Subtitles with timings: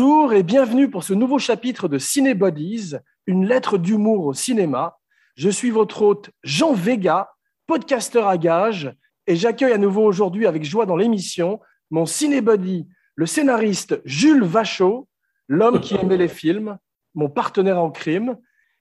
[0.00, 2.94] Bonjour et bienvenue pour ce nouveau chapitre de Cinébodies,
[3.26, 4.96] une lettre d'humour au cinéma.
[5.34, 7.32] Je suis votre hôte Jean Vega,
[7.66, 8.94] podcasteur à gage,
[9.26, 11.58] et j'accueille à nouveau aujourd'hui avec joie dans l'émission
[11.90, 12.86] mon cinébody,
[13.16, 15.08] le scénariste Jules Vachaud,
[15.48, 16.78] l'homme qui aimait les films,
[17.16, 18.36] mon partenaire en crime,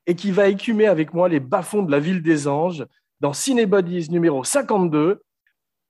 [0.06, 2.86] et qui va écumer avec moi les bas-fonds de la ville des anges
[3.22, 5.24] dans Cinébodies numéro 52,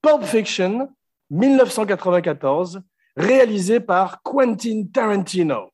[0.02, 0.90] Pulp Fiction,
[1.32, 2.82] 1994,
[3.18, 5.72] réalisé par Quentin Tarantino.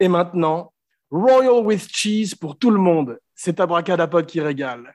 [0.00, 0.72] Et maintenant,
[1.10, 3.18] Royal with Cheese pour tout le monde.
[3.34, 4.94] C'est Abracadapod qui régale.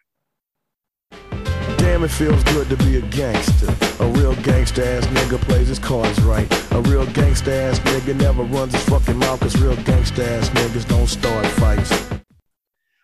[1.78, 3.68] Damn, it feels good to be a gangster.
[4.00, 6.52] A real gangster ass nigga plays his cards right.
[6.72, 10.88] A real gangster ass nigga never runs his fucking mouth cause real gangster ass niggas
[10.88, 11.92] don't start fights.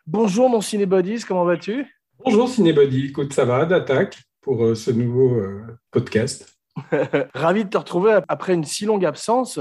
[0.06, 1.86] Bonjour mon Cinébodies, comment vas-tu?
[2.24, 6.57] Bonjour Cinébody, écoute, ça va, d'attaque pour euh, ce nouveau euh, podcast.
[7.34, 9.60] Ravi de te retrouver après une si longue absence,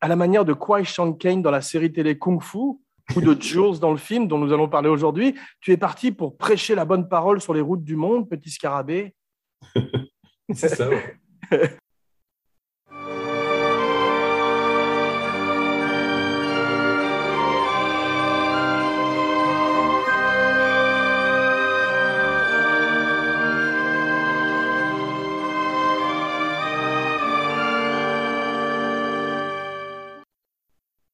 [0.00, 2.58] à la manière de Kwai Shang Kane dans la série télé Kung Fu
[3.16, 5.34] ou de Jules dans le film dont nous allons parler aujourd'hui.
[5.60, 9.14] Tu es parti pour prêcher la bonne parole sur les routes du monde, petit scarabée.
[10.52, 10.88] C'est ça.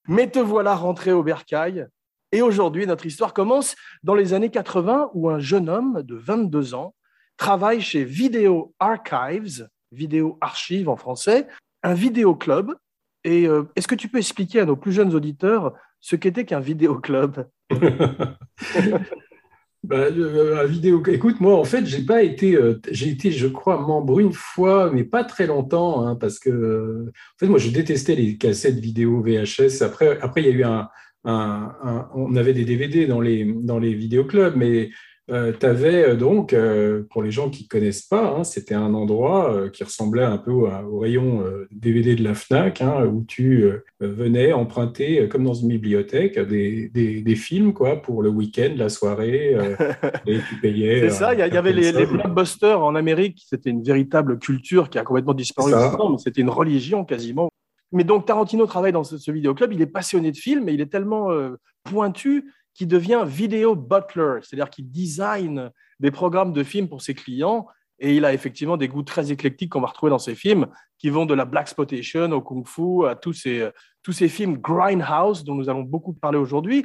[0.08, 1.86] Mais te voilà rentré au bercail.
[2.32, 6.74] Et aujourd'hui, notre histoire commence dans les années 80 où un jeune homme de 22
[6.74, 6.94] ans
[7.36, 11.46] travaille chez Video Archives, Vidéo Archive en français,
[11.82, 12.72] un vidéoclub.
[13.22, 16.60] Et euh, est-ce que tu peux expliquer à nos plus jeunes auditeurs ce qu'était qu'un
[16.60, 17.46] vidéoclub
[19.84, 21.02] Bah, la vidéo.
[21.08, 24.90] Écoute, moi, en fait, j'ai pas été, euh, j'ai été, je crois, membre une fois,
[24.90, 28.78] mais pas très longtemps, hein, parce que, euh, en fait, moi, je détestais les cassettes
[28.78, 29.82] vidéo VHS.
[29.82, 30.88] Après, après, il y a eu un,
[31.24, 34.88] un on avait des DVD dans les dans les vidéoclubs, mais
[35.30, 38.74] euh, tu avais euh, donc, euh, pour les gens qui ne connaissent pas, hein, c'était
[38.74, 43.70] un endroit qui ressemblait un peu au, rayon DVD de la FNAC, hein, où tu
[44.00, 49.56] venais emprunter, comme dans une bibliothèque, des, des, films quoi, pour le week-end, la soirée,
[50.26, 51.08] et tu payais.
[51.08, 54.98] C'est ça, il y, avait les, les, blockbusters en Amérique, c'était une véritable culture qui
[54.98, 57.50] a complètement disparu mais c'était une religion quasiment.
[57.92, 60.80] Mais donc Tarantino travaille dans ce, ce vidéoclub, il est passionné de films, mais il
[60.80, 61.28] est tellement
[61.84, 65.70] pointu qui devient vidéo butler, c'est-à-dire qu'il design
[66.00, 67.66] des programmes de films pour ses clients.
[68.00, 70.66] Et il a effectivement des goûts très éclectiques qu'on va retrouver dans ses films,
[70.98, 73.68] qui vont de la black spotation au kung fu à tous ces,
[74.02, 76.84] tous ces films grindhouse dont nous allons beaucoup parler aujourd'hui.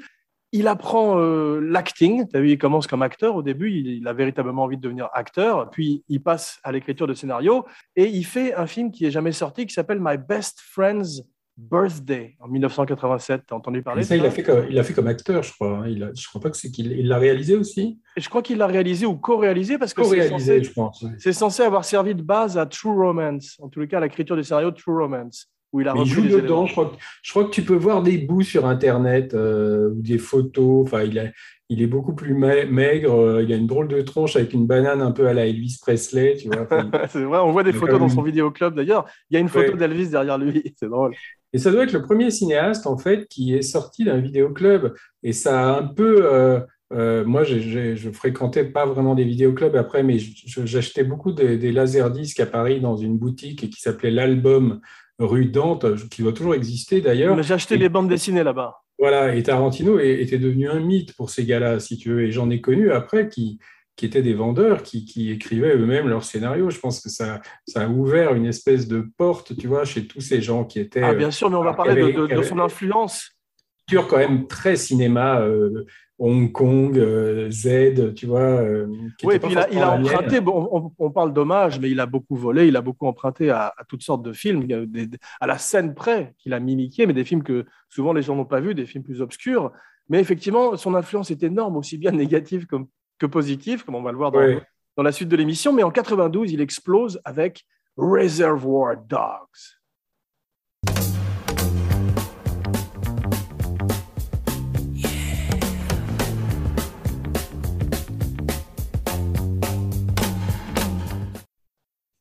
[0.52, 2.28] Il apprend euh, l'acting.
[2.28, 3.72] Tu as vu, il commence comme acteur au début.
[3.72, 5.70] Il, il, a véritablement envie de devenir acteur.
[5.72, 9.32] Puis il passe à l'écriture de scénario et il fait un film qui est jamais
[9.32, 11.24] sorti qui s'appelle My Best Friend's
[11.60, 13.44] Birthday en 1987.
[13.48, 15.52] Tu as entendu parler ça, il l'a fait, comme, il a fait comme acteur, je
[15.54, 15.80] crois.
[15.80, 15.88] Hein.
[15.88, 18.00] Il a, je crois pas que c'est qu'il l'a réalisé aussi.
[18.16, 20.04] Et je crois qu'il l'a réalisé ou co-réalisé parce que
[21.18, 24.44] c'est censé, avoir servi de base à True Romance, en tout cas à l'écriture du
[24.44, 25.50] scénario True Romance.
[25.72, 26.66] Où il, a il joue dedans.
[26.66, 30.18] Je crois, je crois, que tu peux voir des bouts sur Internet euh, ou des
[30.18, 30.88] photos.
[30.88, 31.26] Enfin, il, a,
[31.70, 33.14] il est beaucoup plus maigre.
[33.14, 35.78] Euh, il a une drôle de tronche avec une banane un peu à la Elvis
[35.80, 36.36] Presley.
[36.36, 36.68] Tu vois.
[37.10, 39.06] c'est vrai, on voit des photos dans son vidéoclub d'ailleurs.
[39.30, 40.74] Il y a une photo d'Elvis derrière lui.
[40.76, 41.14] C'est drôle.
[41.54, 44.94] Et ça doit être le premier cinéaste, en fait, qui est sorti d'un vidéoclub.
[45.24, 46.26] Et ça a un peu.
[46.26, 46.60] Euh,
[46.92, 51.72] euh, moi, je je fréquentais pas vraiment des vidéoclubs après, mais j'achetais beaucoup des, des
[51.72, 54.82] laserdiscs à Paris dans une boutique qui s'appelait l'Album
[55.20, 57.40] rue Dante, qui doit toujours exister d'ailleurs.
[57.44, 58.82] J'ai acheté les bandes dessinées là-bas.
[59.00, 62.24] Voilà, et Tarantino était devenu un mythe pour ces gars-là, si tu veux.
[62.24, 63.58] Et j'en ai connu après qui,
[63.96, 66.70] qui étaient des vendeurs, qui, qui écrivaient eux-mêmes leurs scénarios.
[66.70, 70.20] Je pense que ça, ça, a ouvert une espèce de porte, tu vois, chez tous
[70.20, 71.02] ces gens qui étaient...
[71.02, 73.32] Ah, bien sûr, mais on va euh, parler de, de, son influence.
[73.90, 75.86] quand même très cinéma, euh,
[76.20, 78.62] Hong Kong, euh, Z, tu vois.
[79.24, 82.06] oui, et puis il a, il a emprunté, bon, on, parle d'hommage, mais il a
[82.06, 84.68] beaucoup volé, il a beaucoup emprunté à, à toutes sortes de films,
[85.40, 88.46] à la scène près qu'il a mimiqué, mais des films que souvent les gens n'ont
[88.46, 89.72] pas vus, des films plus obscurs.
[90.10, 92.88] Mais effectivement, son influence est énorme, aussi bien négative comme
[93.18, 94.60] que positif, comme on va le voir dans,
[94.98, 95.74] dans la suite de l'émission.
[95.74, 97.66] Mais en 92, il explose avec
[97.98, 99.79] Reservoir Dogs.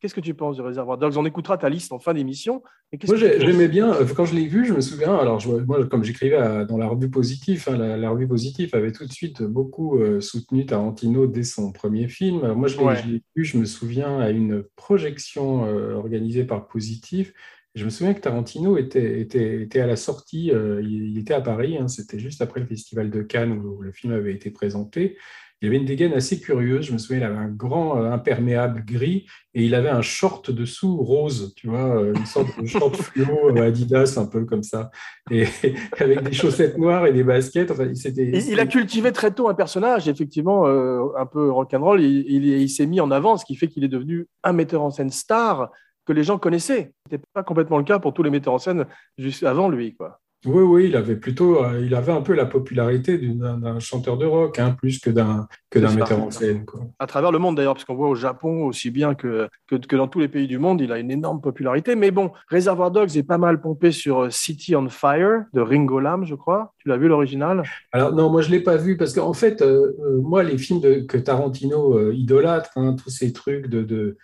[0.00, 1.16] Qu'est-ce que tu penses du Réservoir Dogs?
[1.16, 2.62] On écoutera ta liste en fin d'émission.
[3.06, 6.04] Moi, j'aimais bien, euh, quand je l'ai vu, je me souviens, alors je, moi, comme
[6.04, 10.20] j'écrivais dans la revue Positif, hein, la, revue Positif avait tout de suite beaucoup euh,
[10.20, 12.52] soutenu Tarantino dès son premier film.
[12.52, 12.78] moi, je
[13.08, 17.34] l'ai vu, je me souviens, à une projection euh, organisée par Positif.
[17.74, 21.40] je me souviens que Tarantino était, était, était à la sortie, euh, il, était à
[21.40, 25.18] Paris, hein, c'était juste après le Festival de Cannes où, le film avait été présenté.
[25.60, 28.84] Il avait une dégaine assez curieuse, je me souviens, il avait un grand euh, imperméable
[28.84, 32.94] gris et il avait un short dessous rose, tu vois, euh, une sorte de short
[33.02, 34.90] fluo Adidas, un peu comme ça,
[35.30, 35.46] et
[35.98, 37.70] avec des chaussettes noires et des baskets.
[37.72, 42.44] Enfin, il, il, a cultivé très tôt un personnage, effectivement, un peu rock'n'roll, il, il,
[42.44, 45.10] il s'est mis en avant, ce qui fait qu'il est devenu un metteur en scène
[45.10, 45.70] star
[46.08, 46.92] que les gens connaissaient.
[47.06, 48.86] Ce n'était pas complètement le cas pour tous les metteurs en scène
[49.18, 49.94] juste avant lui.
[49.94, 50.20] Quoi.
[50.46, 54.24] Oui, oui, il avait plutôt, euh, il avait un peu la popularité d'un chanteur de
[54.24, 56.64] rock, hein, plus que d'un que d'un metteur en scène.
[56.64, 56.82] Quoi.
[57.00, 59.96] À travers le monde d'ailleurs, parce qu'on voit au Japon aussi bien que, que, que,
[59.96, 61.96] dans tous les pays du monde, il a une énorme popularité.
[61.96, 65.98] Mais bon, Reservoir Dogs est pas mal pompé sur euh, City on Fire de Ringo
[65.98, 66.72] Lam, je crois.
[66.78, 67.64] Tu l'as vu l'original?
[67.90, 69.92] Alors non, moi je l'ai pas vu parce qu'en fait, euh,
[70.22, 74.16] moi les films de, que Tarantino idolâtre, hein, tous ces trucs de, de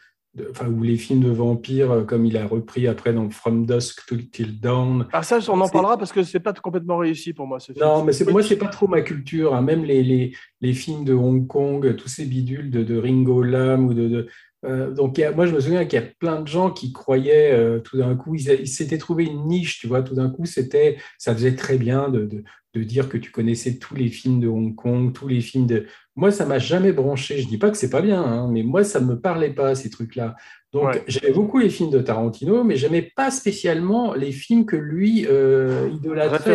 [0.51, 4.07] enfin, ou les films de vampires, euh, comme il a repris après dans From Dusk
[4.07, 5.07] to Till Dawn.
[5.13, 7.61] Ah, ça, on en parlera parce que c'est pas complètement réussi pour moi.
[7.61, 7.85] Ce film.
[7.85, 9.55] Non, mais c'est, moi, c'est pas trop ma culture.
[9.55, 9.63] Hein.
[9.63, 13.87] Même les, les, les, films de Hong Kong, tous ces bidules de, de Ringo Lam
[13.87, 14.09] ou de.
[14.09, 14.29] de
[14.65, 17.81] euh, donc, moi, je me souviens qu'il y a plein de gens qui croyaient euh,
[17.81, 20.03] tout d'un coup, ils, ils, s'étaient trouvé une niche, tu vois.
[20.03, 22.43] Tout d'un coup, c'était, ça faisait très bien de, de,
[22.75, 25.87] de dire que tu connaissais tous les films de Hong Kong, tous les films de.
[26.17, 27.39] Moi, ça m'a jamais branché.
[27.39, 29.91] Je dis pas que c'est pas bien, hein, mais moi, ça me parlait pas ces
[29.91, 30.37] trucs-là.
[30.73, 35.25] Donc, j'aimais beaucoup les films de Tarantino, mais j'aimais pas spécialement les films que lui
[35.29, 36.55] euh, idolâtrait.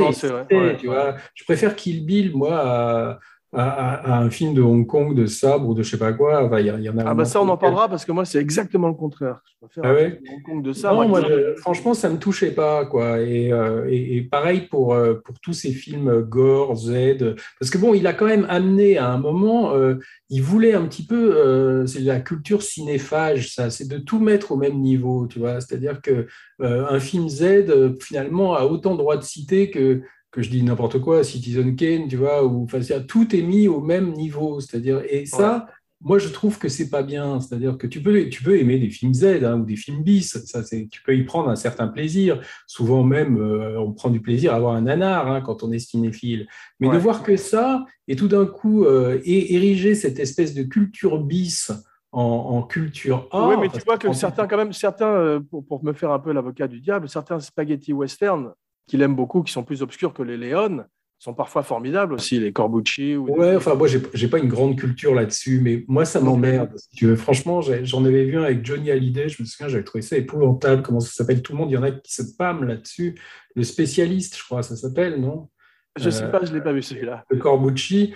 [0.77, 3.19] Tu vois je préfère Kill Bill, moi, à,
[3.51, 6.47] à, un film de Hong Kong, de sabre ou de je sais pas quoi.
[6.59, 8.87] il y, en a ah bah ça, on en parlera parce que moi, c'est exactement
[8.87, 9.41] le contraire.
[9.45, 11.01] Je préfère ah ouais Hong Kong de sabre.
[11.01, 11.21] Non, moi,
[11.57, 13.21] franchement, ça me touchait pas, quoi.
[13.21, 17.35] Et, euh, et, pareil pour, euh, pour tous ces films Gore, Z.
[17.59, 19.95] Parce que bon, il a quand même amené à un moment, euh,
[20.29, 24.57] il voulait un petit peu, c'est la culture cinéphage, ça, c'est de tout mettre au
[24.57, 25.59] même niveau, tu vois.
[25.59, 26.27] C'est-à-dire que
[26.61, 31.23] un film Z, finalement, a autant droit de citer que que je dis n'importe quoi,
[31.23, 34.59] Citizen Kane, tu vois, où enfin, tout est mis au même niveau.
[34.59, 35.67] C'est-à-dire, et ça,
[36.01, 37.39] moi, je trouve que c'est pas bien.
[37.41, 40.37] C'est-à-dire que tu peux, tu peux aimer des films Z hein, ou des films bis,
[40.45, 42.41] ça, tu peux y prendre un certain plaisir.
[42.67, 45.79] Souvent même, euh, on prend du plaisir à avoir un nanar hein, quand on est
[45.79, 46.47] cinéphile.
[46.79, 51.21] Mais de voir que ça, et tout d'un coup, euh, ériger cette espèce de culture
[51.21, 51.71] bis
[52.11, 53.49] en, culture A.
[53.49, 56.19] Oui, mais tu vois que certains, quand même, certains, euh, pour, pour me faire un
[56.19, 58.53] peu l'avocat du diable, certains spaghetti western
[58.89, 60.83] qu'il aime beaucoup, qui sont plus obscurs que les Léon,
[61.19, 63.15] sont parfois formidables aussi, les Corbucci.
[63.15, 66.71] Ou ouais, enfin, moi, j'ai pas une grande culture là-dessus, mais moi, ça m'emmerde.
[66.77, 67.17] Si tu veux.
[67.17, 70.81] Franchement, j'en avais vu un avec Johnny Hallyday, je me souviens, j'avais trouvé ça épouvantable.
[70.81, 73.19] Comment ça s'appelle Tout le monde, il y en a qui se pâment là-dessus.
[73.55, 75.49] Le spécialiste, je crois, ça s'appelle, non?
[75.97, 77.25] Je sais pas, je l'ai pas vu celui-là.
[77.29, 78.13] Le Corbucci.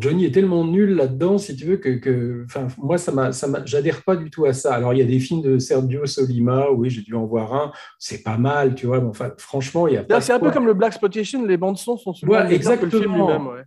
[0.00, 2.46] Johnny est tellement nul là-dedans, si tu veux, que, que
[2.78, 4.74] moi, ça m'a, ça j'adhère pas du tout à ça.
[4.74, 7.72] Alors, il y a des films de Sergio Solima, oui, j'ai dû en voir un,
[7.98, 10.66] c'est pas mal, tu vois, mais enfin, franchement, il y a C'est un peu comme
[10.66, 12.90] le Black Exploitation, les bandes son sont souvent ouais, exactement.
[12.90, 13.46] Que le film lui-même.
[13.46, 13.62] Ouais.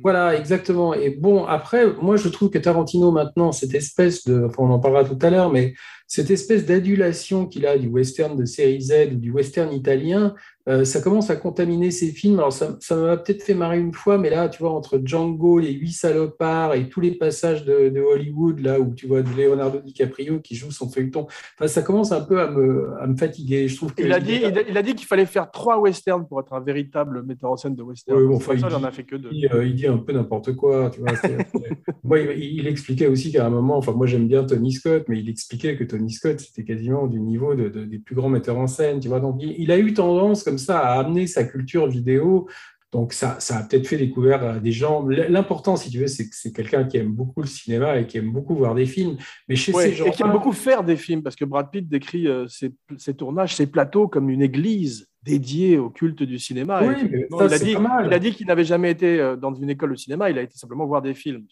[0.00, 0.94] Voilà, exactement.
[0.94, 4.78] Et bon, après, moi, je trouve que Tarantino, maintenant, cette espèce de, enfin, on en
[4.78, 5.74] parlera tout à l'heure, mais
[6.08, 10.34] cette espèce d'adulation qu'il a du western de série Z ou du western italien,
[10.68, 12.38] euh, ça commence à contaminer ses films.
[12.38, 15.72] Alors, ça, m'a peut-être fait marrer une fois, mais là, tu vois, entre Django, les
[15.72, 20.54] huit salopards et tous les passages de, Hollywood, là où tu vois Leonardo DiCaprio qui
[20.56, 23.66] joue son feuilleton, enfin, ça commence un peu à me, à me fatiguer.
[23.66, 26.52] Je trouve il, a dit, il, a, dit qu'il fallait faire trois westerns pour être
[26.52, 28.32] un véritable metteur en scène de western.
[28.32, 29.30] enfin, il, en a fait que deux.
[29.52, 30.90] Euh, il, dit un peu n'importe quoi.
[30.90, 31.12] Tu vois,
[32.04, 35.28] moi, il, expliquait aussi qu'à un moment, enfin, moi j'aime bien Tony Scott, mais il
[35.30, 39.00] expliquait que Tony Scott, c'était quasiment du niveau de, des plus grands metteurs en scène.
[39.00, 42.48] Tu vois, donc il, a eu tendance comme ça à amener sa culture vidéo.
[42.90, 45.06] Donc ça, ça a peut-être fait découvrir à des gens.
[45.06, 48.16] L'important, si tu veux, c'est que c'est quelqu'un qui aime beaucoup le cinéma et qui
[48.16, 49.18] aime beaucoup voir des films.
[49.46, 51.86] Mais chez ces gens et qui aime beaucoup faire des films, parce que Brad Pitt
[51.86, 56.80] décrit euh, ses, tournages, ses plateaux comme une église dédiée au culte du cinéma.
[56.82, 59.90] Oui, il, a dit, il, a dit, qu'il n'avait jamais été euh, dans une école
[59.90, 61.44] de cinéma, il a été simplement voir des films.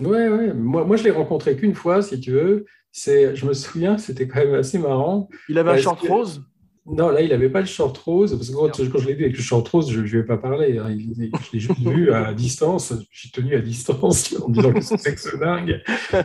[0.00, 0.52] Oui.
[0.54, 2.66] Moi, moi, je l'ai rencontré qu'une fois, si tu veux.
[2.96, 5.28] C'est, je me souviens, c'était quand même assez marrant.
[5.48, 6.44] Il avait un short rose
[6.86, 9.36] Non, là, il n'avait pas le short rose, parce que quand, je l'ai vu avec
[9.36, 10.76] le short rose, je ne vais pas parler.
[10.76, 10.94] Hein.
[11.16, 15.34] je l'ai juste vu à distance, suis tenu à distance en disant que c'est sexe
[15.38, 15.80] dingue.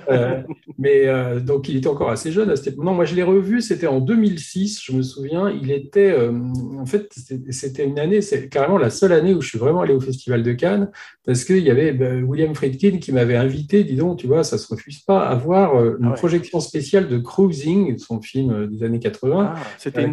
[0.10, 0.42] Euh,
[0.78, 2.84] mais euh, donc, il était encore assez jeune à cette époque.
[2.84, 5.50] Non, moi, je l'ai revu, c'était en 2006, je me souviens.
[5.50, 6.34] Il était, euh,
[6.78, 7.10] en fait,
[7.52, 10.44] c'était une année, c'est carrément la seule année où je suis vraiment allé au Festival
[10.44, 10.92] de Cannes,
[11.26, 14.58] parce qu'il y avait ben, William Friedkin qui m'avait invité, dis donc, tu vois, ça
[14.58, 18.84] ne se refuse pas, à voir une ah projection spéciale de Cruising, son film des
[18.84, 19.54] années 80.
[19.56, 20.12] Ah, c'était une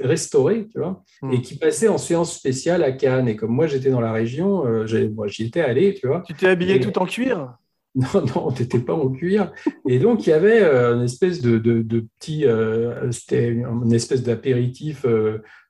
[0.00, 1.32] restauré, tu vois, hmm.
[1.32, 3.28] et qui passait en séance spéciale à Cannes.
[3.28, 6.22] Et comme moi, j'étais dans la région, euh, moi, j'y étais allé, tu vois.
[6.26, 7.54] Tu t'es habillé tout en cuir?
[7.94, 9.50] Non, non, t'étais pas en cuir.
[9.88, 14.22] Et donc, il y avait euh, une espèce de, de, petit, euh, c'était une espèce
[14.22, 15.04] d'apéritif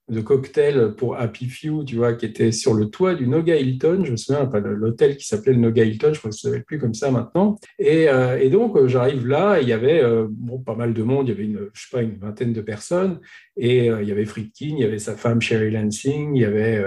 [0.09, 4.05] de cocktail pour Happy Few, tu vois, qui était sur le toit du Noga Hilton.
[4.05, 6.65] Je me souviens, pas l'hôtel qui s'appelait le Noga Hilton, je crois que ça s'appelle
[6.65, 7.57] plus comme ça maintenant.
[7.79, 11.29] Et, euh, donc, euh, j'arrive là, il y avait euh, bon, pas mal de monde,
[11.29, 13.21] il y avait une, je sais pas, une vingtaine de personnes,
[13.57, 16.83] et il y avait Friedkin, il y avait sa femme Sherry Lansing, il y avait,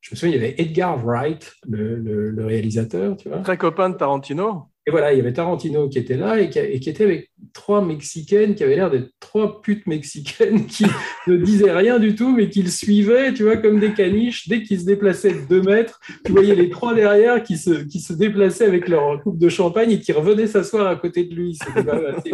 [0.00, 3.38] je me souviens, il y avait Edgar Wright, le, le, le réalisateur, tu vois.
[3.38, 4.69] Très copain de Tarantino.
[4.86, 8.54] Et voilà, il y avait Tarantino qui était là et qui, était avec trois Mexicaines
[8.54, 10.84] qui avaient l'air d'être trois putes mexicaines qui
[11.26, 14.48] ne disaient rien du tout, mais qui le suivaient, tu vois, comme des caniches.
[14.48, 18.00] Dès qu'ils se déplaçaient de deux mètres, tu voyais les trois derrière qui se, qui
[18.00, 21.58] se déplaçaient avec leur coupe de champagne et qui revenaient s'asseoir à côté de lui.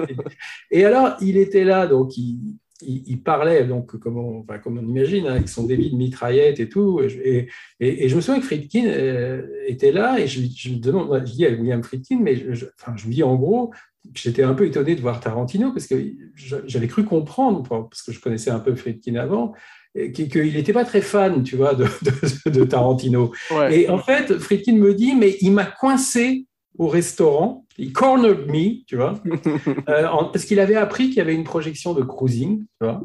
[0.71, 2.39] Et alors, il était là, donc il,
[2.83, 6.61] il, parlait, donc, comme on, enfin, comme on imagine, hein, avec son débit de mitraillette
[6.61, 7.01] et tout.
[7.03, 7.49] Et,
[7.81, 11.33] et, je me souviens que Friedkin euh, était là et je, je, me demande, je
[11.33, 13.73] dis à William Friedkin, mais je, enfin, je lui dis en gros,
[14.15, 15.97] j'étais un peu étonné de voir Tarantino parce que
[16.35, 19.55] j'avais cru comprendre, parce que je connaissais un peu Friedkin avant,
[20.15, 21.87] qu'il n'était pas très fan, tu vois, de,
[22.51, 23.33] de, Tarantino.
[23.71, 26.46] Et en fait, Friedkin me dit, mais il m'a coincé
[26.79, 29.15] au restaurant il cornered me, tu vois,
[29.89, 33.05] euh, parce qu'il avait appris qu'il y avait une projection de cruising, tu vois.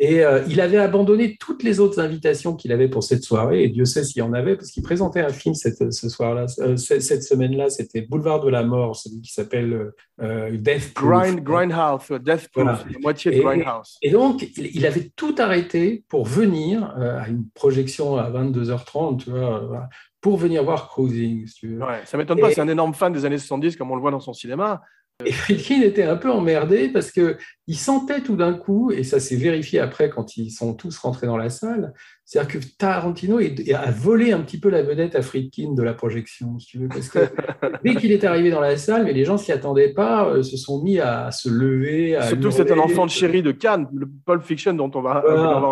[0.00, 3.68] Et euh, il avait abandonné toutes les autres invitations qu'il avait pour cette soirée, et
[3.68, 6.76] Dieu sait s'il y en avait, parce qu'il présentait un film cette, ce soir-là, euh,
[6.76, 11.42] cette semaine-là, c'était Boulevard de la Mort, celui qui s'appelle Death Proof.
[11.42, 13.98] Grindhouse, Death Proof, la moitié de Grindhouse.
[14.00, 19.88] Et donc, il, avait tout arrêté pour venir à une projection à 22h30, tu vois,
[20.20, 21.46] pour venir voir Cruising.
[21.46, 21.78] Si tu veux.
[21.80, 24.10] Ouais, ça m'étonne pas, c'est un énorme fan des années 70 comme on le voit
[24.10, 24.82] dans son cinéma.
[25.24, 29.36] Et Friedkin était un peu emmerdé parce qu'il sentait tout d'un coup, et ça s'est
[29.36, 31.92] vérifié après quand ils sont tous rentrés dans la salle,
[32.28, 36.58] c'est-à-dire que Tarantino a volé un petit peu la vedette à Friedkin de la projection,
[36.58, 37.20] si tu veux, parce que
[37.84, 40.58] dès qu'il est arrivé dans la salle, mais les gens s'y attendaient pas, euh, se
[40.58, 42.16] sont mis à se lever.
[42.16, 45.24] À Surtout c'est un enfant de chéri de Cannes, le Pulp Fiction dont on va,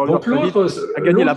[0.07, 1.37] Donc l'autre a gagné la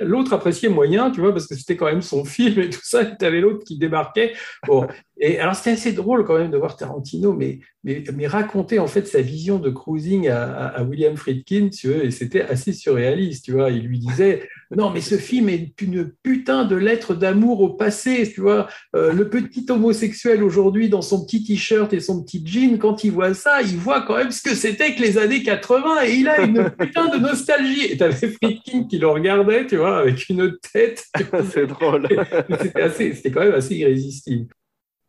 [0.00, 3.04] L'autre appréciait moyen, tu vois, parce que c'était quand même son film et tout ça.
[3.04, 4.32] Tu avais l'autre qui débarquait.
[4.66, 4.86] Bon.
[5.20, 8.86] Et alors c'était assez drôle quand même de voir Tarantino, mais, mais, mais raconter en
[8.86, 13.44] fait sa vision de cruising à, à William Friedkin, tu vois, et c'était assez surréaliste,
[13.44, 13.70] tu vois.
[13.70, 14.37] Il lui disait
[14.76, 18.68] non, mais ce film est une putain de lettre d'amour au passé, tu vois.
[18.94, 23.12] Euh, le petit homosexuel aujourd'hui dans son petit t-shirt et son petit jean, quand il
[23.12, 26.28] voit ça, il voit quand même ce que c'était que les années 80 et il
[26.28, 27.86] a une putain de nostalgie.
[27.86, 31.06] Et t'avais Friedkin qui le regardait, tu vois, avec une tête.
[31.50, 32.06] C'est drôle.
[32.94, 34.48] C'était quand même assez irrésistible.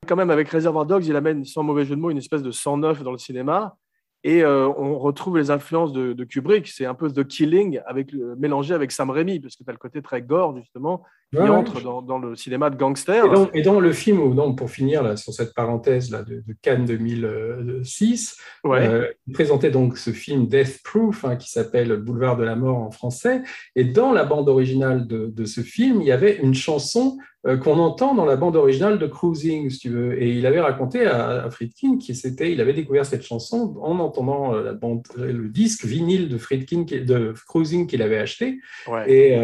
[0.07, 2.51] Quand même, avec Reservoir Dogs, il amène, sans mauvais jeu de mots, une espèce de
[2.51, 3.75] sang neuf dans le cinéma.
[4.23, 6.67] Et euh, on retrouve les influences de, Kubrick.
[6.67, 9.77] C'est un peu The Killing avec, mélangé avec Sam Raimi, parce que tu as le
[9.77, 13.23] côté très gore, justement, qui entre dans, le cinéma de gangster.
[13.53, 18.37] Et dans, le film, donc, pour finir là, sur cette parenthèse là, de, Cannes 2006,
[18.65, 22.77] euh, il présentait donc ce film Death Proof, hein, qui s'appelle Boulevard de la mort
[22.77, 23.41] en français.
[23.75, 27.17] Et dans la bande originale de, de ce film, il y avait une chanson
[27.47, 30.21] euh, qu'on entend dans la bande originale de Cruising, si tu veux.
[30.21, 34.61] Et il avait raconté à, Friedkin qu'il il avait découvert cette chanson en entendant euh,
[34.61, 38.59] la bande, le disque vinyle de Friedkin, de Cruising qu'il avait acheté.
[39.07, 39.37] Et,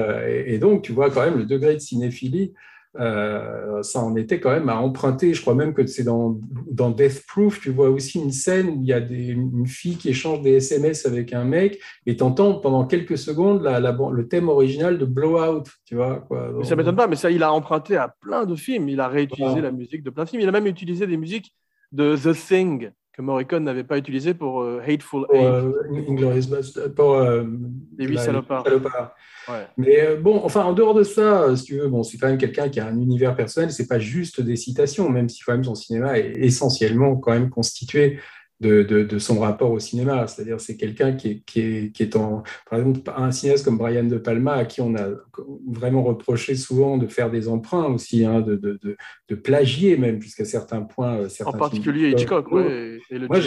[0.46, 2.53] et, donc, tu vois quand même le degré de cinéphilie
[3.00, 5.34] euh, ça en était quand même à emprunter.
[5.34, 6.39] Je crois même que c'est dans,
[6.72, 9.98] dans Death Proof, tu vois aussi une scène où il y a des, une fille
[9.98, 14.48] qui échange des SMS avec un mec et t'entends pendant quelques secondes la, le thème
[14.48, 16.22] original de Blowout, tu vois.
[16.27, 16.53] Quoi.
[16.58, 18.88] mais ça m'étonne pas, mais ça, il a emprunté à plein de films.
[18.88, 20.41] Il a réutilisé la musique de plein de films.
[20.41, 21.53] Il a même utilisé des musiques
[21.91, 25.43] de The Thing que Morricone n'avait pas utilisé pour euh, Hateful Eight.
[25.43, 25.72] Euh,
[26.95, 27.22] pour
[27.98, 28.65] Les huit salopards.
[29.77, 32.27] Mais euh, bon, enfin, en dehors de ça, euh, si tu veux, bon, c'est quand
[32.27, 35.53] même quelqu'un qui a un univers personnel, c'est pas juste des citations, même si quand
[35.53, 38.19] même son cinéma est essentiellement quand même constitué
[38.62, 40.27] de, de, son rapport au cinéma.
[40.27, 42.43] C'est-à-dire, c'est quelqu'un qui est, qui, est, qui est en.
[42.69, 45.09] Par exemple, un cinéaste comme Brian De Palma, à qui on a
[45.67, 48.79] vraiment reproché souvent de faire des emprunts aussi, hein, de, de,
[49.29, 51.17] de, plagier même, jusqu'à certains points.
[51.17, 53.00] Euh, certains en particulier Hitchcock, oui.
[53.09, 53.39] Et le Moi,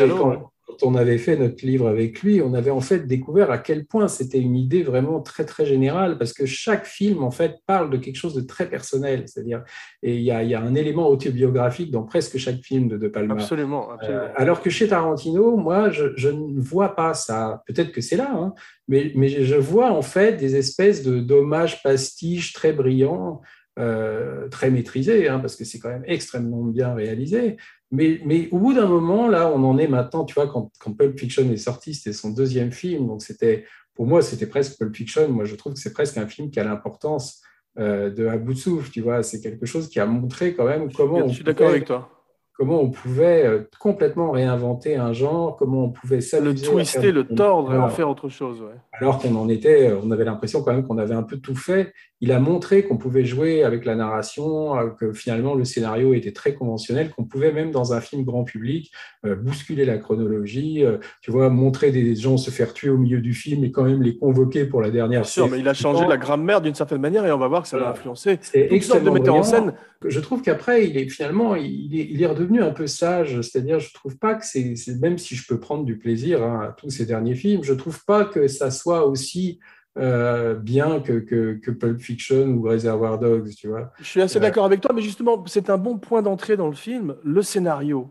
[0.69, 3.87] quand on avait fait notre livre avec lui, on avait en fait découvert à quel
[3.87, 7.89] point c'était une idée vraiment très très générale, parce que chaque film en fait parle
[7.89, 9.65] de quelque chose de très personnel, c'est-à-dire
[10.03, 13.09] et il y, a, y a un élément autobiographique dans presque chaque film de De
[13.09, 13.35] Palma.
[13.35, 13.91] Absolument.
[13.91, 14.25] absolument.
[14.25, 17.63] Euh, alors que chez Tarantino, moi, je, je ne vois pas ça.
[17.67, 18.53] Peut-être que c'est là, hein,
[18.89, 23.41] mais, mais je vois en fait des espèces de dommages pastiches très brillants.
[23.79, 27.59] Euh, très maîtrisés, hein, parce que c'est quand même extrêmement bien réalisé,
[27.91, 30.93] mais, mais, au bout d'un moment, là, on en est maintenant, tu vois, quand, quand
[30.93, 33.65] Pulp Fiction est sorti, c'était son deuxième film, donc c'était,
[33.95, 35.29] pour moi, c'était presque Pulp Fiction.
[35.29, 37.43] Moi, je trouve que c'est presque un film qui a l'importance
[37.79, 39.23] euh, de à bout de souffle, tu vois.
[39.23, 41.29] C'est quelque chose qui a montré quand même comment.
[41.29, 42.11] Je suis d'accord avec toi
[42.59, 46.67] comment on pouvait euh, complètement réinventer un genre, comment on pouvait s'amuser.
[46.67, 48.61] Le twister, le tordre et en faire autre chose.
[48.61, 48.75] Ouais.
[48.93, 51.95] Alors qu'on en était, on avait l'impression quand même qu'on avait un peu tout fait.
[52.21, 56.33] Il a montré qu'on pouvait jouer avec la narration, euh, que finalement le scénario était
[56.33, 58.93] très conventionnel, qu'on pouvait même dans un film grand public
[59.25, 60.85] bousculer la chronologie,
[61.21, 64.03] tu vois, montrer des gens se faire tuer au milieu du film et quand même
[64.03, 65.23] les convoquer pour la dernière.
[65.23, 67.63] Bien sûr, mais il a changé la grammaire d'une certaine manière et on va voir
[67.63, 68.39] que ça va influencer.
[68.43, 69.75] C'est extrêmement de en scène.
[70.07, 73.81] Je trouve qu'après, il est finalement, il est, il est devenu un peu sage, c'est-à-dire
[73.81, 76.91] je trouve pas que c'est, même si je peux prendre du plaisir hein, à tous
[76.91, 79.59] ces derniers films, je trouve pas que ça soit aussi
[79.99, 83.93] euh, bien que, que, Pulp Fiction ou Reservoir Dogs, tu vois.
[83.99, 86.69] Je suis assez euh, d'accord avec toi, mais justement, c'est un bon point d'entrée dans
[86.69, 88.11] le film, le scénario.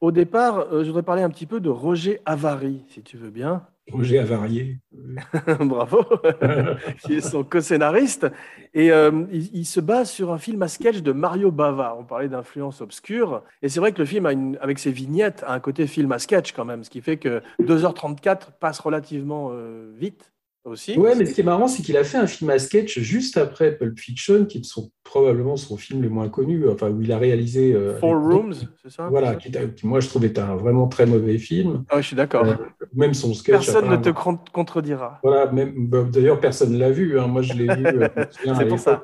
[0.00, 3.30] Au départ, euh, je voudrais parler un petit peu de Roger Avary, si tu veux
[3.30, 3.66] bien.
[3.92, 4.78] Roger Avarié.
[5.60, 6.04] Bravo,
[7.04, 8.26] qui est son co-scénariste.
[8.74, 11.96] Et euh, il, se base sur un film à sketch de Mario Bava.
[11.98, 13.42] On parlait d'influence obscure.
[13.62, 16.12] Et c'est vrai que le film, a une, avec ses vignettes, a un côté film
[16.12, 20.32] à sketch quand même, ce qui fait que 2h34 passe relativement euh, vite
[20.68, 20.96] aussi.
[20.98, 23.36] Ouais, mais ce qui est marrant, c'est qu'il a fait un film à sketch juste
[23.36, 24.62] après Pulp Fiction, qui est
[25.08, 27.72] probablement son film le moins connu, enfin où il a réalisé.
[27.72, 29.08] Euh, Four Rooms, c'est ça?
[29.08, 29.50] Voilà, qui,
[29.82, 31.84] moi je trouvais un vraiment très mauvais film.
[31.88, 32.44] Ah, je suis d'accord.
[32.44, 32.54] Euh,
[32.94, 33.54] même son sketch.
[33.54, 35.18] Personne ne te contredira.
[35.22, 37.18] Voilà, même bah, d'ailleurs personne ne l'a vu.
[37.18, 37.26] Hein.
[37.26, 37.86] Moi je l'ai vu.
[37.86, 38.08] Euh,
[38.58, 39.02] c'est pour ça.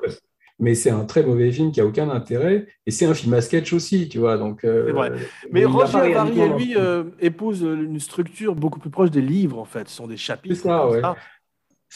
[0.57, 3.41] Mais c'est un très mauvais film qui a aucun intérêt, et c'est un film à
[3.41, 4.37] sketch aussi, tu vois.
[4.37, 4.59] Donc.
[4.61, 5.11] c'est vrai.
[5.51, 6.75] Mais Roger Avary, lui,
[7.19, 9.89] épouse une structure beaucoup plus proche des livres, en fait.
[9.89, 10.55] Ce sont des chapitres.
[10.55, 11.01] C'est ça, ouais.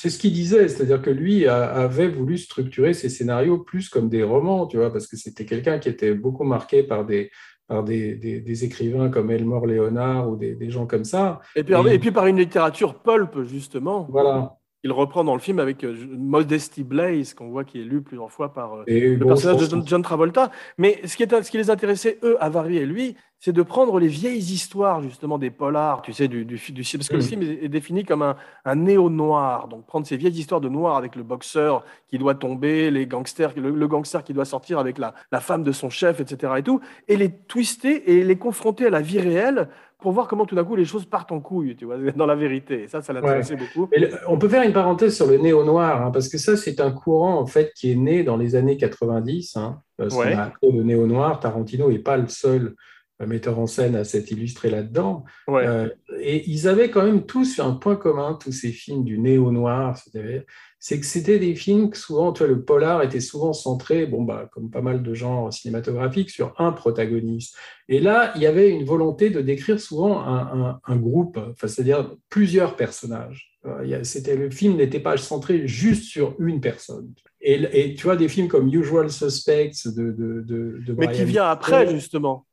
[0.02, 4.24] C'est ce qu'il disait, c'est-à-dire que lui avait voulu structurer ses scénarios plus comme des
[4.24, 7.32] romans, tu vois, parce que c'était quelqu'un qui était beaucoup marqué par des,
[7.68, 11.42] par des, des, écrivains comme Elmore Léonard ou des, des, gens comme ça.
[11.54, 14.08] Et puis, et, puis par une littérature pulp, justement.
[14.10, 14.56] Voilà.
[14.84, 18.32] Il reprend dans le film avec euh, Modesty Blaze, qu'on voit qui est lu plusieurs
[18.32, 20.52] fois par euh, le personnage de John Travolta.
[20.78, 24.00] Mais ce qui, est, ce qui les intéressait, eux, Avary et lui, c'est de prendre
[24.00, 27.26] les vieilles histoires, justement, des polars, tu sais, du, du, du parce que le mm.
[27.26, 29.70] film est, défini comme un, un néo-noir.
[29.70, 33.54] Donc, prendre ces vieilles histoires de noir avec le boxeur qui doit tomber, les gangsters,
[33.58, 36.54] le, gangster qui doit sortir avec la, la, femme de son chef, etc.
[36.58, 40.46] et tout, et les twister et les confronter à la vie réelle pour voir comment
[40.46, 42.84] tout d'un coup les choses partent en couille, tu vois, dans la vérité.
[42.84, 43.90] Et ça, ça l'intéressait beaucoup.
[44.28, 47.40] on peut faire une parenthèse sur le néo-noir, hein, parce que ça, c'est un courant
[47.40, 49.58] en fait qui est né dans les années 90.
[49.58, 52.76] Hein, le néo-noir, Tarantino n'est pas le seul
[53.26, 55.26] metteur en scène à s'être illustré là-dedans.
[55.50, 59.98] Euh, et ils avaient quand même tous un point commun, tous ces films du néo-noir,
[60.80, 64.24] c'est que c'était des films que souvent, tu vois, le polar était souvent centré, bon,
[64.24, 67.56] bah, comme pas mal de genres cinématographiques, sur un protagoniste.
[67.90, 72.78] Et là, il y avait une volonté de décrire souvent un, groupe, enfin, c'est-à-dire plusieurs
[72.78, 73.52] personnages.
[73.66, 77.14] Euh, c'était, le film n'était pas centré juste sur une personne.
[77.42, 81.90] Et, tu vois, des films comme Usual Suspects de, de, de, Mais qui vient après,
[81.90, 82.46] justement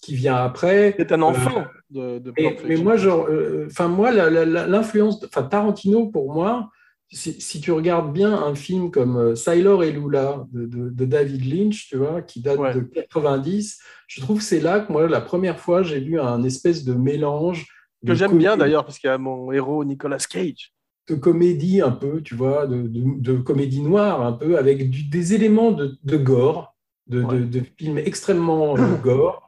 [0.00, 0.94] qui vient après.
[0.98, 1.64] C'est un enfant
[1.96, 2.34] euh, de, de
[2.66, 6.70] Mais moi, euh, enfin moi, l'influence, enfin Tarantino pour moi,
[7.10, 11.96] si, tu regardes bien un film comme euh, Sailor et Lula de, David Lynch, tu
[11.96, 15.82] vois, qui date de 90, je trouve que c'est là que moi, la première fois,
[15.82, 17.66] j'ai vu un espèce de mélange.
[18.06, 20.72] Que j'aime bien d'ailleurs, parce qu'il y a mon héros Nicolas Cage.
[21.08, 26.16] De comédie un peu, tu vois, de, comédie noire un peu, avec des éléments de,
[26.18, 29.47] gore, de, de, films extrêmement gore.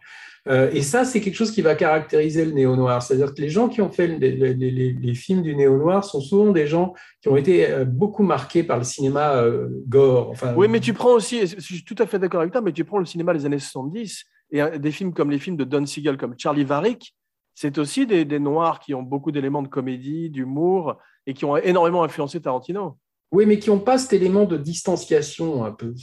[0.50, 3.02] Euh, et ça, c'est quelque chose qui va caractériser le néo-noir.
[3.02, 6.94] C'est-à-dire que les gens qui ont fait les, films du néo-noir sont souvent des gens
[7.22, 10.30] qui ont été euh, beaucoup marqués par le cinéma euh, gore.
[10.30, 12.72] Enfin, oui, mais tu prends aussi, je suis tout à fait d'accord avec toi, mais
[12.72, 15.86] tu prends le cinéma des années 70 et des films comme les films de Don
[15.86, 17.14] Siegel, comme Charlie Varick,
[17.54, 21.56] c'est aussi des, des noirs qui ont beaucoup d'éléments de comédie, d'humour et qui ont
[21.56, 22.96] énormément influencé Tarantino.
[23.32, 25.94] Oui, mais qui n'ont pas cet élément de distanciation un peu,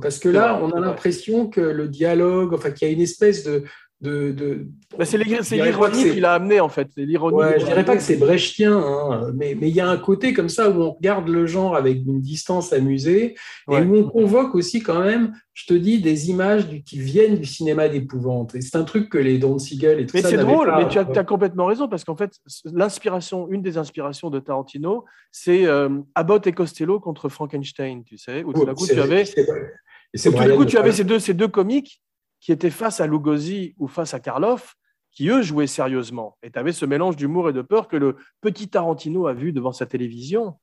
[0.00, 3.44] parce que là, on a l'impression que le dialogue, enfin, qu'il y a une espèce
[3.44, 3.62] de,
[4.02, 4.32] de.
[4.32, 4.66] de
[4.98, 6.88] bah, c'est l'ironie qu'il a amené en fait.
[6.94, 7.36] C'est l'ironie.
[7.38, 10.48] Ouais, je dirais pas que c'est brechtien, hein, mais il y a un côté comme
[10.48, 13.36] ça où on regarde le genre avec une distance amusée
[13.70, 17.46] et où on convoque aussi quand même, je te dis, des images qui viennent du
[17.46, 18.54] cinéma d'épouvante.
[18.56, 20.30] Et c'est un truc que les Don Siegel et tout mais ça.
[20.30, 22.32] Mais c'est drôle, mais tu as, as, complètement raison parce qu'en fait,
[22.64, 28.42] l'inspiration, une des inspirations de Tarantino, c'est euh, Abbott et Costello contre Frankenstein, tu sais,
[28.42, 29.24] où tout d'un coup tu avais.
[29.24, 32.02] tout d'un coup, tu avais ces deux, ces deux comiques
[32.42, 34.74] qui étaient face à Lugosi ou face à Karloff,
[35.12, 36.36] qui eux jouaient sérieusement.
[36.42, 39.52] Et tu avais ce mélange d'humour et de peur que le petit Tarantino a vu
[39.52, 40.58] devant sa télévision.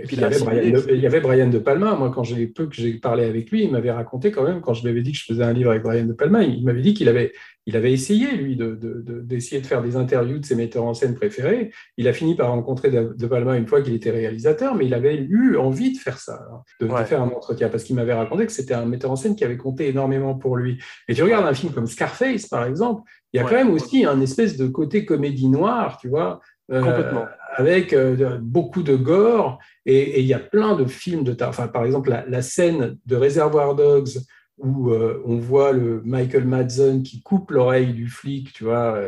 [0.00, 1.94] Et, puis, il, y avait Brian de, il y avait Brian De Palma.
[1.94, 4.72] Moi, quand j'ai peu que j'ai parlé avec lui, il m'avait raconté quand même, quand
[4.72, 6.80] je lui avais dit que je faisais un livre avec Brian De Palma, il m'avait
[6.80, 7.32] dit qu'il avait,
[7.66, 11.14] il avait essayé, lui, d'essayer de, de, faire des interviews de ses metteurs en scène
[11.14, 11.70] préférés.
[11.98, 15.16] Il a fini par rencontrer De, Palma une fois qu'il était réalisateur, mais il avait
[15.16, 18.52] eu envie de faire ça, hein, de, faire un entretien, parce qu'il m'avait raconté que
[18.52, 20.78] c'était un metteur en scène qui avait compté énormément pour lui.
[21.08, 24.04] Et tu regardes un film comme Scarface, par exemple, il y a quand même aussi
[24.04, 27.24] un espèce de côté comédie noire, tu vois, euh,
[27.56, 29.58] avec euh, beaucoup de gore.
[29.86, 31.36] Et il y a plein de films de.
[31.44, 34.20] Enfin, par exemple, la, scène de Reservoir Dogs
[34.58, 39.00] où euh, on voit le Michael Madsen qui coupe l'oreille du flic, tu vois,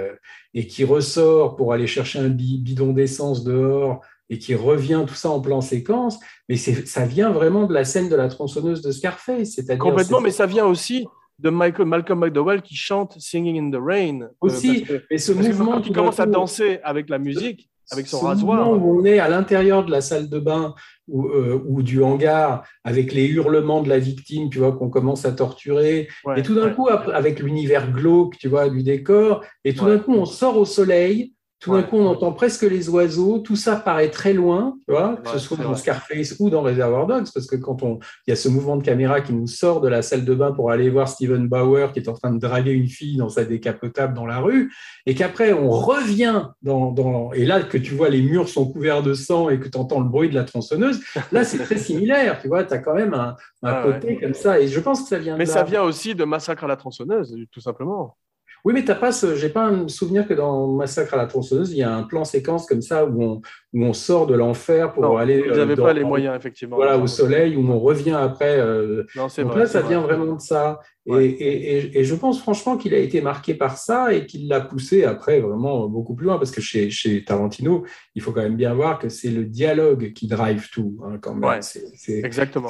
[0.54, 5.28] et qui ressort pour aller chercher un bidon d'essence dehors et qui revient tout ça
[5.28, 6.18] en plan séquence.
[6.48, 9.60] Mais ça vient vraiment de la scène de la tronçonneuse de Scarface.
[9.78, 11.06] Complètement, mais ça vient aussi
[11.38, 14.28] de Michael, Malcolm McDowell qui chante Singing in the Rain.
[14.40, 18.70] Aussi, et ce mouvement qui commence à danser avec la musique, avec son rasoir.
[18.70, 20.74] Où on est à l'intérieur de la salle de bain
[21.08, 25.24] ou, euh, ou, du hangar avec les hurlements de la victime, tu vois, qu'on commence
[25.24, 26.08] à torturer.
[26.36, 30.14] et tout d'un coup, avec l'univers glauque, tu vois, du décor, et tout d'un coup,
[30.14, 33.38] on sort au soleil tout d'un coup, on entend presque les oiseaux.
[33.38, 37.06] Tout ça paraît très loin, tu vois, que ce soit dans Scarface ou dans Reservoir
[37.06, 39.80] Dogs, parce que quand on, il y a ce mouvement de caméra qui nous sort
[39.80, 42.40] de la salle de bain pour aller voir Steven Bauer qui est en train de
[42.40, 44.72] draguer une fille dans sa décapotable dans la rue,
[45.06, 49.04] et qu'après on revient dans, dans, et là que tu vois les murs sont couverts
[49.04, 52.40] de sang et que tu entends le bruit de la tronçonneuse, là c'est très similaire,
[52.42, 55.08] tu vois, tu as quand même un, un côté comme ça, et je pense que
[55.08, 55.36] ça vient.
[55.36, 58.16] Mais ça vient aussi de Massacre à la tronçonneuse, tout simplement.
[58.64, 61.72] Oui, mais t'as pas ce, j'ai pas un souvenir que dans Massacre à la tronçonneuse,
[61.72, 64.92] il y a un plan séquence comme ça où on, où on sort de l'enfer
[64.92, 65.42] pour aller.
[65.42, 66.76] Vous n'avez euh, pas les moyens, effectivement.
[66.76, 68.60] Voilà, au soleil, où on revient après.
[68.60, 70.78] Euh, non, donc vrai, là, ça vient vraiment de ça.
[71.06, 74.60] Et, et, et, je pense franchement qu'il a été marqué par ça et qu'il l'a
[74.60, 78.56] poussé après vraiment beaucoup plus loin, parce que chez, chez Tarantino, il faut quand même
[78.56, 81.60] bien voir que c'est le dialogue qui drive tout, hein, quand même.
[81.62, 82.68] c'est, Exactement.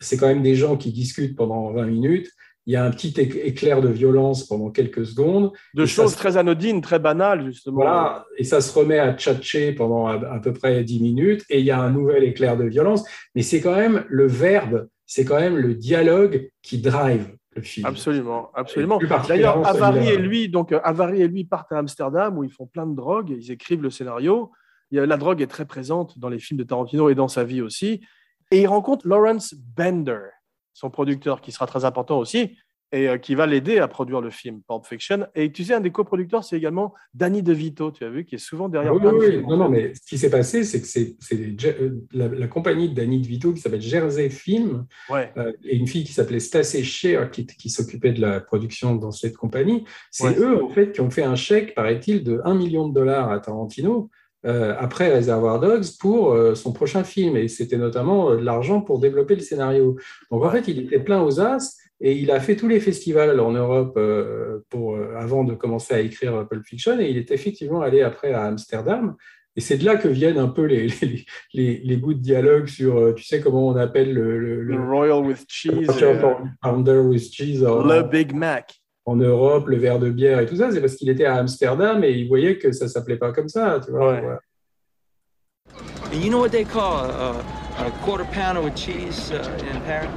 [0.00, 2.30] C'est quand même des gens qui discutent pendant 20 minutes
[2.66, 5.52] il y a un petit éclair de violence pendant quelques secondes.
[5.74, 7.76] De choses très anodines, très banales, justement.
[7.76, 11.66] Voilà, et ça se remet à tchatcher pendant à, peu près 10 minutes, et il
[11.66, 13.04] y a un nouvel éclair de violence.
[13.34, 17.86] Mais c'est quand même le verbe, c'est quand même le dialogue qui drive le film.
[17.86, 18.98] Absolument, absolument.
[19.28, 22.86] D'ailleurs, Avary et lui, donc Avary et lui partent à Amsterdam où ils font plein
[22.86, 24.50] de drogue, ils écrivent le scénario.
[24.90, 28.00] La drogue est très présente dans les films de Tarantino et dans sa vie aussi.
[28.50, 30.20] Et ils rencontrent Lawrence Bender,
[30.74, 32.56] son producteur, qui sera très important aussi,
[32.94, 35.26] et euh, qui va l'aider à produire le film Pulp Fiction.
[35.34, 38.38] Et tu sais, un des coproducteurs, c'est également Danny DeVito, tu as vu, qui est
[38.38, 41.90] souvent derrière oui, oui, Non, non, mais ce qui s'est passé, c'est que c'est euh,
[42.12, 46.38] la, compagnie de Danny DeVito qui s'appelle Jersey Film, euh, et une fille qui s'appelait
[46.38, 49.84] Stacey Shear, qui, qui s'occupait de la production dans cette compagnie.
[50.12, 53.30] C'est eux, en fait, qui ont fait un chèque, paraît-il, de 1 million de dollars
[53.32, 54.08] à Tarantino.
[54.44, 57.36] Après Reservoir Dogs pour son prochain film.
[57.36, 59.96] Et c'était notamment de l'argent pour développer le scénario.
[60.30, 61.78] Donc en fait, il était plein aux as.
[62.00, 65.94] Et il a fait tous les festivals en Europe euh, pour, euh, avant de commencer
[65.94, 67.00] à écrire Pulp Fiction.
[67.00, 69.14] Et il est effectivement allé après à Amsterdam.
[69.56, 70.88] Et c'est de là que viennent un peu les,
[71.54, 74.62] les, les, bouts de dialogue sur, euh, tu sais comment on appelle le...
[74.62, 75.86] Le, Royal with Cheese.
[76.60, 77.62] Pounder with Cheese.
[77.62, 78.74] Le Big Mac.
[79.06, 82.02] En Europe, le verre de bière et tout ça, c'est parce qu'il était à Amsterdam
[82.02, 84.14] et il voyait que ça s'appelait pas comme ça, tu vois.
[84.14, 84.38] Ouais.
[86.12, 87.44] You know what they call a,
[87.78, 90.08] a quarter pounder with cheese uh, in Paris?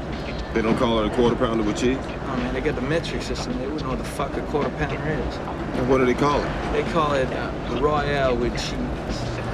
[0.54, 1.97] They don't call it a quarter pounder with cheese?
[2.00, 3.58] Oh man, they got the metric system.
[3.60, 5.38] They wouldn't know what the fuck a quarter pounder is.
[5.76, 6.47] And what do they call it?
[6.71, 8.78] They call it uh, Royale with cheese.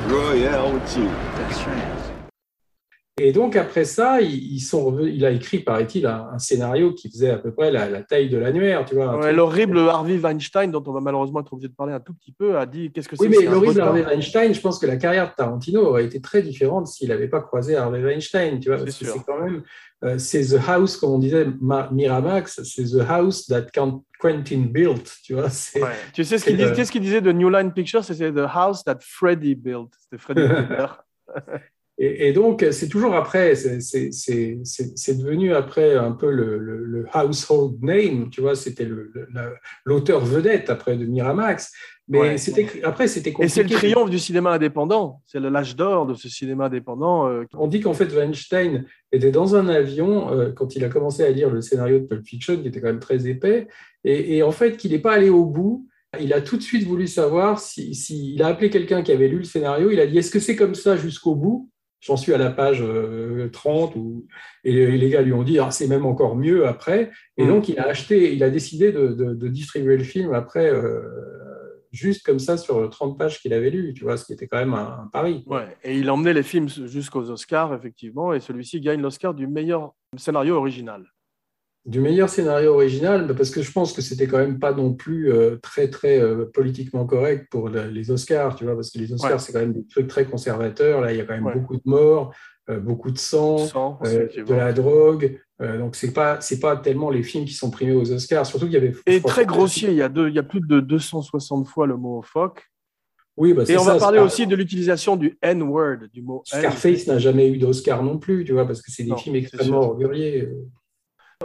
[0.07, 1.09] Royale with cheese.
[1.37, 2.02] That's right.
[3.21, 7.37] Et donc, après ça, ils sont il a écrit, paraît-il, un, scénario qui faisait à
[7.37, 8.85] peu près la, taille de l'annuaire.
[8.85, 12.15] Tu vois, l'horrible Harvey Weinstein, dont on va malheureusement être obligé de parler un tout
[12.15, 14.87] petit peu, a dit qu'est-ce que c'est Oui, mais l'horrible Harvey Weinstein, je pense que
[14.87, 18.59] la carrière de Tarantino aurait été très différente s'il n'avait pas croisé Harvey Weinstein.
[18.59, 19.61] Tu vois, parce que c'est quand même.
[20.03, 21.45] Euh, c'est The House, comme on disait,
[21.91, 25.17] Miramax, c'est The House that Quentin built.
[25.23, 25.43] Tu, vois,
[25.75, 25.91] ouais.
[26.13, 29.93] tu sais ce qu'il disait, de New Line Pictures, c'était The House that Freddy built.
[29.99, 30.41] C'était Freddy
[31.99, 38.55] Et, donc, c'est toujours après, c'est devenu après un peu le, household name, tu vois,
[38.55, 38.87] c'était
[39.85, 41.71] l'auteur vedette après de Miramax.
[42.07, 42.35] Mais
[42.83, 43.45] après, c'était compliqué.
[43.45, 45.21] Et c'est le triomphe du cinéma indépendant.
[45.25, 47.29] C'est le l'âge d'or de ce cinéma indépendant.
[47.29, 51.23] Euh, On dit qu'en fait, Weinstein était dans un avion euh, quand il a commencé
[51.23, 53.67] à lire le scénario de Pulp Fiction, qui était quand même très épais,
[54.03, 55.87] et, et en fait, qu'il n'est pas allé au bout.
[56.19, 59.27] Il a tout de suite voulu savoir s'il si, il a appelé quelqu'un qui avait
[59.27, 59.89] lu le scénario.
[59.89, 61.71] Il a dit Est-ce que c'est comme ça jusqu'au bout?
[62.03, 62.83] J'en suis à la page
[63.53, 63.99] 30 euh,
[64.65, 67.11] et les gars lui ont dit ah, c'est même encore mieux après.
[67.37, 67.47] Et mm.
[67.47, 71.01] donc il a acheté, il a décidé de, distribuer le film après, euh,
[71.91, 74.57] juste comme ça sur 30 pages qu'il avait lu, tu vois, ce qui était quand
[74.57, 75.45] même un, pari.
[75.47, 79.93] Ouais, et il emmenait les films jusqu'aux Oscars effectivement, et celui-ci gagne l'Oscar du meilleur
[80.17, 81.05] scénario original
[81.85, 85.31] du meilleur scénario original, parce que je pense que c'était quand même pas non plus
[85.31, 89.41] euh, très très euh, politiquement correct pour les Oscars, tu vois, parce que les Oscars
[89.41, 91.01] c'est quand même des trucs très conservateurs.
[91.01, 92.33] Là, il y a quand même beaucoup de morts,
[92.69, 93.57] euh, beaucoup de sang,
[94.05, 95.37] de la drogue.
[95.59, 98.45] donc c'est pas c'est pas tellement les films qui sont primés aux Oscars.
[98.45, 99.89] Surtout qu'il y avait et très grossier.
[99.89, 102.65] Il y a deux, il y a plus de 260 fois le mot fuck.
[103.35, 106.43] Oui, bah et on va parler aussi de l'utilisation du N-word, du mot.
[106.45, 109.81] Scarface n'a jamais eu d'Oscar non plus, tu vois, parce que c'est des films extrêmement
[109.81, 110.47] orgueillés.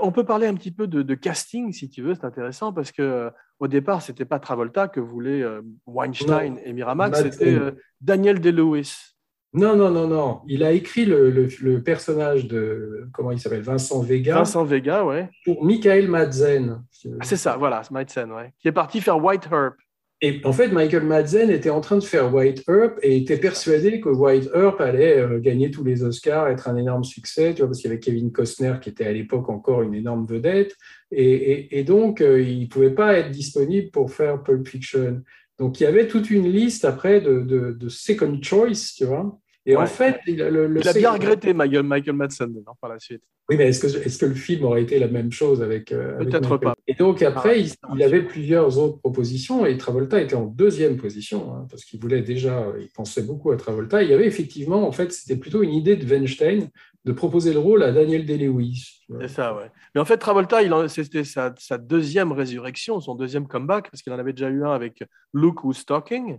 [0.02, 3.02] On peut parler un petit peu de, casting, si tu veux, c'est intéressant, parce que
[3.02, 3.30] euh,
[3.60, 9.14] au départ, c'était pas Travolta que voulaient euh, Weinstein et Miramax, c'était euh, Daniel Day-Lewis.
[9.54, 10.42] Non, non, non, non.
[10.46, 14.34] Il a écrit le, personnage de, comment il s'appelle, Vincent Vega.
[14.34, 15.30] Vincent Vega, ouais.
[15.44, 16.82] Pour Michael Madsen.
[17.18, 18.52] Ah, c'est ça, voilà, Madsen, ouais.
[18.60, 19.74] Qui est parti faire White Herb.
[20.20, 24.00] Et en fait, Michael Madsen était en train de faire White Earp et était persuadé
[24.00, 27.68] que White Earp allait euh, gagner tous les Oscars, être un énorme succès, tu vois,
[27.68, 30.74] parce qu'il y avait Kevin Costner qui était à l'époque encore une énorme vedette.
[31.12, 35.22] Et, donc, euh, il ne pouvait pas être disponible pour faire Pulp Fiction.
[35.58, 39.38] Donc, il y avait toute une liste après de, de second choice, tu vois.
[39.68, 43.20] Et en fait, il, a bien regretté Michael, Michael Madsen par la suite.
[43.50, 45.92] Oui, mais est-ce que, est que le film aurait été la même chose avec.
[45.92, 46.74] Euh, Peut-être pas.
[46.86, 51.66] Et donc après, il, avait plusieurs autres propositions et Travolta était en deuxième position hein,
[51.70, 54.02] parce qu'il voulait déjà, il pensait beaucoup à Travolta.
[54.02, 56.70] Il y avait effectivement, en fait, c'était plutôt une idée de Weinstein
[57.04, 59.04] de proposer le rôle à Daniel Day-Lewis.
[59.20, 59.70] C'est ça, ouais.
[59.94, 64.18] Mais en fait, Travolta, c'était sa, sa, deuxième résurrection, son deuxième comeback, parce qu'il en
[64.18, 65.04] avait déjà eu un avec
[65.34, 66.38] Luke Who's Talking.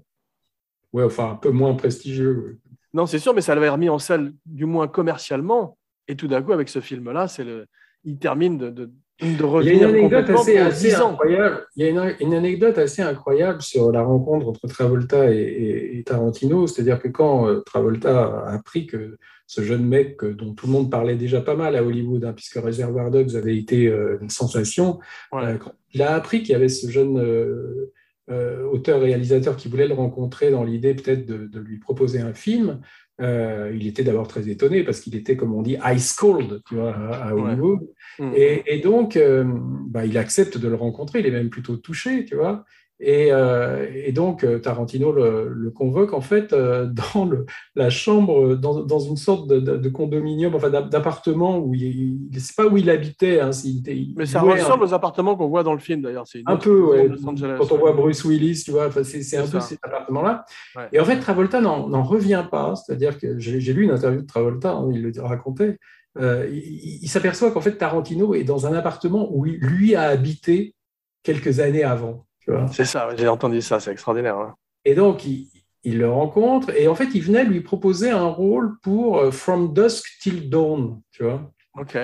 [0.93, 2.59] Ouais, enfin, un peu moins prestigieux.
[2.93, 5.77] Non, c'est sûr, mais ça l'avait remis en salle, du moins commercialement.
[6.07, 7.65] Et tout d'un coup, avec ce film-là, c'est le...
[8.03, 9.73] il termine de, de, de revenir.
[9.73, 11.67] Il y a une anecdote assez, incroyable.
[11.75, 16.65] Il y a une, anecdote assez incroyable sur la rencontre entre Travolta et, Tarantino.
[16.65, 19.17] C'est-à-dire que quand euh, Travolta a appris que
[19.49, 22.63] ce jeune mec dont tout le monde parlait déjà pas mal à Hollywood, hein, puisque
[22.63, 24.99] Reservoir Dogs avait été euh, une sensation,
[25.33, 25.57] euh,
[25.91, 27.91] il a appris qu'il y avait ce jeune euh,
[28.29, 32.79] auteur-réalisateur qui voulait le rencontrer dans l'idée peut-être de, lui proposer un film.
[33.21, 36.75] Euh, il était d'abord très étonné parce qu'il était, comme on dit, ice cold tu
[36.75, 37.87] vois, à, Hollywood.
[38.17, 38.31] Mmh.
[38.35, 39.43] Et, donc, euh,
[39.87, 41.19] bah, il accepte de le rencontrer.
[41.19, 42.65] Il est même plutôt touché, tu vois.
[43.01, 48.99] Euh, et, donc, euh, Tarantino le, convoque en fait euh, dans le, la chambre, dans,
[48.99, 53.39] une sorte de, condominium, enfin d'appartement où il ne sait pas où il habitait.
[53.39, 53.51] Hein,
[54.15, 56.25] Mais ça ressemble aux appartements qu'on voit dans le film d'ailleurs.
[56.45, 57.09] Un peu, ouais,
[57.57, 60.45] quand on voit Bruce Willis, tu vois, c'est un peu cet appartement-là.
[60.91, 62.75] Et en fait, Travolta n'en revient pas.
[62.75, 65.77] C'est-à-dire que j'ai lu une interview de Travolta, hein, il le racontait.
[66.19, 70.75] il, il s'aperçoit qu'en fait, Tarantino est dans un appartement où lui a habité
[71.23, 72.25] quelques années avant.
[72.71, 74.37] C'est ça, j'ai entendu ça, c'est extraordinaire.
[74.37, 74.55] Hein.
[74.85, 75.47] Et donc, il,
[75.83, 80.05] le rencontre et en fait, il venait lui proposer un rôle pour euh, From Dusk
[80.21, 81.51] Till Dawn, tu vois.
[81.79, 81.97] Ok.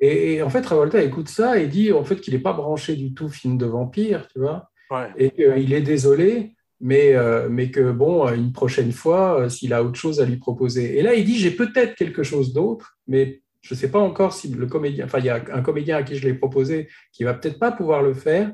[0.00, 3.14] Et, en fait, Travolta écoute ça et dit en fait qu'il n'est pas branché du
[3.14, 4.68] tout film de vampire, tu vois.
[5.16, 9.82] Et qu'il est désolé, mais, euh, mais que bon, une prochaine fois, euh, s'il a
[9.82, 10.98] autre chose à lui proposer.
[10.98, 14.32] Et là, il dit j'ai peut-être quelque chose d'autre, mais je ne sais pas encore
[14.32, 17.22] si le comédien, enfin, il y a un comédien à qui je l'ai proposé qui
[17.22, 18.52] va peut-être pas pouvoir le faire,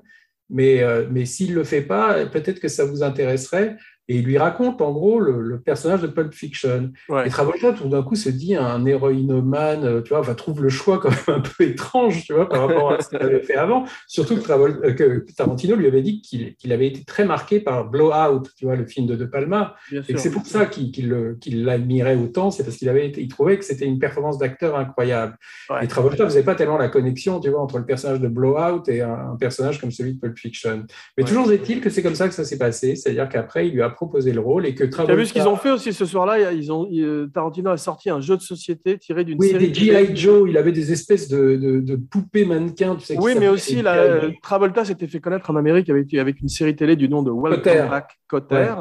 [0.51, 3.77] mais, euh, mais s'il ne le fait pas, peut-être que ça vous intéresserait.
[4.09, 6.93] Et il lui raconte en gros le, personnage de Pulp Fiction.
[7.25, 10.69] Et Travolta, tout d'un coup, se dit un héroïnomane, euh, tu vois, enfin, trouve le
[10.69, 13.57] choix quand même un peu étrange, tu vois, par rapport à ce qu'il avait fait
[13.57, 13.85] avant.
[14.07, 18.45] Surtout que, euh, que Tarantino lui avait dit qu'il avait été très marqué par Blowout,
[18.57, 19.75] tu vois, le film de De Palma.
[19.93, 23.87] et c'est pour ça qu'il l'admirait autant, c'est parce qu'il avait il trouvait que c'était
[23.87, 25.37] une performance d'acteur incroyable.
[25.83, 28.89] Et Travolta ne faisait pas tellement la connexion, tu vois, entre le personnage de Blowout
[28.89, 30.85] et un, personnage comme celui de Pulp Fiction.
[31.17, 33.83] Mais toujours est-il que c'est comme ça que ça s'est passé, c'est-à-dire qu'après, il lui
[33.83, 36.07] a proposer le rôle et que Tu as vu ce qu'ils ont fait aussi ce
[36.07, 36.53] soir-là?
[36.53, 40.15] Ils ont, euh, Tarantino a sorti un jeu de société tiré d'une oui, des G.I.
[40.17, 42.95] Joe, il avait des espèces de, de, poupées mannequins.
[42.95, 46.49] Tu sais, oui, mais aussi la, Travolta s'était fait connaître en Amérique avec, avec une
[46.49, 48.73] série télé du nom de Welcome Back Cotter.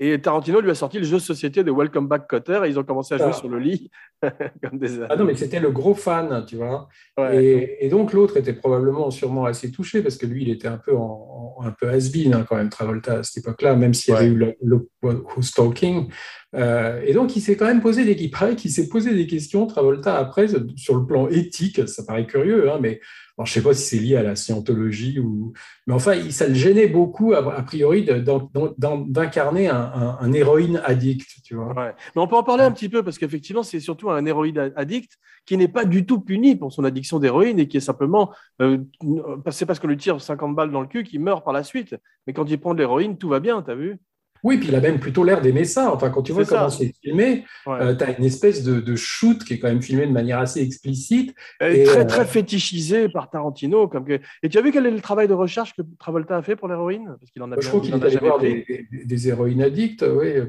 [0.00, 2.78] Et Tarantino lui a sorti le jeu de société de Welcome Back Cotter et ils
[2.78, 3.90] ont commencé à jouer sur le lit.
[4.62, 5.02] comme des...
[5.08, 6.88] Ah non, mais c'était le gros fan, tu vois.
[7.32, 10.96] Et, donc l'autre était probablement sûrement assez touché parce que lui, il était un peu,
[10.96, 14.26] en, un peu has-been hein, quand même, Travolta, à cette époque-là, même s'il y avait
[14.26, 16.08] eu le, le Who's Talking.
[16.54, 20.16] Euh, et donc, il s'est quand même posé des, il s'est posé des questions, Travolta,
[20.16, 21.86] après, sur le plan éthique.
[21.88, 23.00] Ça paraît curieux, hein, mais
[23.44, 25.52] je ne sais pas si c'est lié à la scientologie ou.
[25.86, 28.04] Mais enfin, ça le gênait beaucoup, a, priori,
[28.76, 31.72] d'incarner un, héroïne addict, tu vois.
[31.76, 35.18] Mais on peut en parler un petit peu, parce qu'effectivement, c'est surtout un héroïne addict
[35.46, 38.32] qui n'est pas du tout puni pour son addiction d'héroïne et qui est simplement.
[38.60, 38.78] Euh,
[39.50, 41.94] c'est parce qu'on lui tire 50 balles dans le cul qu'il meurt par la suite.
[42.26, 43.98] Mais quand il prend de l'héroïne, tout va bien, tu as vu?
[44.44, 45.92] Oui, puis il a même plutôt l'air d'aimer ça.
[45.92, 49.54] Enfin, quand tu vois comment c'est filmé, euh, tu as une espèce de, shoot qui
[49.54, 51.34] est quand même filmé de manière assez explicite.
[51.60, 53.88] Et, très, euh, très fétichisé par Tarantino.
[53.88, 54.06] Comme
[54.42, 56.68] Et tu as vu quel est le travail de recherche que Travolta a fait pour
[56.68, 57.16] l'héroïne?
[57.18, 60.04] Parce qu'il en a Je crois qu'il est allé voir des, héroïnes addicts.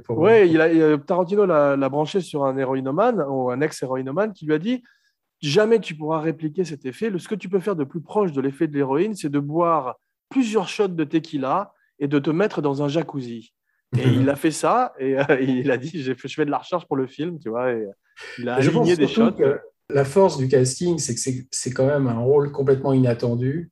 [0.10, 4.54] Oui, il a, euh, Tarantino l'a branché sur un héroïnomane ou un ex-héroïnomane qui lui
[4.54, 4.84] a dit
[5.41, 7.12] jamais tu pourras répliquer cet effet.
[7.17, 9.95] Ce que tu peux faire de plus proche de l'effet de l'héroïne, c'est de boire
[10.30, 13.54] plusieurs shots de tequila et de te mettre dans un jacuzzi.
[13.97, 16.86] Et il a fait ça et euh, il a dit je fais de la recherche
[16.86, 17.71] pour le film, tu vois.
[17.71, 17.91] Et euh,
[18.38, 19.32] il a aligné des shots.
[19.89, 23.71] la force du casting, c'est que c'est quand même un rôle complètement inattendu.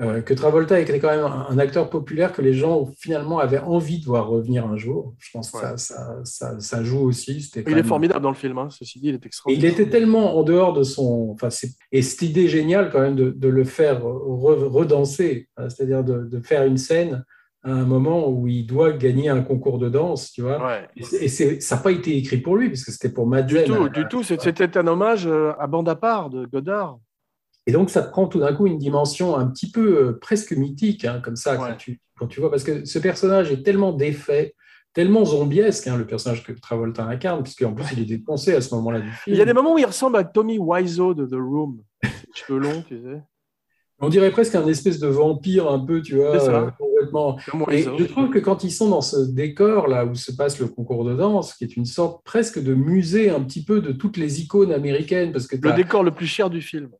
[0.00, 3.98] Euh, que Travolta était quand même un, acteur populaire que les gens finalement avaient envie
[3.98, 5.16] de voir revenir un jour.
[5.18, 5.76] Je pense que ça,
[6.22, 7.50] ça, ça, joue aussi.
[7.66, 8.68] Il est formidable dans le film, hein.
[8.70, 9.72] ceci dit, il est extraordinaire.
[9.72, 11.30] il était tellement en dehors de son.
[11.32, 11.48] Enfin,
[11.90, 16.40] et cette idée géniale quand même de, de le faire redanser, hein, c'est-à-dire de, de,
[16.40, 17.24] faire une scène
[17.64, 20.80] à un moment où il doit gagner un concours de danse, tu vois.
[20.96, 23.64] Et, ça n'a pas été écrit pour lui, parce que c'était pour Madeleine.
[23.64, 24.22] Du tout, du tout.
[24.22, 26.98] C'était un hommage euh, à bande à part de Godard.
[27.66, 31.04] Et donc, ça prend tout d'un coup une dimension un petit peu euh, presque mythique,
[31.04, 34.54] hein, comme ça, quand, tu, quand, tu, vois, parce que ce personnage est tellement défait,
[34.94, 38.74] tellement zombiesque, hein, le personnage que Travolta incarne, puisqu'en plus, il est dépensé à ce
[38.76, 39.34] moment-là du film.
[39.34, 41.82] Il y a des moments où il ressemble à Tommy Wiseau de The Room.
[42.34, 43.20] cheveux longs, tu sais.
[44.00, 47.38] On dirait presque un espèce de vampire un peu, tu vois, euh, complètement.
[47.70, 50.66] Et je trouve que quand ils sont dans ce décor là où se passe le
[50.66, 54.16] concours de danse, qui est une sorte presque de musée un petit peu de toutes
[54.16, 56.90] les icônes américaines, parce que le décor le plus cher du film.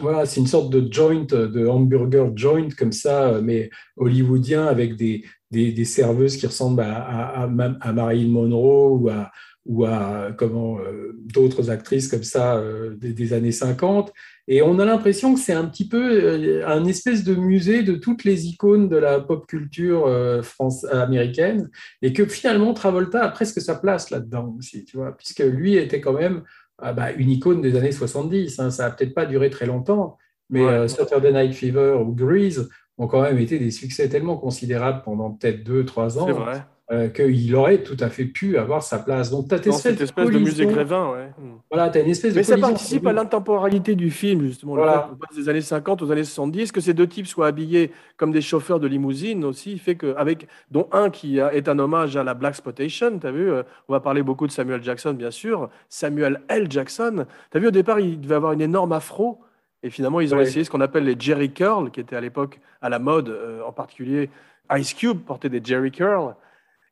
[0.00, 5.24] Voilà, c'est une sorte de joint, de hamburger joint comme ça, mais hollywoodien avec des,
[5.50, 7.48] des, serveuses qui ressemblent à, à,
[7.80, 9.32] à, Marilyn Monroe ou à,
[9.68, 14.12] ou à comment euh, d'autres actrices comme ça euh, des, années 50.
[14.48, 17.94] Et on a l'impression que c'est un petit peu euh, un espèce de musée de
[17.94, 20.10] toutes les icônes de la pop culture
[20.42, 21.68] France, américaine,
[22.00, 26.00] et que finalement Travolta a presque sa place là-dedans aussi, tu vois, puisque lui était
[26.00, 26.42] quand même
[26.78, 28.58] ah bah, une icône des années 70.
[28.58, 28.70] Hein.
[28.70, 30.16] ça n'a peut-être pas duré très longtemps,
[30.48, 35.30] mais Saturday Night Fever ou Grease ont quand même été des succès tellement considérables pendant
[35.30, 36.26] peut-être deux, trois ans.
[36.26, 39.30] C'est vrai euh, qu'il aurait tout à fait pu avoir sa place.
[39.30, 41.30] Donc, tu as cette espèce de, musée Grévin, ouais.
[41.70, 44.74] Voilà, tu as une espèce Mais ça participe à l'intemporalité du film, justement.
[44.74, 45.10] Voilà.
[45.10, 48.32] Le fait des années 50 aux années 70, que ces deux types soient habillés comme
[48.32, 52.24] des chauffeurs de limousine aussi, fait que, avec, dont un qui est un hommage à
[52.24, 55.30] la Black Spotation, tu as vu, euh, on va parler beaucoup de Samuel Jackson, bien
[55.30, 56.68] sûr, Samuel L.
[56.70, 57.26] Jackson.
[57.50, 59.40] Tu as vu, au départ, il devait avoir une énorme afro.
[59.82, 62.60] Et finalement, ils ont essayé ce qu'on appelle les Jerry Curl, qui étaient à l'époque
[62.80, 64.30] à la mode, euh, en particulier
[64.76, 66.34] Ice Cube portait des Jerry Curl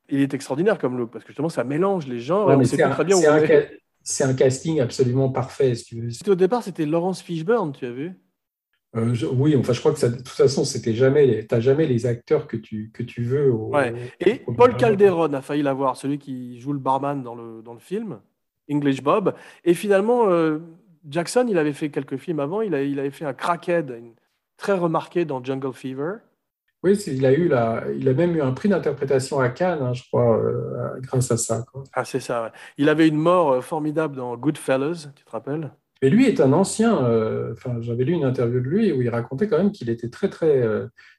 [0.08, 2.50] il est extraordinaire comme look parce que justement ça mélange les genres.
[2.64, 5.74] c'est un, un, casting absolument parfait.
[5.74, 6.32] Si tu veux.
[6.32, 8.12] Au départ, c'était Laurence Fishburne, tu as vu?
[8.96, 12.06] Euh, Oui, enfin, je crois que ça, de toute façon, c'était jamais, t'as jamais les
[12.06, 13.50] acteurs que tu que tu veux.
[13.50, 13.94] ouais.
[14.20, 17.80] Et Paul Calderon a failli l'avoir, celui qui joue le barman dans le dans le
[17.80, 18.20] film,
[18.70, 19.34] English Bob.
[19.64, 20.58] Et finalement, euh,
[21.08, 22.62] Jackson, il avait fait quelques films avant.
[22.62, 24.02] Il, a, il avait fait un crackhead
[24.56, 26.14] très remarqué dans Jungle Fever.
[26.86, 29.92] Oui, il a, eu la, il a même eu un prix d'interprétation à Cannes, hein,
[29.92, 31.64] je crois, euh, grâce à ça.
[31.92, 32.50] Ah, c'est ça, ouais.
[32.78, 35.72] Il avait une mort euh, formidable dans Goodfellas, tu te rappelles?
[36.00, 39.08] Et lui est un ancien, euh, enfin, j'avais lu une interview de lui où il
[39.08, 40.62] racontait quand même qu'il était très, très,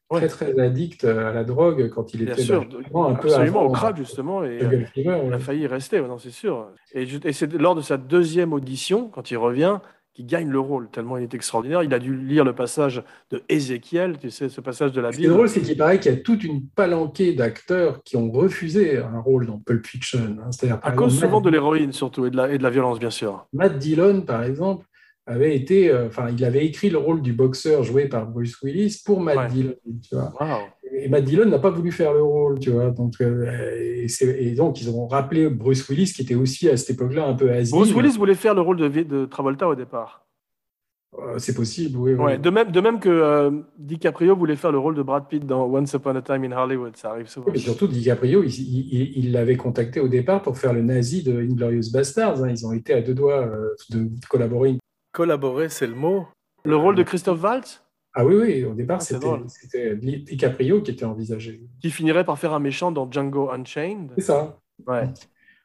[0.09, 3.97] très, très addict à la drogue quand il était sûr, un peu absolument au crack,
[3.97, 4.61] justement, et
[4.95, 6.69] il a failli y rester, non, c'est sûr.
[6.93, 9.79] Et, et c'est lors de sa deuxième audition, quand il revient,
[10.17, 11.83] qui gagne le rôle, tellement il est extraordinaire.
[11.83, 15.15] Il a dû lire le passage de Ézéchiel, tu sais, ce passage de la Bible.
[15.15, 18.17] Ce qui est drôle, c'est qu'il paraît qu'il y a toute une palanquée d'acteurs qui
[18.17, 20.37] ont refusé un rôle dans Pulp Fiction.
[20.43, 20.79] Hein.
[20.81, 23.45] À cause souvent de l'héroïne, surtout, et de, la, et de la violence, bien sûr.
[23.53, 24.87] Matt Dillon, par exemple,
[25.27, 29.03] avait été, euh, enfin, il avait écrit le rôle du boxeur joué par Bruce Willis
[29.05, 29.75] pour Matt Dillon.
[29.85, 30.33] Tu vois.
[30.99, 32.89] Et Matt Dillon n'a pas voulu faire le rôle, tu vois.
[32.89, 33.45] Donc, euh,
[33.77, 37.51] et, donc, ils ont rappelé Bruce Willis, qui était aussi à cette époque-là un peu
[37.51, 37.75] asile.
[37.75, 40.27] Bruce Willis voulait faire le rôle de, de Travolta au départ.
[41.19, 42.13] Euh, c'est possible, oui.
[42.13, 45.45] Ouais, de, même, de même que euh, DiCaprio voulait faire le rôle de Brad Pitt
[45.45, 47.51] dans Once Upon a Time in Hollywood, ça arrive souvent.
[47.53, 52.43] Et surtout, DiCaprio, il l'avait contacté au départ pour faire le nazi de Inglorious Bastards.
[52.43, 52.49] Hein.
[52.49, 54.77] Ils ont été à deux doigts euh, de collaborer.
[55.13, 56.27] Collaborer, c'est le mot.
[56.65, 57.86] Le rôle de Christophe Waltz?
[58.19, 61.61] Ah oui, oui, au départ, ah, c'était DiCaprio qui était envisagé.
[61.79, 64.11] Qui finirait par faire un méchant dans Django Unchained.
[64.17, 64.59] C'est ça.
[64.87, 65.03] Ouais.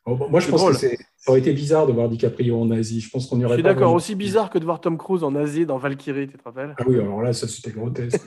[0.06, 3.00] moi, je pense que c'est ça aurait été bizarre de voir DiCaprio en Asie.
[3.00, 3.54] Je pense qu'on y aurait.
[3.54, 3.94] Je suis d'accord.
[3.94, 6.74] Aussi bizarre que de voir Tom Cruise en Asie dans Valkyrie, tu te rappelles?
[6.76, 8.20] Ah oui, alors là, ça c'était grotesque.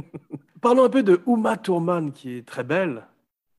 [0.60, 3.04] Parlons un peu de Uma Thurman, qui est très belle.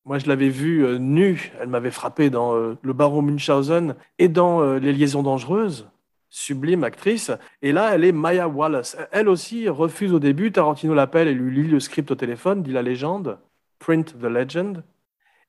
[0.06, 1.52] Moi, je l'avais vue euh, nue.
[1.60, 5.90] Elle m'avait frappé dans euh, Le Baron Munchausen et dans euh, Les Liaisons dangereuses.
[6.30, 7.32] Sublime actrice.
[7.62, 8.98] Et là, elle est Maya Wallace.
[9.12, 10.52] Elle aussi refuse au début.
[10.52, 13.40] Tarantino l'appelle et lui lit le script au téléphone, dit la légende,
[13.80, 14.84] Print the Legend.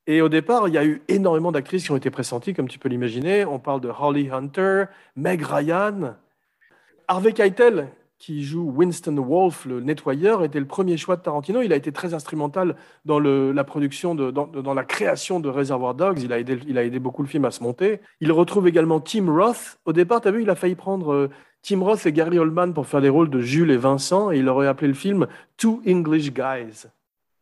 [0.06, 2.78] Et au départ, il y a eu énormément d'actrices qui ont été pressenties, comme tu
[2.78, 3.44] peux l'imaginer.
[3.44, 4.84] On parle de Holly Hunter,
[5.16, 6.16] Meg Ryan.
[7.08, 7.88] Harvey Keitel,
[8.18, 11.62] qui joue Winston Wolfe, le nettoyeur, était le premier choix de Tarantino.
[11.62, 16.20] Il a été très instrumental dans la production, dans, la création de Reservoir Dogs.
[16.22, 18.00] Il a, aidé, il a aidé beaucoup le film à se monter.
[18.20, 19.78] Il retrouve également Tim Roth.
[19.84, 21.30] Au départ, tu as vu, il a failli prendre euh,
[21.62, 24.48] Tim Roth et Gary Oldman pour faire les rôles de Jules et Vincent, et il
[24.48, 26.88] aurait appelé le film Two English Guys.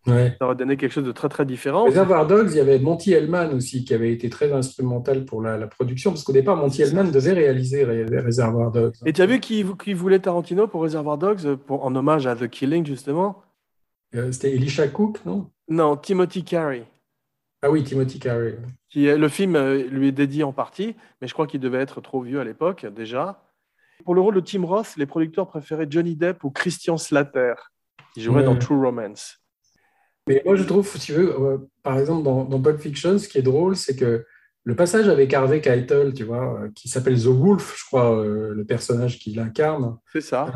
[0.07, 1.85] Ça aurait donné quelque chose de très très différent.
[1.85, 5.67] Reservoir Dogs, il y avait Monty Hellman aussi qui avait été très instrumental pour la,
[5.67, 8.95] production, parce qu'au départ, Monty Hellman devait réaliser Reservoir Dogs.
[9.05, 12.37] Et tu as vu qui, qui voulait Tarantino pour Reservoir Dogs, pour, en hommage à
[12.37, 13.43] The Killing justement?
[14.15, 15.51] Euh, C'était Elisha Cook, non?
[15.69, 16.87] Non, Timothy Carey.
[17.63, 18.59] Ah oui, Timothy Carey.
[18.89, 22.01] Qui, le film euh, lui est dédié en partie, mais je crois qu'il devait être
[22.01, 23.43] trop vieux à l'époque déjà.
[24.05, 27.55] Pour le rôle de Tim Roth, les producteurs préféraient Johnny Depp ou Christian Slater,
[28.15, 29.41] qui jouerait dans True Romance.
[30.27, 33.29] Mais moi, je trouve, si tu veux, euh, par exemple, dans, dans, Pulp Fiction, ce
[33.29, 34.25] qui est drôle, c'est que
[34.65, 38.53] le passage avec Harvey Keitel, tu vois, euh, qui s'appelle The Wolf, je crois, euh,
[38.53, 39.97] le personnage qu'il incarne.
[40.13, 40.53] C'est ça.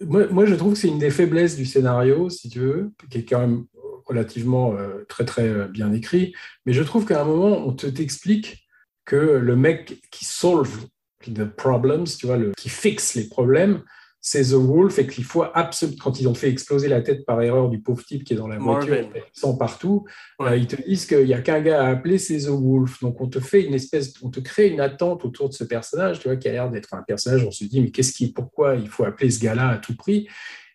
[0.00, 3.18] moi, moi, je trouve que c'est une des faiblesses du scénario, si tu veux, qui
[3.18, 3.66] est quand même
[4.06, 4.76] relativement
[5.08, 6.34] très, très bien écrit.
[6.66, 8.66] Mais je trouve qu'à un moment, on te t'explique
[9.04, 10.86] que le mec qui solve
[11.30, 13.82] the problems, tu vois, le, qui fixe les problèmes,
[14.24, 17.42] c'est The Wolf et qu'il faut absolument, quand ils ont fait exploser la tête par
[17.42, 20.06] erreur du pauvre type qui est dans la voiture, sans partout,
[20.40, 23.00] euh, ils te disent qu'il n'y a qu'un gars à appeler, c'est The Wolf.
[23.00, 26.20] Donc on te fait une espèce, on te crée une attente autour de ce personnage,
[26.20, 28.76] tu vois, qui a l'air d'être un personnage, on se dit, mais qu'est-ce qui, pourquoi
[28.76, 30.28] il faut appeler ce gars-là à tout prix?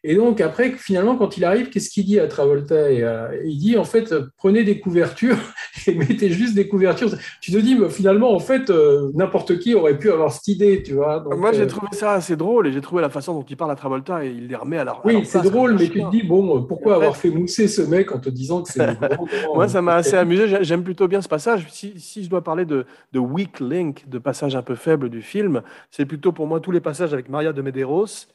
[0.09, 3.77] Et donc, après, finalement, quand il arrive, qu'est-ce qu'il dit à Travolta euh, Il dit,
[3.77, 5.35] en fait, prenez des couvertures
[5.87, 7.09] et mettez juste des couvertures.
[7.41, 10.93] Tu te dis, finalement, en fait, euh, n'importe qui aurait pu avoir cette idée, tu
[10.93, 11.25] vois.
[11.35, 13.71] Moi, j'ai euh, trouvé ça assez drôle et j'ai trouvé la façon dont il parle
[13.71, 16.23] à Travolta et il les remet à la Oui, c'est drôle, mais tu te dis,
[16.23, 18.87] bon, pourquoi avoir fait mousser ce mec en te disant que c'est.
[19.53, 20.45] Moi, ça m'a assez amusé.
[20.61, 21.67] J'aime plutôt bien ce passage.
[21.69, 25.21] Si, si je dois parler de, de, weak link, de passage un peu faible du
[25.21, 28.29] film, c'est plutôt pour moi tous les passages avec Maria de Medeiros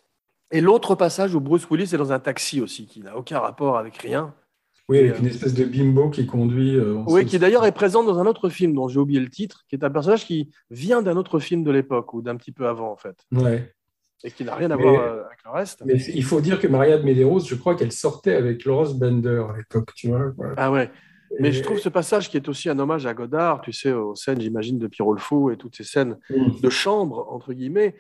[0.53, 3.79] et l'autre passage où Bruce Willis est dans un taxi aussi, qui n'a aucun rapport
[3.79, 4.35] avec rien.
[4.89, 6.77] Oui, avec une espèce de bimbo qui conduit.
[6.77, 9.65] Euh, oui, qui d'ailleurs est présent dans un autre film dont j'ai oublié le titre,
[9.69, 12.69] qui est un personnage qui vient d'un autre film de l'époque ou d'un petit peu
[12.69, 13.17] avant en fait.
[13.33, 13.73] Ouais.
[14.25, 15.83] Et qui n'a rien à voir euh, avec le reste.
[15.85, 19.45] Mais il faut dire que Maria de Medeiros, je crois qu'elle sortait avec Laurence Bender
[19.53, 20.33] à l'époque, tu vois.
[20.57, 20.91] Ah ouais.
[21.41, 24.15] Mais je trouve ce passage qui est aussi un hommage à Godard, tu sais, aux
[24.15, 26.61] scènes, j'imagine, de Pierrot le Fou et toutes ces scènes mm.
[26.61, 27.97] de chambre, entre guillemets,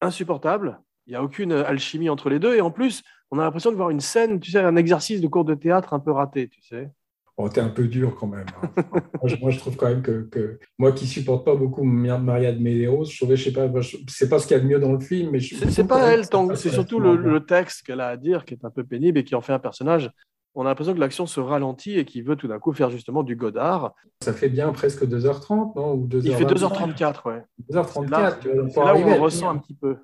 [0.00, 0.78] insupportable.
[1.06, 2.56] Il n'y a aucune alchimie entre les deux.
[2.56, 5.28] Et en plus, on a l'impression de voir une scène, tu sais, un exercice de
[5.28, 6.90] cours de théâtre un peu raté, tu sais.
[7.36, 8.46] Oh, t'es un peu dur quand même.
[8.62, 8.70] Hein.
[9.40, 13.16] moi, je, trouve quand même que, moi qui supporte pas beaucoup Maria de Medeiros, je
[13.16, 13.68] trouvais, je sais pas,
[14.06, 16.24] c'est pas ce qu'il y a de mieux dans le film, mais c'est pas elle,
[16.54, 19.34] c'est surtout le, texte qu'elle a à dire qui est un peu pénible et qui
[19.34, 20.10] en fait un personnage.
[20.56, 23.24] On a l'impression que l'action se ralentit et qu'il veut tout d'un coup faire justement
[23.24, 23.92] du Godard.
[24.20, 27.42] Ça fait bien presque 2h30, non Ou Il fait 2h34, ouais.
[27.72, 29.96] 2h34, c'est là, où on ressent un petit peu.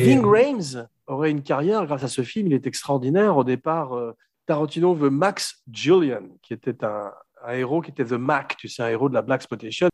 [0.00, 2.48] Ving Rhames aurait une carrière grâce à ce film.
[2.48, 3.36] Il est extraordinaire.
[3.36, 7.12] Au départ, euh, Tarantino veut Max Julian, qui était un,
[7.44, 9.88] un, héros qui était The Mac, tu sais, un héros de la Black Exploitation.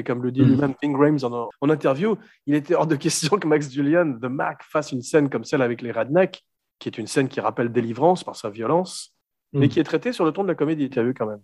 [0.00, 0.48] Mais comme le dit mm.
[0.48, 4.62] lui-même Ping Rames en, interview, il était hors de question que Max Julian, The Mac,
[4.62, 6.42] fasse une scène comme celle avec les Redneck,
[6.78, 9.14] qui est une scène qui rappelle Délivrance par sa violence,
[9.52, 9.68] mais mm.
[9.68, 11.42] qui est traitée sur le ton de la comédie, tu as vu quand même.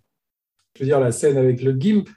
[0.74, 2.08] Je veux dire la scène avec le Gimp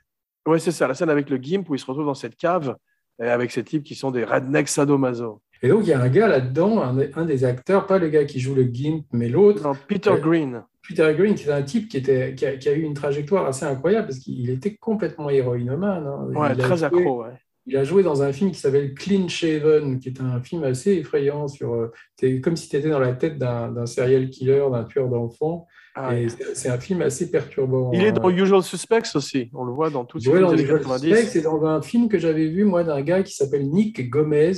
[0.47, 2.75] Oui, c'est ça, la scène avec le Gimp où il se retrouve dans cette cave
[3.19, 5.41] avec ces types qui sont des Redneck sadomaso.
[5.61, 8.39] Et donc, il y a un gars là-dedans, un, des acteurs, pas le gars qui
[8.39, 9.73] joue le Gimp, mais l'autre.
[9.89, 10.63] Peter Green.
[10.89, 14.07] Peter Green, qui est un type qui, était, qui, a, eu une trajectoire assez incroyable
[14.07, 16.07] parce qu'il était complètement héroïnomane.
[16.07, 16.27] Hein.
[16.35, 17.33] Ouais, très accro, ouais.
[17.67, 20.93] Il a joué dans un film qui s'appelle Clean Shaven, qui est un film assez
[20.93, 21.75] effrayant sur.
[21.75, 25.67] Euh, comme si tu étais dans la tête d'un serial killer, d'un tueur d'enfants.
[25.93, 26.13] Ah
[26.55, 27.91] c'est un film assez perturbant.
[27.93, 28.35] Il est dans hein.
[28.35, 29.51] Usual Suspects aussi.
[29.53, 31.15] On le voit dans tous les films des 90.
[31.27, 34.53] C'est dans un film que j'avais vu, moi, d'un gars qui s'appelle Nick Gomez,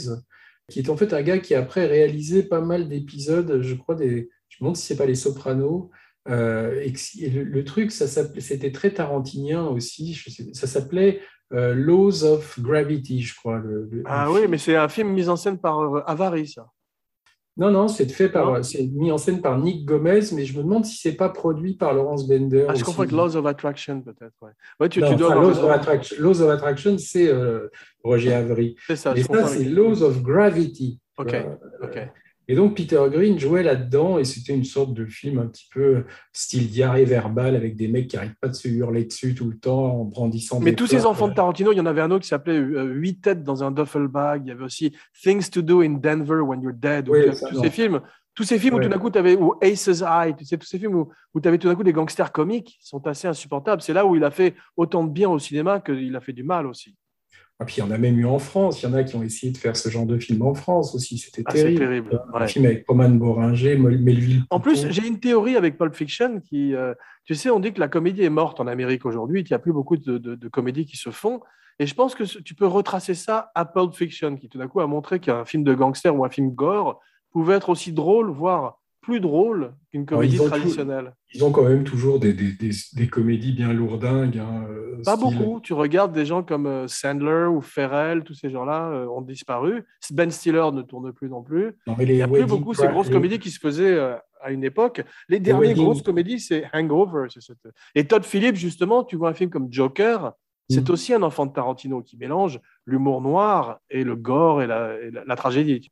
[0.69, 4.29] qui est en fait un gars qui après réalisé pas mal d'épisodes, je crois, des.
[4.47, 5.89] Je me demande si c'est pas Les Sopranos.
[6.29, 10.19] Euh, et le, truc, ça c'était très tarantinien aussi.
[10.53, 11.21] ça s'appelait
[11.53, 13.61] euh, Laws of Gravity, je crois.
[14.05, 16.67] ah oui, mais c'est un film mis en scène par euh, Avary, ça.
[17.57, 20.63] Non, non, c'est fait par, c'est mis en scène par Nick Gomez, mais je me
[20.63, 22.65] demande si c'est pas produit par Laurence Bender.
[22.69, 24.33] Ah, je comprends que Laws of Attraction, peut-être.
[24.79, 24.89] Ouais.
[24.89, 27.29] tu, dois Laws, of Attraction, Laws of Attraction, c'est
[28.03, 28.75] Roger Avery.
[28.87, 29.13] C'est ça.
[29.17, 30.99] Et ça, c'est Laws of Gravity.
[31.17, 31.35] Ok.
[31.83, 31.99] ok.
[32.51, 36.03] Et donc Peter Green jouait là-dedans et c'était une sorte de film un petit peu
[36.33, 39.57] style diarrhée verbale avec des mecs qui n'arrêtent pas de se hurler dessus tout le
[39.57, 42.23] temps en brandissant Mais tous ces enfants de Tarantino, il y en avait un autre
[42.23, 44.41] qui s'appelait euh, Huit têtes dans un duffel bag.
[44.43, 44.93] Il y avait aussi
[45.23, 47.05] Things to Do in Denver When You're Dead.
[47.05, 48.01] tous ces films.
[48.35, 50.67] Tous ces films où tout d'un coup, tu avais, ou Ace's Eye, tu sais, tous
[50.67, 53.81] ces films où, où tu avais tout d'un coup des gangsters comiques sont assez insupportables.
[53.81, 56.43] C'est là où il a fait autant de bien au cinéma qu'il a fait du
[56.43, 56.97] mal aussi.
[57.61, 58.81] Et ah, puis il y en a même eu en France.
[58.81, 60.95] Il y en a qui ont essayé de faire ce genre de film en France
[60.95, 61.19] aussi.
[61.19, 61.77] C'était ah, terrible.
[61.77, 62.23] terrible.
[62.33, 64.41] Un film avec Roman Boringer, Melville.
[64.49, 67.79] En plus, j'ai une théorie avec Pulp Fiction qui, euh, tu sais, on dit que
[67.79, 69.41] la comédie est morte en Amérique aujourd'hui.
[69.41, 71.39] Il n'y a plus beaucoup de, de, comédies qui se font.
[71.77, 74.79] Et je pense que tu peux retracer ça à Pulp Fiction, qui tout d'un coup
[74.79, 76.99] a montré qu'un film de gangster ou un film gore
[77.29, 81.13] pouvait être aussi drôle, voire plus drôle qu'une comédie traditionnelle.
[81.33, 82.53] ils ont quand même toujours des, des,
[82.93, 84.37] des, comédies bien lourdingues.
[84.37, 85.59] Hein, euh, Pas beaucoup.
[85.59, 89.83] Tu regardes des gens comme euh, Sandler ou Ferrell, tous ces gens-là euh, ont disparu.
[90.11, 91.73] Ben Stiller ne tourne plus non plus.
[91.99, 93.99] Il n'y a plus beaucoup ces grosses comédies qui se faisaient
[94.41, 95.03] à une époque.
[95.29, 97.27] Les dernières grosses comédies, c'est Hangover.
[97.95, 100.33] Et Todd Phillips, justement, tu vois un film comme Joker,
[100.69, 100.91] c'est mm.
[100.91, 105.11] aussi un enfant de Tarantino qui mélange l'humour noir et le gore et la, et
[105.11, 105.91] la tragédie.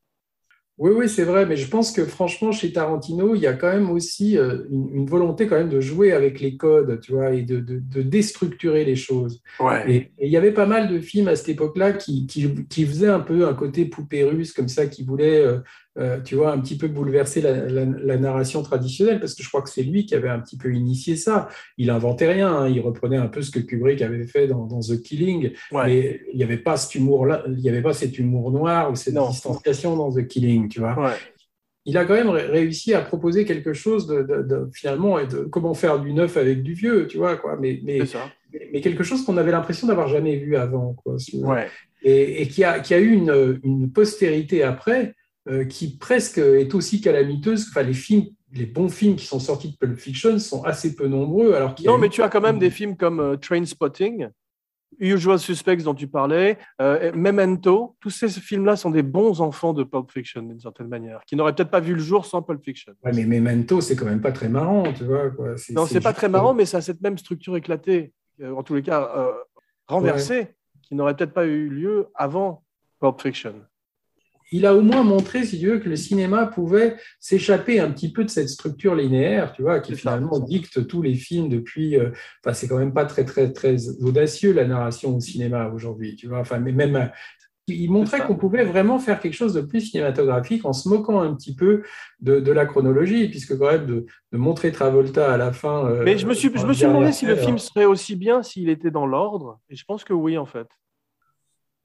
[0.79, 3.69] Oui, oui, c'est vrai, mais je pense que franchement, chez Tarantino, il y a quand
[3.69, 7.41] même aussi euh, une, volonté quand même de jouer avec les codes, tu vois, et
[7.41, 7.61] de,
[8.01, 9.43] déstructurer les choses.
[9.87, 13.19] Et, il y avait pas mal de films à cette époque-là qui, qui, faisaient un
[13.19, 15.43] peu un côté poupée russe, comme ça, qui voulaient
[15.99, 19.69] euh, tu vois, un petit peu bouleverser la, narration traditionnelle, parce que je crois que
[19.69, 21.49] c'est lui qui avait un petit peu initié ça.
[21.77, 22.69] Il inventait rien, hein.
[22.69, 26.43] il reprenait un peu ce que Kubrick avait fait dans, The Killing, mais il n'y
[26.43, 30.11] avait pas cet humour-là, il n'y avait pas cet humour noir ou cette distanciation dans
[30.11, 31.13] The Killing, tu vois.
[31.85, 35.99] Il a quand même réussi à proposer quelque chose de, finalement et de comment faire
[35.99, 37.57] du neuf avec du vieux, tu vois quoi.
[37.59, 37.99] Mais, mais,
[38.71, 41.17] mais quelque chose qu'on avait l'impression d'avoir jamais vu avant, quoi.
[42.01, 45.13] Et, qui, a, qui a eu une, une postérité après
[45.49, 47.67] euh, qui presque est aussi calamiteuse.
[47.69, 51.07] Enfin, les films, les bons films qui sont sortis de Pulp Fiction sont assez peu
[51.07, 51.53] nombreux.
[51.53, 54.27] Alors non, mais tu as quand même des films comme euh, Train Spotting,
[54.99, 57.95] Usual Suspects dont tu parlais, euh, Memento.
[57.99, 61.55] Tous ces films-là sont des bons enfants de Pulp Fiction d'une certaine manière, qui n'auraient
[61.55, 62.93] peut-être pas vu le jour sans Pulp Fiction.
[63.03, 65.31] Ouais, mais Memento, c'est quand même pas très marrant, tu vois.
[65.31, 65.55] Quoi.
[65.71, 68.83] non, c'est pas très marrant, mais ça a cette même structure éclatée, en tous les
[68.83, 69.33] cas
[69.87, 70.49] renversée,
[70.83, 72.63] qui n'aurait peut-être pas eu lieu avant
[72.99, 73.55] Pulp Fiction
[74.51, 78.11] il a au moins montré, si tu veux, que le cinéma pouvait s'échapper un petit
[78.11, 81.97] peu de cette structure linéaire, tu vois, qui finalement dicte tous les films depuis.
[81.97, 82.09] Euh,
[82.43, 86.27] enfin, c'est quand même pas très, très, très audacieux la narration au cinéma aujourd'hui, tu
[86.27, 86.39] vois.
[86.39, 87.11] Enfin, mais même.
[87.71, 91.35] Il montrait qu'on pouvait vraiment faire quelque chose de plus cinématographique en se moquant un
[91.35, 91.83] petit peu
[92.19, 95.85] de, la chronologie, puisque quand même de, montrer Travolta à la fin.
[95.85, 98.41] Euh, mais je me suis, je me suis demandé si le film serait aussi bien
[98.41, 100.67] s'il était dans l'ordre, et je pense que oui, en fait.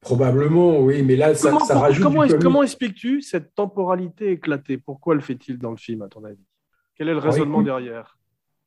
[0.05, 2.03] Probablement, oui, mais là, ça, rajoute.
[2.03, 4.77] Comment, expliques-tu cette temporalité éclatée?
[4.77, 6.45] Pourquoi le fait-il dans le film, à ton avis?
[6.95, 8.15] Quel est le raisonnement derrière?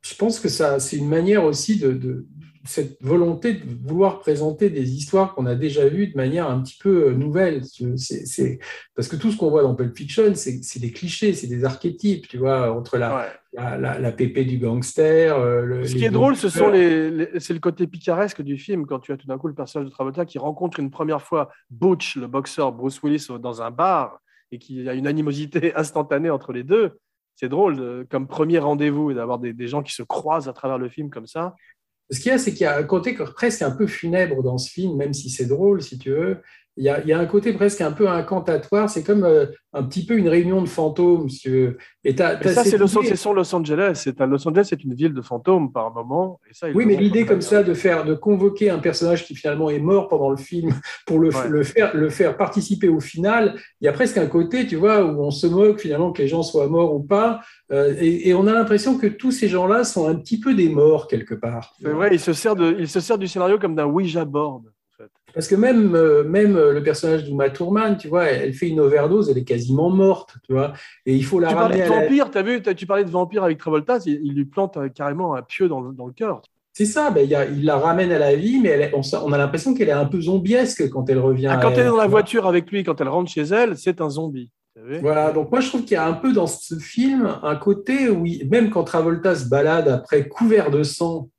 [0.01, 2.27] Je pense que ça, c'est une manière aussi de,
[2.65, 6.77] cette volonté de vouloir présenter des histoires qu'on a déjà vues de manière un petit
[6.77, 7.63] peu euh, nouvelle.
[7.95, 8.59] C'est,
[8.95, 12.27] parce que tout ce qu'on voit dans Pulp Fiction, c'est, des clichés, c'est des archétypes,
[12.27, 15.37] tu vois, entre la, la, pépé du gangster.
[15.37, 18.99] Euh, ce qui est drôle, ce sont les, c'est le côté picaresque du film, quand
[18.99, 22.17] tu as tout d'un coup le personnage de Travolta qui rencontre une première fois Butch,
[22.17, 24.19] le boxeur Bruce Willis, dans un bar,
[24.51, 26.99] et qu'il y a une animosité instantanée entre les deux.
[27.35, 30.89] C'est drôle, comme premier rendez-vous, d'avoir des, des gens qui se croisent à travers le
[30.89, 31.55] film comme ça.
[32.11, 34.57] Ce qu'il y a, c'est qu'il y a un côté presque un peu funèbre dans
[34.57, 36.41] ce film, même si c'est drôle, si tu veux.
[36.79, 38.89] Il y, a, y a, un côté presque un peu incantatoire.
[38.89, 41.25] C'est comme euh, un petit peu une réunion de fantômes.
[41.25, 41.77] Monsieur.
[42.05, 42.87] Et, ça, c'est Los,
[43.33, 44.05] Los Angeles.
[44.17, 46.39] Los Angeles, c'est une ville de fantômes par moment.
[46.49, 49.69] Et ça, oui, mais l'idée comme ça de faire, de convoquer un personnage qui finalement
[49.69, 50.73] est mort pendant le film
[51.05, 54.65] pour le, le, faire, le faire participer au final, il y a presque un côté,
[54.65, 57.41] tu vois, où on se moque finalement que les gens soient morts ou pas.
[57.73, 61.07] Euh, et, on a l'impression que tous ces gens-là sont un petit peu des morts
[61.09, 61.75] quelque part.
[61.81, 62.31] C'est vrai, il se,
[62.79, 64.63] il se sert du scénario comme d'un Ouija board.
[65.33, 68.79] Parce que même, euh, même euh, le personnage d'Uma Thurman, tu vois, elle, fait une
[68.79, 70.73] overdose, elle est quasiment morte, tu vois.
[71.05, 71.79] Et il faut la tu ramener.
[71.79, 75.35] Parlais de vampire, as vu, tu parlais de vampire avec Travolta, il, lui plante carrément
[75.35, 76.41] un pieu dans, dans le cœur.
[76.73, 79.89] C'est ça, ben, il, la ramène à la vie, mais elle, on, a l'impression qu'elle
[79.89, 81.47] est un peu zombiesque quand elle revient.
[81.51, 84.01] Ah, quand elle, est dans la voiture avec lui, quand elle rentre chez elle, c'est
[84.01, 84.49] un zombie.
[85.01, 88.09] Voilà, donc moi je trouve qu'il y a un peu dans ce film un côté
[88.09, 91.29] où, même quand Travolta se balade après couvert de sang,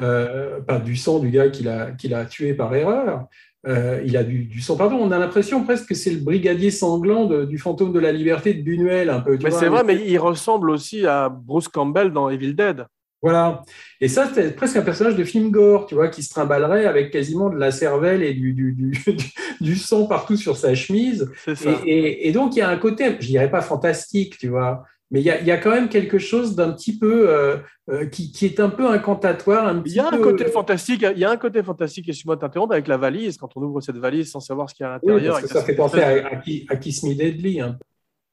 [0.00, 3.26] euh, pas du sang du gars qu'il a, qu'il a tué par erreur,
[3.66, 4.76] euh, il a du, du, sang.
[4.76, 8.54] Pardon, on a l'impression presque que c'est le brigadier sanglant du fantôme de la liberté
[8.54, 9.38] de Buñuel, un peu.
[9.42, 12.86] mais c'est vrai, mais il ressemble aussi à Bruce Campbell dans Evil Dead.
[13.22, 13.62] Voilà.
[14.00, 17.10] Et ça, c'est presque un personnage de film gore, tu vois, qui se trimballerait avec
[17.10, 18.92] quasiment de la cervelle et du, du, du,
[19.60, 21.28] du sang partout sur sa chemise.
[21.86, 25.20] Et, et, donc, il y a un côté, je dirais pas fantastique, tu vois, mais
[25.20, 27.58] il y a, il y a quand même quelque chose d'un petit peu euh,
[27.90, 29.68] euh, qui, qui, est un peu incantatoire.
[29.68, 31.06] Un il y a un côté fantastique.
[31.14, 32.08] Il y a un côté fantastique.
[32.08, 33.36] Excuse-moi de t'interrompre avec la valise.
[33.36, 35.38] Quand on ouvre cette valise sans savoir ce qu'il y a à l'intérieur.
[35.40, 37.60] ça, fait penser à, à, Kiss Me Deadly.
[37.60, 37.78] Hein.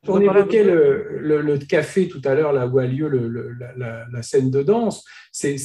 [0.08, 4.22] On évoquait le, le, café tout à l'heure, là où a lieu le, la, la,
[4.22, 5.06] scène de danse.
[5.32, 5.56] C'est,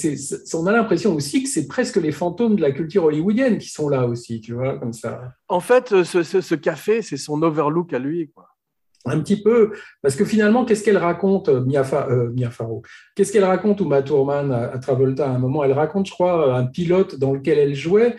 [0.54, 3.88] on a l'impression aussi que c'est presque les fantômes de la culture hollywoodienne qui sont
[3.88, 5.32] là aussi, tu vois, comme ça.
[5.48, 8.48] En fait, ce, ce, café, c'est son overlook à lui, quoi.
[9.08, 12.82] Un petit peu, parce que finalement, qu'est-ce qu'elle raconte, euh, Mia, euh, Mia Farrow?
[13.14, 15.64] Qu'est-ce qu'elle raconte, Uma Thurman, à, à, Travolta, à un moment?
[15.64, 18.16] Elle raconte, je crois, un pilote dans lequel elle jouait,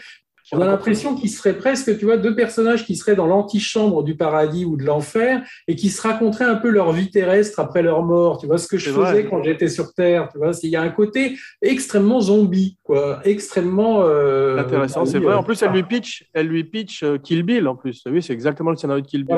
[0.52, 4.16] on a l'impression qu'il serait presque, tu vois, deux personnages qui seraient dans l'antichambre du
[4.16, 8.04] paradis ou de l'enfer et qui se raconteraient un peu leur vie terrestre après leur
[8.04, 8.40] mort.
[8.40, 10.30] Tu vois, ce que je faisais quand j'étais sur Terre.
[10.32, 15.06] Tu vois, il y a un côté extrêmement zombie, quoi, extrêmement euh, intéressant.
[15.06, 15.36] C'est vrai.
[15.36, 17.68] En plus, elle lui pitch, elle lui pitch euh, Kill Bill.
[17.68, 19.38] En plus, oui, c'est exactement le scénario de Kill Bill.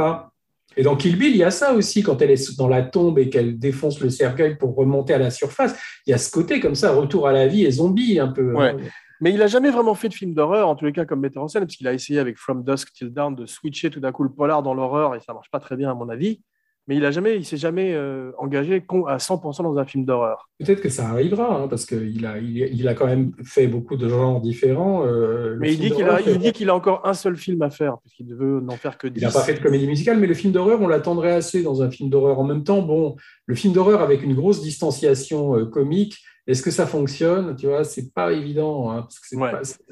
[0.77, 3.19] Et dans Kill Bill, il y a ça aussi, quand elle est dans la tombe
[3.19, 5.77] et qu'elle défonce le cercueil pour remonter à la surface.
[6.07, 8.53] Il y a ce côté comme ça, retour à la vie et zombie un peu.
[8.53, 8.75] Ouais.
[9.19, 11.43] Mais il n'a jamais vraiment fait de film d'horreur, en tous les cas comme metteur
[11.43, 14.11] en scène, parce qu'il a essayé avec From Dusk Till Dawn de switcher tout d'un
[14.11, 16.41] coup le polar dans l'horreur, et ça marche pas très bien à mon avis.
[16.87, 20.49] Mais il a jamais, il s'est jamais euh, engagé à 100% dans un film d'horreur.
[20.59, 24.09] Peut-être que ça arrivera, hein, parce qu'il a, il, a quand même fait beaucoup de
[24.09, 25.05] genres différents.
[25.05, 27.69] Euh, mais il dit qu'il a, il dit qu'il a encore un seul film à
[27.69, 29.21] faire, puisqu'il ne veut n'en faire que 10.
[29.21, 31.83] Il n'a pas fait de comédie musicale, mais le film d'horreur, on l'attendrait assez dans
[31.83, 32.39] un film d'horreur.
[32.39, 33.15] En même temps, bon,
[33.45, 36.17] le film d'horreur avec une grosse distanciation euh, comique,
[36.47, 37.55] est-ce que ça fonctionne?
[37.55, 39.07] Tu vois, c'est pas évident, hein,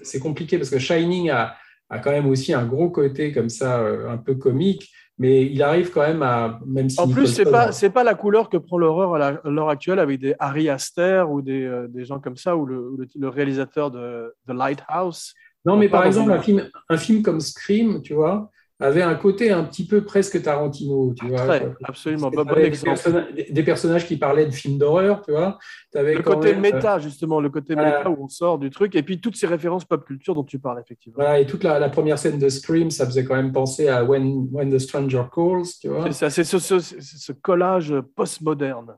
[0.02, 1.54] c'est compliqué parce que Shining a,
[1.92, 5.91] a, quand même aussi un gros côté comme ça, un peu comique, mais il arrive
[5.91, 8.78] quand même à même si En plus, c'est pas c'est pas la couleur que prend
[8.78, 12.55] l'horreur à l'heure actuelle avec des Harry Aster ou des, euh, des gens comme ça
[12.55, 15.34] ou le, le, réalisateur de The Lighthouse.
[15.65, 18.49] Non, mais par exemple, un film, un film comme Scream, tu vois,
[18.80, 21.59] avait un côté un petit peu presque Tarantino, tu vois.
[21.84, 25.59] absolument, bon des, personnages qui parlaient de films d'horreur, tu vois.
[25.93, 29.36] le côté méta, justement, le côté méta où on sort du truc, et puis toutes
[29.36, 31.15] ces références pop culture dont tu parles, effectivement.
[31.17, 34.47] Voilà, et toute la, première scène de Scream, ça faisait quand même penser à When,
[34.51, 36.11] When the Stranger Calls, tu vois.
[36.11, 38.95] C'est ce, ce, collage post-moderne.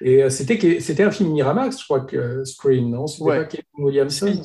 [0.00, 3.06] Et euh, c'était un film Miramax, je crois, que Scream, non?
[3.06, 4.42] C'était pas Kevin Williamson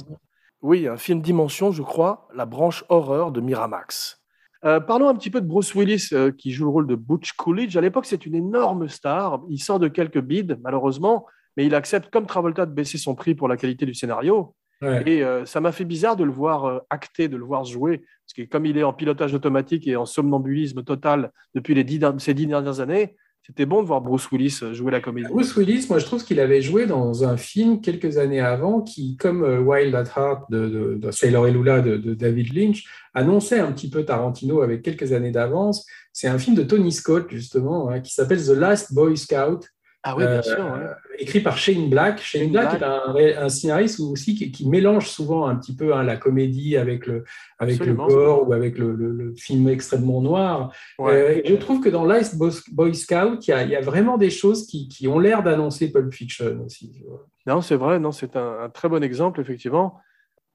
[0.61, 4.24] Oui, un film Dimension, je crois, la branche horreur de Miramax.
[4.65, 7.33] Euh, parlons un petit peu de Bruce Willis, euh, qui joue le rôle de Butch
[7.33, 7.77] Coolidge.
[7.77, 9.41] À l'époque, c'est une énorme star.
[9.49, 13.35] Il sort de quelques bides, malheureusement, mais il accepte, comme Travolta, de baisser son prix
[13.35, 14.55] pour la qualité du scénario.
[14.81, 18.33] Et euh, ça m'a fait bizarre de le voir acter, de le voir jouer, parce
[18.35, 21.85] que comme il est en pilotage automatique et en somnambulisme total depuis les
[22.19, 23.15] ces dix dernières années,
[23.45, 25.27] c'était bon de voir Bruce Willis euh, jouer la comédie.
[25.29, 29.17] Bruce Willis, moi je trouve qu'il avait joué dans un film quelques années avant qui,
[29.17, 33.89] comme euh, Wild at Heart de, Sailor et Lula de, David Lynch, annonçait un petit
[33.89, 35.85] peu Tarantino avec quelques années d'avance.
[36.11, 39.69] C'est un film de Tony Scott justement hein, qui s'appelle The Last Boy Scout
[40.07, 40.63] ah oui, bien sûr.
[40.63, 42.21] Euh, écrit par Shane Black.
[42.21, 42.79] Shane, Black,
[43.17, 47.23] est un, scénariste aussi qui, mélange souvent un petit peu hein, la comédie avec le,
[47.57, 50.71] avec le gore ou avec le, film extrêmement noir.
[50.99, 55.07] Euh, je trouve que dans Last Boy Scout, il y a, vraiment des choses qui,
[55.07, 57.03] ont l'air d'annoncer Pulp Fiction aussi.
[57.47, 59.99] Non, c'est vrai, non, c'est un, très bon exemple, effectivement.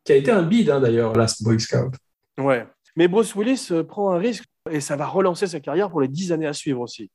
[0.04, 1.92] Qui a été un bide, hein, d'ailleurs, Last Boy Scout.
[2.38, 2.64] Ouais.
[2.94, 6.08] Mais Bruce Willis euh, prend un risque et ça va relancer sa carrière pour les
[6.08, 7.10] dix années à suivre aussi.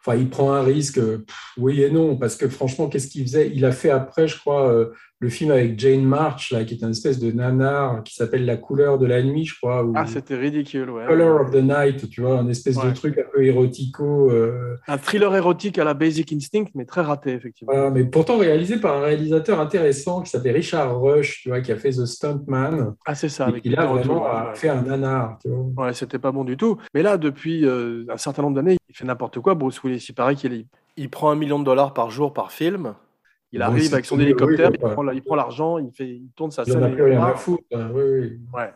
[0.00, 0.98] Enfin, il prend un risque,
[1.58, 3.50] oui et non, parce que franchement, qu'est-ce qu'il faisait?
[3.54, 6.82] Il a fait après, je crois, euh, le film avec Jane March, là, qui est
[6.82, 9.86] un espèce de nanar qui s'appelle La couleur de la nuit, je crois.
[9.94, 11.04] Ah, c'était ridicule, ouais.
[11.06, 14.30] Color of the Night, tu vois, un espèce de truc un peu érotico.
[14.30, 14.76] Euh.
[14.88, 17.90] Un thriller érotique à la Basic Instinct, mais très raté, effectivement.
[17.90, 21.76] mais pourtant réalisé par un réalisateur intéressant qui s'appelle Richard Rush, tu vois, qui a
[21.76, 22.94] fait The Stuntman.
[23.04, 23.48] Ah, c'est ça.
[23.62, 25.86] il a vraiment fait un nanar, tu vois.
[25.86, 26.78] Ouais, c'était pas bon du tout.
[26.94, 30.06] Mais là, depuis euh, un certain nombre d'années, il fait n'importe quoi, Bruce Willis.
[30.08, 30.64] Il paraît qu'il
[30.96, 32.94] il prend un million de dollars par jour par film.
[33.52, 36.94] Il arrive avec son hélicoptère, il, prend, l'argent, il, fait, il tourne sa scène.
[36.94, 37.34] Plus hein,
[37.92, 38.72] Oui, Ouais.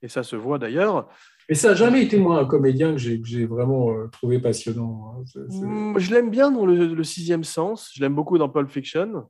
[0.00, 1.08] Et ça se voit d'ailleurs.
[1.48, 5.16] Mais ça n'a jamais été moi un comédien que j'ai vraiment euh, trouvé passionnant.
[5.16, 5.40] Hein.
[5.48, 7.90] Mm, je l'aime bien dans le, sixième sens.
[7.94, 9.24] Je l'aime beaucoup dans Pulp Fiction.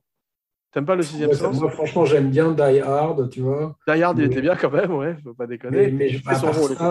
[0.71, 1.59] T'aimes pas le sixième sens?
[1.59, 3.75] Moi, franchement, j'aime bien Die Hard, tu vois.
[3.87, 5.89] Die Hard, il était bien quand même, ouais, faut pas déconner.
[5.91, 6.11] Mais,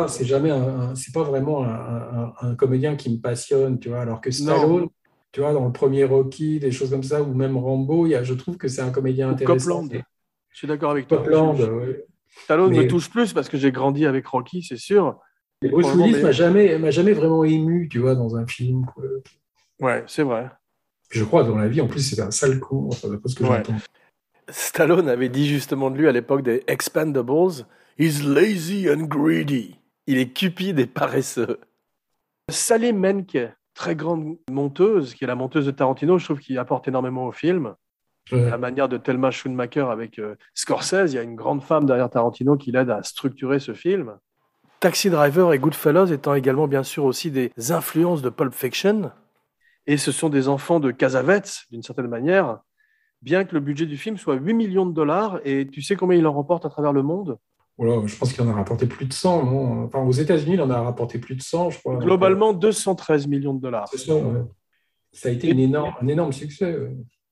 [0.09, 0.51] c'est jamais,
[0.95, 4.01] c'est pas vraiment un, comédien qui me passionne, tu vois.
[4.01, 4.89] Alors que Stallone,
[5.33, 8.14] tu vois, dans le premier Rocky, des choses comme ça, ou même Rambo, il y
[8.14, 9.83] a, je trouve que c'est un comédien intéressant.
[9.83, 10.03] Copland.
[10.51, 11.18] Je suis d'accord avec toi.
[11.18, 11.95] Copland, oui.
[12.45, 15.18] Stallone me touche plus parce que j'ai grandi avec Rocky, c'est sûr.
[15.62, 18.87] Mais Bruce Willis m'a jamais, m'a jamais vraiment ému, tu vois, dans un film.
[19.81, 20.51] Ouais, c'est vrai.
[21.11, 23.74] Je crois dans la vie, en plus, c'est un sale con, ce que j'entends.
[24.49, 27.66] Stallone avait dit justement de lui à l'époque des Expendables,
[27.99, 29.74] He's lazy and greedy.
[30.07, 31.59] Il est cupide et paresseux.
[32.49, 36.89] Sally Menke, très grande monteuse, qui est la monteuse de Tarantino, je trouve qu'il apporte
[36.89, 37.74] énormément au film.
[38.33, 42.11] La manière de Thelma Schoonmaker avec euh, Scorsese, il y a une grande femme derrière
[42.11, 44.18] Tarantino qui l'aide à structurer ce film.
[44.81, 49.12] Taxi Driver et Goodfellas étant également bien sûr aussi des influences de Pulp Fiction.
[49.87, 52.59] Et ce sont des enfants de Casavets, d'une certaine manière,
[53.22, 55.41] bien que le budget du film soit 8 millions de dollars.
[55.45, 57.39] Et tu sais combien il en remporte à travers le monde?
[57.79, 60.70] Je pense qu'il en a rapporté plus de 100, non Enfin, aux États-Unis, il en
[60.70, 61.97] a rapporté plus de 100, je crois.
[61.97, 63.89] Globalement, 213 millions de dollars.
[63.89, 63.97] Ça,
[65.12, 66.76] Ça a été une énorme, un énorme succès.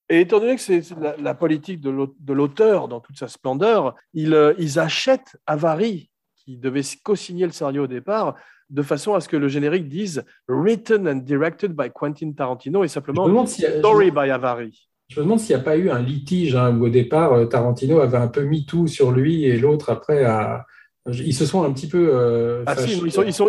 [0.09, 0.83] Et étant donné que c'est
[1.19, 6.83] la, politique de l'auteur dans toute sa splendeur, ils, euh, ils achètent Avary, qui devait
[7.03, 8.37] co-signer le scénario au départ,
[8.71, 12.89] de façon à ce que le générique dise Written and directed by Quentin Tarantino et
[12.89, 14.89] simplement Story by Avary.
[15.09, 17.47] Je me demande s'il n'y a pas eu un litige hein, où au départ euh,
[17.47, 20.67] Tarantino avait un peu mis tout sur lui et l'autre après a.
[21.09, 22.11] Ils se sont un petit peu.
[22.13, 23.49] Euh, ah si, ils sont,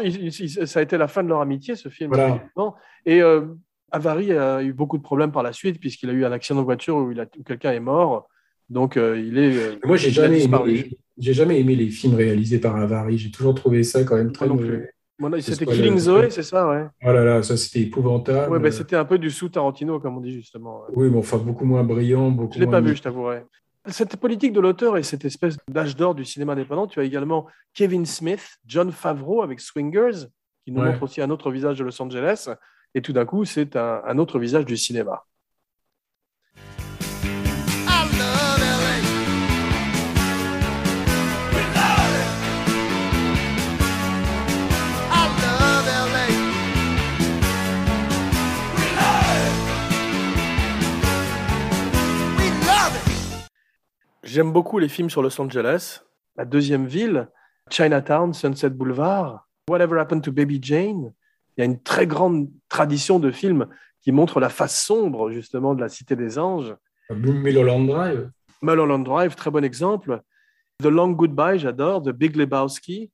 [0.66, 2.14] ça a été la fin de leur amitié, ce film.
[3.04, 3.46] Et euh,
[3.92, 6.66] Avary a eu beaucoup de problèmes par la suite, puisqu'il a eu un accident de
[6.66, 8.28] voiture où, où quelqu'un est mort.
[8.70, 9.84] Donc, il est.
[9.84, 13.18] Moi, j'ai jamais, aimé, jamais aimé les films réalisés par Avary.
[13.18, 14.92] J'ai toujours trouvé ça quand même très mauvais.
[15.40, 16.86] C'était Killing Zoe, c'est ça, ouais.
[17.04, 18.52] Oh là là, ça c'était épouvantable.
[18.52, 20.84] Ouais, ben, c'était un peu du sous Tarantino, comme on dit justement.
[20.94, 22.54] Oui, mais enfin beaucoup moins brillant, beaucoup.
[22.54, 23.44] Je l'ai pas vu, je t'avouerai.
[23.88, 27.48] Cette politique de l'auteur et cette espèce d'âge d'or du cinéma indépendant, tu as également
[27.74, 30.28] Kevin Smith, John Favreau avec Swingers,
[30.66, 32.50] qui nous montre aussi un autre visage de Los Angeles.
[32.94, 35.24] Et tout d'un coup, c'est un autre visage du cinéma.
[54.28, 56.02] J'aime beaucoup les films sur Los Angeles.
[56.36, 57.30] La deuxième ville,
[57.70, 61.14] Chinatown, Sunset Boulevard, Whatever Happened to Baby Jane.
[61.56, 63.68] Il y a une très grande tradition de films
[64.02, 66.76] qui montrent la face sombre, justement, de la Cité des Anges.
[67.10, 68.30] Mulholland Drive.
[68.62, 70.22] Mulholland Drive, très bon exemple.
[70.84, 72.04] The Long Goodbye, j'adore.
[72.04, 73.10] The Big Lebowski.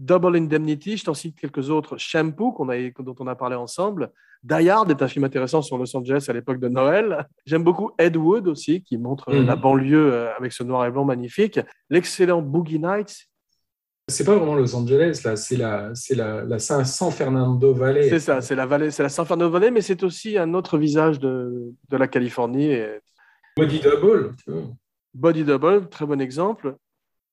[0.00, 1.98] Double Indemnity, je t'en cite quelques autres.
[1.98, 4.10] Shampoo, qu'on a, dont on a parlé ensemble.
[4.42, 7.28] Die Hard est un film intéressant sur Los Angeles à l'époque de Noël.
[7.44, 9.44] J'aime beaucoup Ed Wood aussi, qui montre mhm.
[9.44, 11.60] la banlieue euh, avec ce noir et blanc magnifique.
[11.90, 13.26] L'excellent Boogie Nights.
[14.08, 18.08] C'est pas vraiment Los Angeles, là, c'est la, c'est la, la San Fernando Valley.
[18.08, 20.78] C'est ça, c'est la vallée, c'est la San Fernando Valley, mais c'est aussi un autre
[20.78, 22.74] visage de, de la Californie.
[23.54, 24.34] Body Double.
[25.12, 26.74] Body Double, très bon exemple.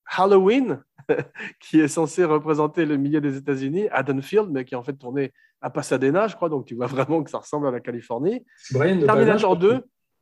[0.04, 0.82] Halloween,
[1.60, 5.32] qui est censé représenter le milieu des États-Unis, Haddonfield, mais qui est en fait tourné
[5.60, 8.44] à Pasadena, je crois, donc tu vois vraiment que ça ressemble à la Californie.
[8.72, 9.80] Brian Terminator 2.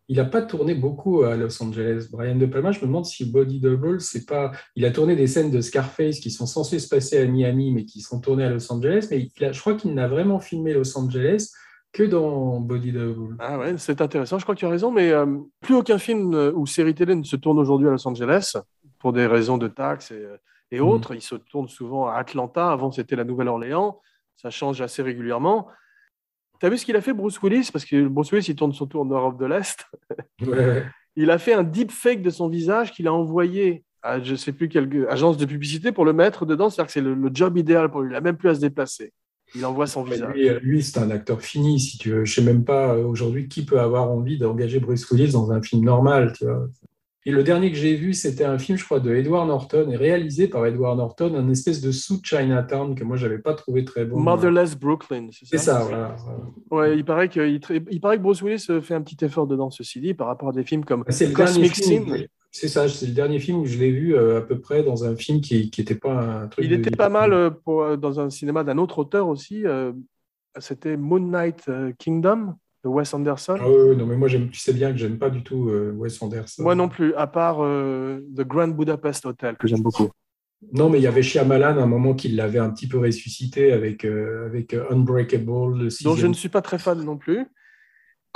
[0.08, 2.06] Il n'a pas tourné beaucoup à Los Angeles.
[2.12, 4.52] Brian De Palma, je me demande si Body Double, c'est pas.
[4.76, 7.84] Il a tourné des scènes de Scarface qui sont censées se passer à Miami, mais
[7.84, 9.08] qui sont tournées à Los Angeles.
[9.10, 11.50] Mais je crois qu'il n'a vraiment filmé Los Angeles
[11.92, 13.36] que dans Body Double.
[13.40, 14.38] Ah ouais, c'est intéressant.
[14.38, 15.26] Je crois que tu as raison, mais euh,
[15.60, 18.54] plus aucun film euh, ou série télé ne se tourne aujourd'hui à Los Angeles
[18.98, 20.36] pour des raisons de taxes et, euh,
[20.70, 20.88] et mhm.
[20.88, 21.14] autres.
[21.14, 22.70] Il se tourne souvent à Atlanta.
[22.70, 24.00] Avant, c'était la Nouvelle-Orléans.
[24.36, 25.68] Ça change assez régulièrement.
[26.60, 27.70] Tu as vu ce qu'il a fait, Bruce Willis?
[27.72, 29.84] Parce que Bruce Willis, il tourne surtout en Europe de l'Est.
[31.16, 34.52] il a fait un deepfake de son visage qu'il a envoyé à je ne sais
[34.52, 36.70] plus quelle agence de publicité pour le mettre dedans.
[36.70, 38.10] C'est-à-dire que c'est le, job idéal pour lui.
[38.10, 39.12] Il n'a même plus à se déplacer.
[39.54, 40.34] Il envoie son visage.
[40.62, 42.24] Lui, c'est un acteur fini, si tu veux.
[42.24, 45.52] Je ne sais même pas euh, aujourd'hui qui peut avoir envie d'engager Bruce Willis dans
[45.52, 46.32] un film normal.
[46.36, 46.66] Tu vois.
[47.28, 49.96] Et le dernier que j'ai vu, c'était un film, je crois, de Edward Norton, et
[49.96, 54.04] réalisé par Edward Norton, un espèce de sous Chinatown que moi, j'avais pas trouvé très
[54.04, 54.20] bon.
[54.20, 55.50] Motherless Brooklyn, c'est ça?
[55.50, 56.16] C'est ça, voilà.
[56.70, 60.00] Ouais, il paraît, que, il, paraît que Bruce Willis fait un petit effort dedans, ceci
[60.00, 62.04] dit, par rapport à des films comme c'est Cosmic Sin.
[62.52, 65.04] C'est ça, c'est le dernier film où je l'ai vu euh, à peu près dans
[65.04, 66.64] un film qui n'était pas un truc.
[66.64, 69.64] Il était pas mal euh, pour, euh, dans un cinéma d'un autre auteur aussi.
[70.58, 71.68] C'était Moon Knight
[71.98, 72.54] Kingdom
[72.86, 73.56] de Wes Anderson.
[73.60, 76.62] Ah oui, non, mais moi, tu sais bien que j'aime pas du tout Wes Anderson.
[76.62, 80.08] Moi non plus, à part The Grand Budapest Hotel, que j'aime beaucoup.
[80.72, 83.72] Non, mais il y avait Shyamalan à un moment qui l'avait un petit peu ressuscité
[83.72, 85.88] avec, avec Unbreakable.
[86.04, 87.46] dont je ne suis pas très fan non plus.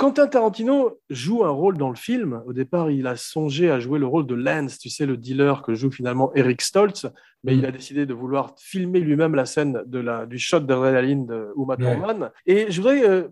[0.01, 2.41] Quentin Tarantino joue un rôle dans le film.
[2.47, 5.61] Au départ, il a songé à jouer le rôle de Lance, tu sais, le dealer
[5.61, 7.05] que joue finalement Eric Stoltz,
[7.43, 11.27] mais il a décidé de vouloir filmer lui-même la scène de la, du shot d'adrénaline
[11.27, 12.31] de Uma Thurman.
[12.47, 13.27] Et je voudrais euh,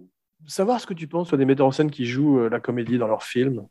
[0.47, 3.07] savoir ce que tu penses des metteurs en scène qui jouent euh, la comédie dans
[3.07, 3.65] leurs films.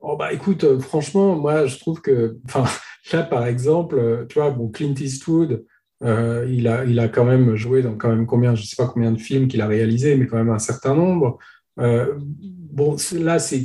[0.00, 2.64] Oh bah écoute, euh, franchement, moi je trouve que, enfin,
[3.12, 5.64] là par exemple, tu vois, bon, Clint Eastwood,
[6.02, 9.12] il, a, il a quand même joué dans quand même combien, je sais pas combien
[9.12, 11.38] de films qu'il a réalisé, mais quand même un certain nombre.
[11.78, 13.64] Euh, bon, là, c'est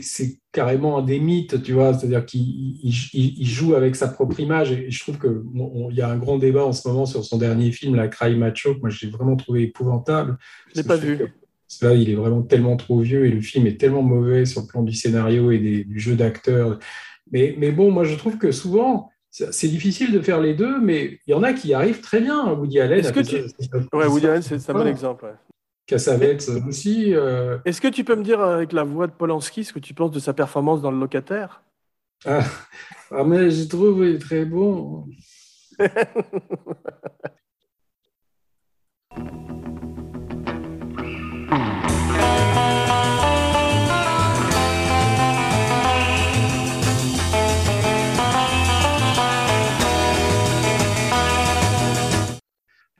[0.51, 4.71] carrément des mythes, tu vois, c'est-à-dire qu'il joue avec sa propre image.
[4.71, 7.71] Et je trouve qu'il y a un grand débat en ce moment sur son dernier
[7.71, 10.38] film, La Cry Macho, que moi j'ai vraiment trouvé épouvantable.
[10.73, 11.19] Je l'ai pas vu.
[11.82, 14.68] Là, il est vraiment tellement trop vieux et le film est tellement mauvais sur le
[14.68, 16.80] plan du scénario et du jeu d'acteur.
[17.32, 21.20] Mais, mais bon, moi je trouve que souvent, c'est difficile de faire les deux, mais
[21.28, 22.53] il y en a qui arrivent très bien.
[22.53, 23.11] Woody Allen.
[23.11, 23.36] Que tu...
[23.93, 25.36] ouais, Woody Allen, c'est un bon exemple.
[25.88, 27.13] Cassavetes aussi.
[27.13, 27.57] Euh.
[27.66, 30.11] Est-ce que tu peux me dire avec la voix de Polanski ce que tu penses
[30.11, 31.63] de sa performance dans Le Locataire?
[32.26, 32.43] Ah.
[33.11, 35.05] ah, mais j'ai trouvé très bon.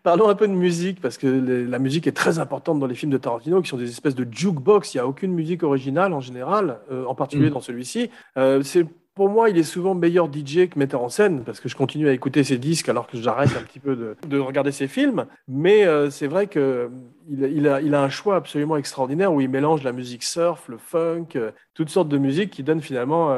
[0.06, 3.12] Parlons un peu de musique, parce que la musique est très importante dans les films
[3.12, 4.94] de Tarantino, qui sont des espèces de jukebox.
[4.94, 7.54] Il n'y a aucune musique originale en général, euh, en particulier mm.
[7.54, 8.12] dans celui-ci.
[8.38, 8.86] Euh, c'est
[9.16, 12.08] pour moi, il est souvent meilleur DJ que metteur en scène, parce que je continue
[12.08, 15.26] à écouter ses disques alors que j'arrête un petit peu de, regarder ses films.
[15.48, 16.92] Mais euh, c'est vrai qu'il
[17.28, 20.78] il a, il a un choix absolument extraordinaire où il mélange la musique surf, le
[20.78, 21.30] funk,
[21.74, 23.36] toutes sortes de musiques qui donnent finalement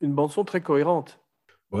[0.00, 1.20] une bande-son très cohérente.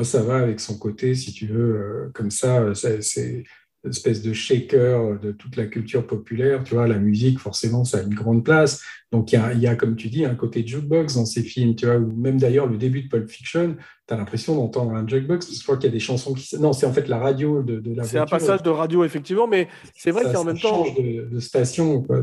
[0.04, 3.42] ça va avec son côté, si tu veux, comme ça, c'est
[3.88, 6.62] espèce de shaker de toute la culture populaire.
[6.64, 8.82] Tu vois, la musique, forcément, ça a une grande place.
[9.10, 11.74] Donc, il y a, y a, comme tu dis, un côté jukebox dans ces films,
[11.74, 13.76] tu vois, ou même d'ailleurs le début de Pulp Fiction,
[14.12, 16.34] tu as l'impression d'entendre un jukebox, parce que je crois qu'il y a des chansons
[16.34, 16.56] qui...
[16.58, 19.46] Non, c'est en fait la radio de, de la C'est un passage de radio, effectivement,
[19.46, 20.84] mais c'est vrai qu'en même temps...
[20.84, 22.22] change de, de station, quoi,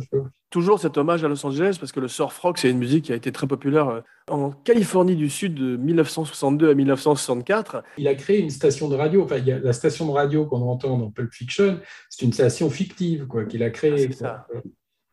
[0.49, 3.13] toujours cet hommage à Los Angeles parce que le surf rock, c'est une musique qui
[3.13, 7.83] a été très populaire euh, en Californie du Sud de 1962 à 1964.
[7.97, 9.23] Il a créé une station de radio.
[9.23, 11.79] Enfin, la station de radio qu'on entend dans Pulp Fiction,
[12.09, 14.09] c'est une station fictive quoi qu'il a créée.
[14.23, 14.47] Ah,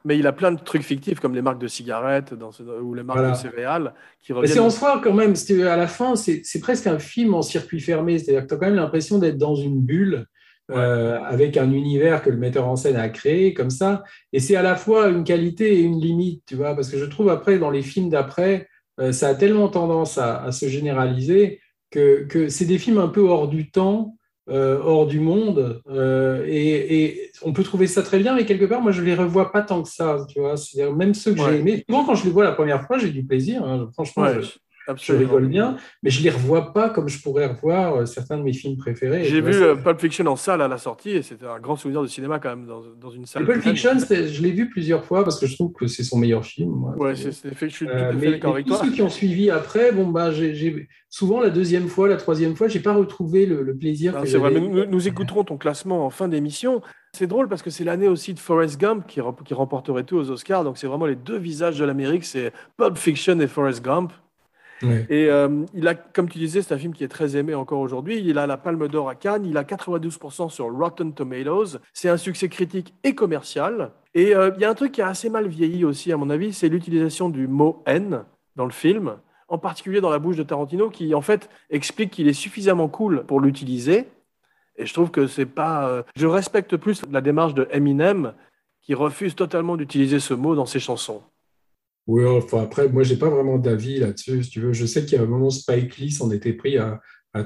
[0.06, 2.50] Mais il a plein de trucs fictifs comme les marques de cigarettes dans
[2.80, 4.54] ou les marques de céréales qui reviennent.
[4.54, 5.34] C'est en soi quand même.
[5.66, 8.16] À la fin, c'est presque un film en circuit fermé.
[8.20, 10.26] C'est-à-dire que tu as quand même l'impression d'être dans une bulle
[10.70, 14.04] euh, avec un univers que le metteur en scène a créé comme ça.
[14.32, 17.04] Et c'est à la fois une qualité et une limite, tu vois, parce que je
[17.04, 18.68] trouve après, dans les films d'après,
[19.00, 23.22] euh, ça a tellement tendance à, se généraliser que, que c'est des films un peu
[23.22, 24.15] hors du temps,
[24.48, 25.82] euh, hors du monde,
[26.46, 29.52] et, et, on peut trouver ça très bien, mais quelque part, moi, je les revois
[29.52, 30.56] pas tant que ça, tu vois.
[30.56, 33.10] C'est-à-dire, même ceux que j'ai aimés, souvent, quand je les vois la première fois, j'ai
[33.10, 33.88] du plaisir, hein.
[33.92, 34.26] franchement.
[34.88, 35.24] Absolument.
[35.24, 38.38] Je rigole bien, mais je ne les revois pas comme je pourrais revoir euh, certains
[38.38, 39.24] de mes films préférés.
[39.24, 42.02] J'ai vu euh, Pulp Fiction en salle à la sortie et c'était un grand souvenir
[42.02, 43.44] de cinéma quand même dans, dans une salle.
[43.44, 46.44] Pulp Fiction, je l'ai vu plusieurs fois parce que je trouve que c'est son meilleur
[46.44, 46.84] film.
[46.96, 49.08] Ouais, c'est, fait, je suis tout à fait euh, d'accord avec tous ceux qui ont
[49.08, 52.94] suivi après, bon, bah, j'ai, souvent la deuxième fois, la troisième fois, je n'ai pas
[52.94, 54.18] retrouvé le, plaisir.
[54.20, 56.80] que c'est vrai, nous, nous, écouterons ton classement en fin d'émission.
[57.12, 60.64] C'est drôle parce que c'est l'année aussi de Forrest Gump qui remporterait tout aux Oscars.
[60.64, 64.12] Donc c'est vraiment les deux visages de l'Amérique, c'est Pulp Fiction et Forrest Gump.
[64.82, 67.80] Et euh, il a, comme tu disais, c'est un film qui est très aimé encore
[67.80, 68.22] aujourd'hui.
[68.24, 71.78] Il a la Palme d'Or à Cannes, il a 92% sur Rotten Tomatoes.
[71.92, 73.92] C'est un succès critique et commercial.
[74.14, 76.30] Et euh, il y a un truc qui a assez mal vieilli aussi, à mon
[76.30, 78.24] avis, c'est l'utilisation du mot haine
[78.56, 79.16] dans le film,
[79.48, 83.24] en particulier dans la bouche de Tarantino, qui en fait explique qu'il est suffisamment cool
[83.26, 84.08] pour l'utiliser.
[84.78, 85.88] Et je trouve que c'est pas.
[85.88, 88.34] Euh, je respecte plus la démarche de Eminem,
[88.82, 91.22] qui refuse totalement d'utiliser ce mot dans ses chansons.
[92.06, 94.44] Oui, enfin après, moi, j'ai pas vraiment d'avis là-dessus.
[94.44, 96.78] Si tu veux, je sais qu'il y a un moment, Spike Lee s'en était pris
[96.78, 97.00] à,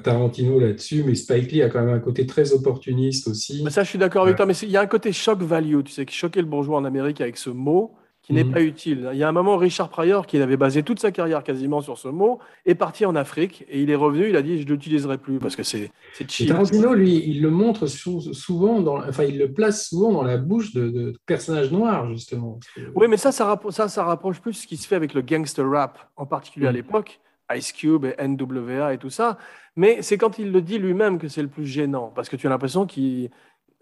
[0.05, 3.63] Tarantino là-dessus, mais Spike Lee a quand même un côté très opportuniste aussi.
[3.65, 5.83] Mais ça, je suis d'accord avec toi, mais il y a un côté shock value,
[5.83, 7.97] tu sais, qui choquait le bourgeois en Amérique avec ce mot
[8.31, 8.53] qui n'est mhm.
[8.53, 9.11] pas utile.
[9.13, 11.99] Il y a un moment, Richard Pryor, qui avait basé toute sa carrière quasiment sur
[11.99, 14.71] ce mot, est parti en Afrique et il est revenu, il a dit je ne
[14.71, 15.91] l'utiliserai plus parce que c'est
[16.29, 16.49] cheap.
[16.49, 20.73] Tarantino, lui, il le montre souvent, dans, enfin il le place souvent dans la bouche
[20.73, 22.61] de, personnages noirs, justement.
[22.95, 25.69] Oui, mais ça ça, ça, ça rapproche plus ce qui se fait avec le gangster
[25.69, 26.77] rap, en particulier à mhm.
[26.77, 27.21] l'époque.
[27.53, 29.37] Ice Cube et NWA et tout ça,
[29.75, 32.47] mais c'est quand il le dit lui-même que c'est le plus gênant, parce que tu
[32.47, 33.31] as l'impression qu'il...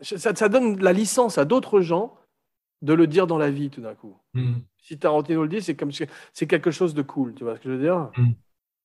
[0.00, 2.14] Ça, ça donne la licence à d'autres gens
[2.82, 4.16] de le dire dans la vie tout d'un coup.
[4.34, 4.54] Hmm.
[4.78, 7.68] Si Tarantino le dit, c'est comme c'est quelque chose de cool, tu vois ce que
[7.68, 8.10] je veux dire?
[8.16, 8.32] Hmm.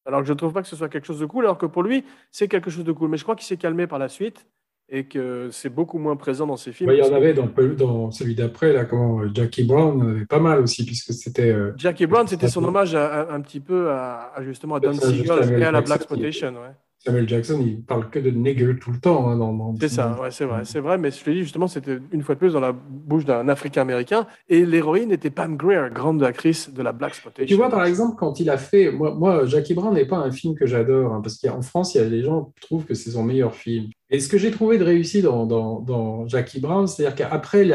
[0.05, 1.65] Alors que je ne trouve pas que ce soit quelque chose de cool, alors que
[1.65, 3.09] pour lui, c'est quelque chose de cool.
[3.09, 4.47] Mais je crois qu'il s'est calmé par la suite
[4.89, 6.91] et que c'est beaucoup moins présent dans ses films.
[6.91, 10.85] il y en avait dans, dans celui d'après, là, comment Jackie Brown, pas mal aussi,
[10.85, 11.51] puisque c'était.
[11.51, 15.63] Euh, Jackie Brown, c'était son hommage un petit peu à, justement à Don Siegel et
[15.63, 16.53] à la Black Exploitation.
[16.53, 16.75] Ouais.
[17.05, 19.29] Samuel Jackson, il parle que de nigger tout le temps.
[19.29, 20.97] Hein, c'est ça, ouais, c'est vrai, c'est vrai.
[20.97, 24.25] Mais je te dis justement, c'était une fois de plus dans la bouche d'un Africain-américain.
[24.47, 27.45] Et l'héroïne était Pam Grier, grande actrice de la Black Spotation.
[27.45, 30.31] Tu vois, par exemple, quand il a fait, moi, moi Jackie Brown n'est pas un
[30.31, 32.93] film que j'adore, hein, parce qu'en France, il y a des gens qui trouvent que
[32.93, 33.87] c'est son meilleur film.
[34.13, 37.67] Et ce que j'ai trouvé de réussi dans, dans, Jackie Brown, c'est-à-dire qu'après,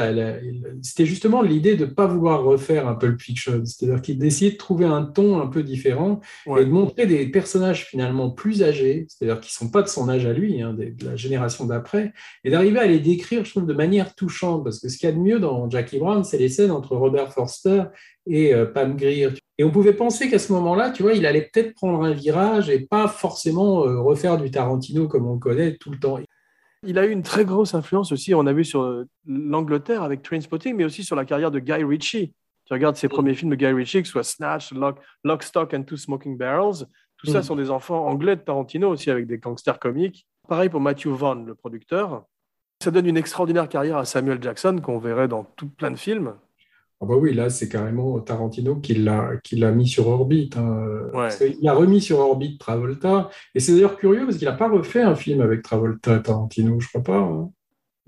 [0.82, 3.64] c'était justement l'idée de ne pas vouloir refaire un Pulp Fiction.
[3.64, 7.86] C'est-à-dire qu'il d'essayer de trouver un ton un peu différent et de montrer des personnages
[7.86, 10.95] finalement plus âgés, c'est-à-dire qui ne sont pas de son âge à lui, hein, de,
[11.05, 12.12] la génération d'après,
[12.45, 14.62] et d'arriver à les décrire, je trouve, de manière touchante.
[14.62, 16.95] Parce que ce qu'il y a de mieux dans Jackie Brown, c'est les scènes entre
[16.95, 17.82] Robert Forster
[18.28, 19.30] et euh, Pam Grier.
[19.61, 22.70] Et on pouvait penser qu'à ce moment-là, tu vois, il allait peut-être prendre un virage
[22.70, 26.18] et pas forcément euh, refaire du Tarantino comme on le connaît tout le temps.
[26.87, 30.22] Il a eu une très grosse influence aussi, on a vu sur euh, l'Angleterre avec
[30.22, 32.33] Trainspotting, mais aussi sur la carrière de Guy Ritchie.
[32.64, 35.83] Tu regardes ses premiers films de Guy Ritchie, que ce soit Snatch, Lock, Stock and
[35.85, 37.43] Two Smoking Barrels, tout ça mm.
[37.43, 40.26] sont des enfants anglais de Tarantino aussi avec des gangsters comiques.
[40.49, 42.24] Pareil pour Matthew Vaughn, le producteur.
[42.83, 46.35] Ça donne une extraordinaire carrière à Samuel Jackson qu'on verrait dans tout plein de films.
[47.01, 50.57] Ah bah oui, là, c'est carrément Tarantino qui l'a mis sur orbite.
[50.57, 51.11] Hein.
[51.61, 53.31] Il a remis sur orbite Travolta.
[53.55, 56.89] Et c'est d'ailleurs curieux parce qu'il n'a pas refait un film avec Travolta, Tarantino, je
[56.89, 57.19] crois pas.
[57.19, 57.51] Hein.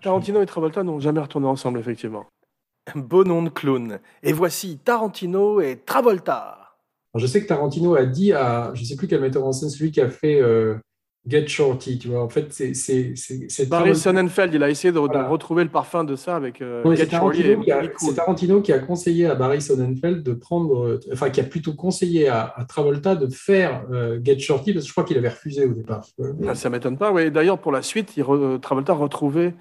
[0.03, 2.27] Tarantino et Travolta n'ont jamais retourné ensemble, effectivement.
[2.97, 4.01] Beau nom de clown.
[4.23, 6.59] Et voici Tarantino et Travolta.
[7.15, 9.71] je sais que Tarantino a dit à, je ne sais plus quel metteur en scène,
[9.71, 10.77] celui qui a fait euh,
[11.27, 12.23] Get Shorty, tu vois.
[12.23, 13.69] En fait, c'est.
[13.69, 17.45] Barry Sonnenfeld, il a essayé de, retrouver le parfum de ça avec euh, Get Shorty.
[17.99, 20.87] C'est Tarantino qui a conseillé à Barry Sonnenfeld de prendre.
[20.87, 24.89] Euh, enfin, qui a plutôt conseillé à, Travolta de faire euh, Get Shorty, parce que
[24.89, 26.07] je crois qu'il avait refusé au départ.
[26.49, 27.31] Ah, ça m'étonne pas, oui.
[27.31, 28.25] D'ailleurs, pour la suite, il
[28.61, 29.53] Travolta a retrouvé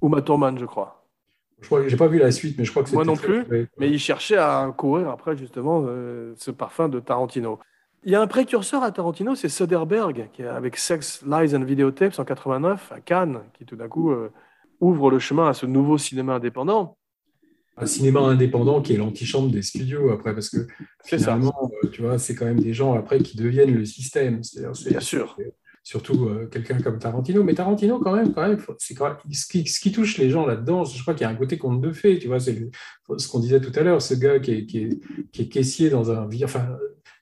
[0.00, 1.04] Uma Thurman, je crois.
[1.60, 3.44] Je n'ai pas vu la suite, mais je crois que Moi non plus,
[3.78, 5.84] mais il cherchait à courir après, justement,
[6.36, 7.58] ce parfum de Tarantino.
[8.04, 12.18] Il y a un précurseur à Tarantino, c'est Soderbergh, qui avec Sex, Lies and Videotapes
[12.18, 14.30] en 89 à Cannes, qui tout d'un coup euh,
[14.80, 16.96] ouvre le chemin à ce nouveau cinéma indépendant.
[17.76, 20.66] Un cinéma indépendant qui est l'antichambre des studios après, parce que
[21.04, 24.40] finalement, euh, tu vois, c'est quand même des gens après qui deviennent le système.
[24.86, 25.36] Bien sûr.
[25.84, 27.42] Surtout euh, quelqu'un comme Tarantino.
[27.42, 30.84] Mais Tarantino, quand même, quand même, c'est ce, qui, ce qui touche les gens là-dedans,
[30.84, 32.18] je crois qu'il y a un côté conte de fait.
[32.18, 32.68] Tu vois, c'est
[33.16, 35.00] ce qu'on disait tout à l'heure, ce gars qui est, qui, est,
[35.32, 36.28] qui est, caissier dans un.
[36.44, 36.76] Enfin,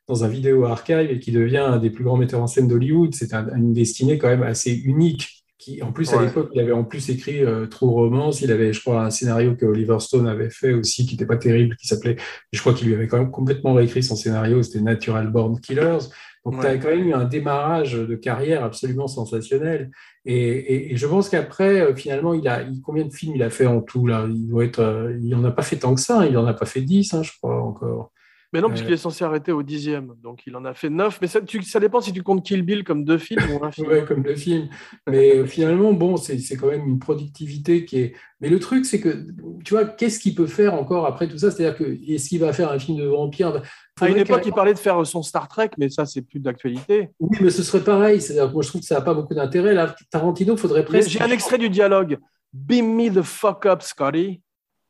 [0.08, 3.14] dans un vidéo archive et qui devient un des plus grands metteurs en scène d'Hollywood.
[3.14, 5.32] C'est une destinée quand même assez unique.
[5.58, 8.42] Qui, en plus, à l'époque, il avait en plus écrit euh, True Romance.
[8.42, 11.38] Il avait, je crois, un scénario que Oliver Stone avait fait aussi, qui n'était pas
[11.38, 12.16] terrible, qui s'appelait,
[12.52, 14.62] je crois qu'il lui avait quand même complètement réécrit son scénario.
[14.62, 16.10] C'était Natural Born Killers.
[16.44, 19.90] Donc, tu as quand même eu un démarrage de carrière absolument sensationnel.
[20.24, 23.66] Et, et, je pense qu'après, euh, finalement, il a, combien de films il a fait
[23.66, 24.26] en tout là?
[24.28, 26.20] Il doit être, euh, il n'en a pas fait tant que ça.
[26.20, 26.26] Hein.
[26.26, 28.12] Il n'en a pas fait dix, hein, je crois encore.
[28.52, 30.14] Mais non, puisqu'il est censé arrêter au dixième.
[30.22, 31.18] Donc il en a fait neuf.
[31.20, 33.88] Mais ça, ça dépend si tu comptes Kill Bill comme deux films ou un film.
[33.88, 34.68] ouais, comme deux films.
[35.08, 38.14] Mais euh, finalement, bon, c'est quand même une productivité qui est.
[38.40, 39.26] Mais le truc, c'est que,
[39.64, 41.50] tu vois, qu'est-ce qu'il peut faire encore après tout ça?
[41.50, 43.62] C'est-à-dire que, est-ce qu'il va faire un film de vampire?
[44.00, 47.08] À une époque, il parlait de faire son Star Trek, mais ça, c'est plus d'actualité.
[47.18, 48.20] Oui, mais ce serait pareil.
[48.20, 49.72] C'est-à-dire moi, je trouve que ça n'a pas beaucoup d'intérêt.
[49.72, 51.08] Là, Tarantino, faudrait presque.
[51.08, 52.18] J'ai un extrait du dialogue.
[52.52, 54.40] Beam me the fuck up, Scotty.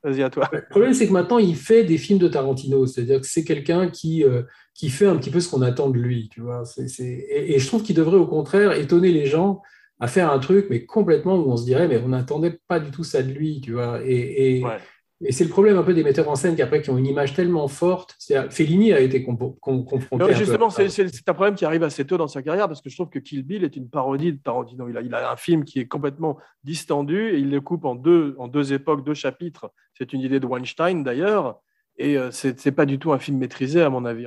[0.07, 0.49] Vas-y, à toi.
[0.53, 2.87] Le problème, c'est que maintenant, il fait des films de Tarantino.
[2.87, 4.43] C'est-à-dire que c'est quelqu'un qui, euh,
[4.73, 6.29] qui fait un petit peu ce qu'on attend de lui.
[6.33, 9.63] Tu vois Et, je trouve qu'il devrait, au contraire, étonner les gens
[9.99, 12.93] à faire un truc, mais complètement où on se dirait, mais on n'attendait pas du
[12.93, 13.61] tout ça de lui.
[13.61, 14.63] Tu vois et,
[15.25, 17.07] et c'est le problème un peu des metteurs en scène qui après qui ont une
[17.07, 18.17] image tellement forte.
[18.51, 20.35] Fellini a été confronté.
[20.35, 23.09] justement, c'est un problème qui arrive assez tôt dans sa carrière parce que je trouve
[23.09, 24.89] que Kill Bill est une parodie de Tarantino.
[24.91, 27.95] Il a, il a un film qui est complètement distendu et il le coupe en
[27.95, 29.73] deux, en deux époques, deux chapitres.
[29.99, 31.61] C'est une idée de Weinstein d'ailleurs
[31.99, 34.27] et euh, c'est n'est pas du tout un film maîtrisé à mon avis.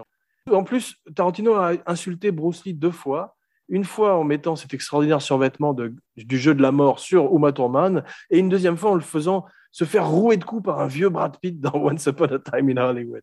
[0.52, 3.36] En plus, Tarantino a insulté Bruce Lee deux fois
[3.68, 8.04] Une fois en mettant cet extraordinaire survêtement du jeu de la mort sur Uma Thurman,
[8.32, 11.10] et une deuxième fois en le faisant se faire rouer de coups par un vieux
[11.10, 13.22] Brad Pitt dans Once Upon a Time in Hollywood.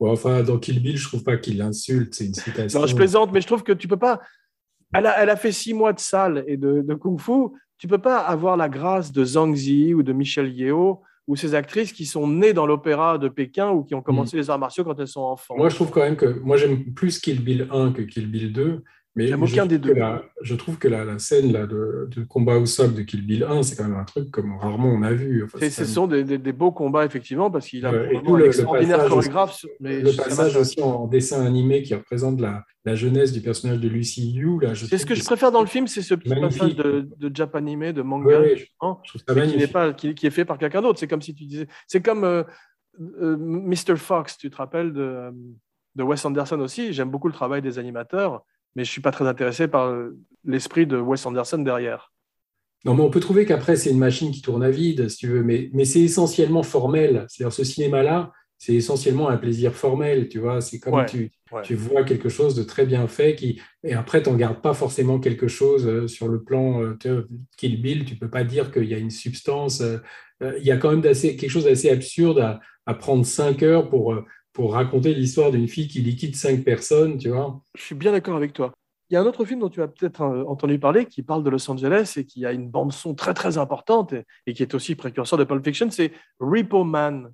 [0.00, 2.80] enfin, dans Kill Bill, je trouve pas qu'il l'insulte, c'est une citation.
[2.80, 4.20] Non, je plaisante, mais je trouve que tu peux pas.
[4.92, 7.56] Elle a, elle a fait six mois de salle et de, de kung-fu.
[7.78, 11.54] Tu peux pas avoir la grâce de Zhang Zi ou de Michel Yeo ou ces
[11.54, 14.40] actrices qui sont nées dans l'opéra de Pékin ou qui ont commencé mm.
[14.40, 15.54] les arts martiaux quand elles sont enfants.
[15.56, 18.52] Moi, je trouve quand même que moi j'aime plus Kill Bill 1 que Kill Bill
[18.52, 18.82] 2.
[19.14, 19.94] Mais J'aime aucun des deux.
[20.40, 23.76] je trouve que la, scène là, de, combat au sol de Kill Bill 1, c'est
[23.76, 25.46] quand même un truc comme rarement on a vu.
[25.60, 29.66] ce sont des, beaux combats, effectivement, parce qu'il a un extraordinaire chorégraphe.
[29.80, 34.32] le passage aussi en dessin animé qui représente la, la jeunesse du personnage de Lucy
[34.32, 34.58] Yu.
[34.74, 37.92] C'est ce que je préfère dans le film, c'est ce petit passage de, de Japanime,
[37.92, 40.98] de manga, qui, n'est pas, qui, est fait par quelqu'un d'autre.
[40.98, 41.68] C'est comme si tu disais.
[41.86, 42.42] C'est comme euh,
[43.20, 43.96] euh, Mr.
[43.96, 45.30] Fox, tu te rappelles de, euh,
[45.96, 46.92] de Wes Anderson aussi.
[46.92, 48.42] J'aime beaucoup le travail des animateurs
[48.74, 49.94] mais je suis pas très intéressé par
[50.44, 52.12] l'esprit de Wes Anderson derrière.
[52.84, 55.28] Non, mais on peut trouver qu'après, c'est une machine qui tourne à vide, si tu
[55.28, 57.26] veux, mais, mais c'est essentiellement formel.
[57.28, 60.60] C'est-à-dire, ce cinéma-là, c'est essentiellement un plaisir formel, tu vois.
[60.60, 61.30] C'est comme tu,
[61.62, 64.74] tu, vois quelque chose de très bien fait, qui, et après, tu n'en gardes pas
[64.74, 68.04] forcément quelque chose euh, sur le plan euh, Kill Bill.
[68.04, 69.80] Tu peux pas dire qu'il y a une substance.
[69.80, 69.98] Euh,
[70.58, 74.12] il y a quand même quelque chose d'assez absurde à, à, prendre cinq heures pour
[74.52, 77.62] pour raconter l'histoire d'une fille qui liquide cinq personnes, tu vois.
[77.74, 78.72] Je suis bien d'accord avec toi.
[79.10, 81.44] Il y a un autre film dont tu as peut-être euh, entendu parler qui parle
[81.44, 84.14] de Los Angeles et qui a une bande-son très très importante
[84.46, 87.30] et, qui est aussi précurseur de Pulp Fiction, c'est Repo Man.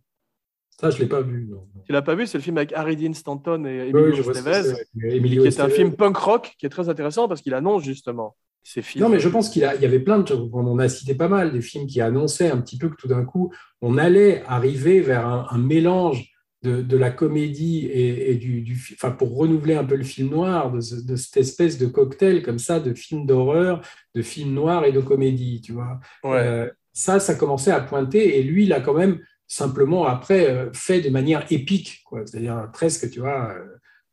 [0.80, 1.48] Ça, je ne l'ai pas vu.
[1.86, 2.26] Tu l'as pas vu?
[2.26, 6.16] C'est le film avec Harry Dean Stanton et Emilio Estevez, qui est un film punk
[6.16, 9.04] rock qui est très intéressant parce qu'il annonce justement ces films.
[9.04, 11.52] Non, mais je pense qu'il y avait plein de on en a cité pas mal,
[11.52, 15.26] des films qui annonçaient un petit peu que tout d'un coup, on allait arriver vers
[15.26, 20.72] un mélange de, la comédie et, du, enfin, pour renouveler un peu le film noir,
[20.72, 23.80] de, cette espèce de cocktail comme ça, de film d'horreur,
[24.14, 26.00] de film noir et de comédie, tu vois.
[26.24, 30.70] Euh, ça, ça commençait à pointer et lui, il a quand même simplement après euh,
[30.72, 32.26] fait de manière épique, quoi.
[32.26, 33.54] C'est-à-dire presque, tu vois,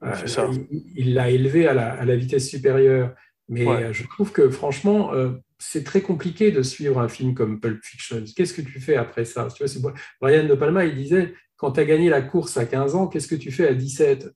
[0.04, 0.52] euh,
[0.96, 3.14] il l'a élevé à la, vitesse supérieure.
[3.48, 5.12] Mais je trouve que franchement,
[5.60, 8.24] c'est très compliqué de suivre un film comme Pulp Fiction.
[8.36, 9.48] Qu'est-ce que tu fais après ça?
[9.56, 12.96] Tu vois, Brian De Palma, il disait quand tu as gagné la course à 15
[12.96, 14.30] ans, qu'est-ce que tu fais à 17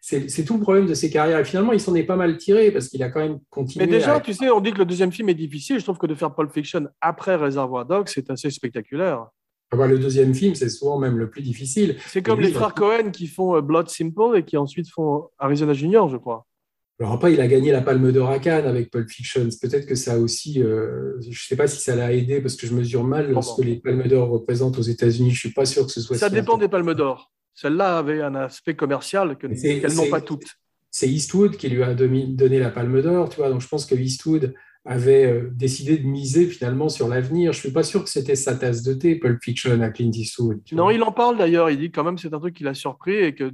[0.00, 1.38] C'est tout le problème de ses carrières.
[1.38, 3.86] Et finalement, il s'en est pas mal tiré parce qu'il a quand même continué.
[3.86, 5.78] Mais déjà, tu sais, on dit que le deuxième film est difficile.
[5.78, 9.26] Je trouve que de faire Pulp Fiction après Réservoir Dogs, c'est assez spectaculaire.
[9.70, 11.96] Ah bah, le deuxième film, c'est souvent même le plus difficile.
[12.06, 15.72] C'est comme les frères Cohen qui font euh, Blood Simple et qui ensuite font Arizona
[15.72, 16.46] Junior, je crois.
[17.00, 19.48] Alors après, il a gagné la Palme d'Or à Cannes avec Pulp Fiction.
[19.60, 22.54] Peut-être que ça a aussi, euh, je ne sais pas si ça l'a aidé parce
[22.54, 25.30] que je mesure mal ce que les Palmes d'Or représentent aux États-Unis.
[25.30, 26.16] Je ne suis pas sûr que ce soit.
[26.16, 27.32] Ça dépend des Palmes d'Or.
[27.54, 30.56] Celle-là avait un aspect commercial qu'elles n'ont pas toutes.
[30.90, 33.50] C'est Eastwood qui lui a donné la Palme d'Or, tu vois.
[33.50, 34.54] Donc je pense que Eastwood
[34.86, 37.52] avait euh, décidé de miser finalement sur l'avenir.
[37.52, 40.10] Je ne suis pas sûr que c'était sa tasse de thé, Pulp Fiction à Clint
[40.12, 40.60] Eastwood.
[40.72, 41.70] Non, il en parle d'ailleurs.
[41.70, 43.50] Il dit quand même c'est un truc qui l'a surpris et que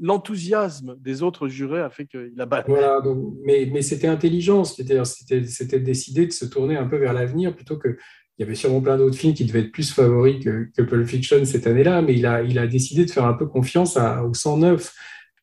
[0.00, 2.72] l'enthousiasme des autres jurés a fait qu'il a battu.
[2.72, 3.00] Voilà,
[3.44, 4.64] mais, mais c'était intelligent.
[4.64, 7.96] C'était décidé de se tourner un peu vers l'avenir plutôt que.
[8.38, 11.06] Il y avait sûrement plein d'autres films qui devaient être plus favoris que, que Pulp
[11.06, 14.24] Fiction cette année-là, mais il a, il a décidé de faire un peu confiance à,
[14.24, 14.90] au 109.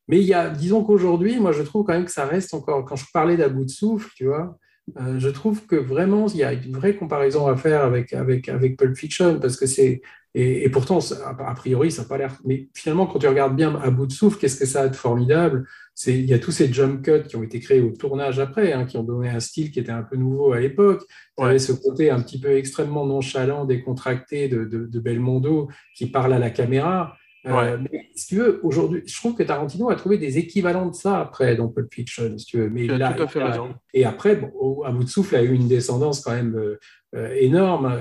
[0.08, 2.84] Mais il y a, disons qu'aujourd'hui, moi je trouve quand même que ça reste encore,
[2.84, 4.58] quand je parlais d'à bout de souffle, tu vois,
[4.98, 8.48] euh, je trouve que vraiment, il y a une vraie comparaison à faire avec, avec,
[8.48, 10.02] avec Pulp Fiction, parce que c'est.
[10.34, 12.38] Et, pourtant, a priori, ça n'a pas l'air.
[12.44, 14.94] Mais finalement, quand tu regardes bien à bout de souffle, qu'est-ce que ça a de
[14.94, 15.66] formidable?
[16.06, 18.84] Il y a tous ces jump cuts qui ont été créés au tournage après, hein,
[18.84, 21.02] qui ont donné un style qui était un peu nouveau à l'époque.
[21.36, 25.68] Il y avait ce côté un petit peu extrêmement nonchalant, décontracté de, de, de Belmondo
[25.96, 27.16] qui parle à la caméra.
[27.46, 30.94] Euh, mais, si tu veux, aujourd'hui, je trouve que Tarantino a trouvé des équivalents de
[30.94, 32.68] ça après dans Pulp Fiction, si tu veux.
[32.68, 33.74] Mais il a, tout à fait raison.
[33.94, 36.78] Et après, bon, à bout de souffle, a eu une descendance quand même euh,
[37.14, 37.92] euh, énorme.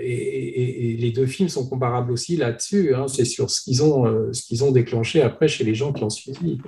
[0.00, 2.94] et, les deux films sont comparables aussi là-dessus.
[2.94, 3.06] Hein.
[3.06, 6.10] c'est sur ce qu'ils ont, ce qu'ils ont déclenché après chez les gens qui ont
[6.10, 6.58] suivi.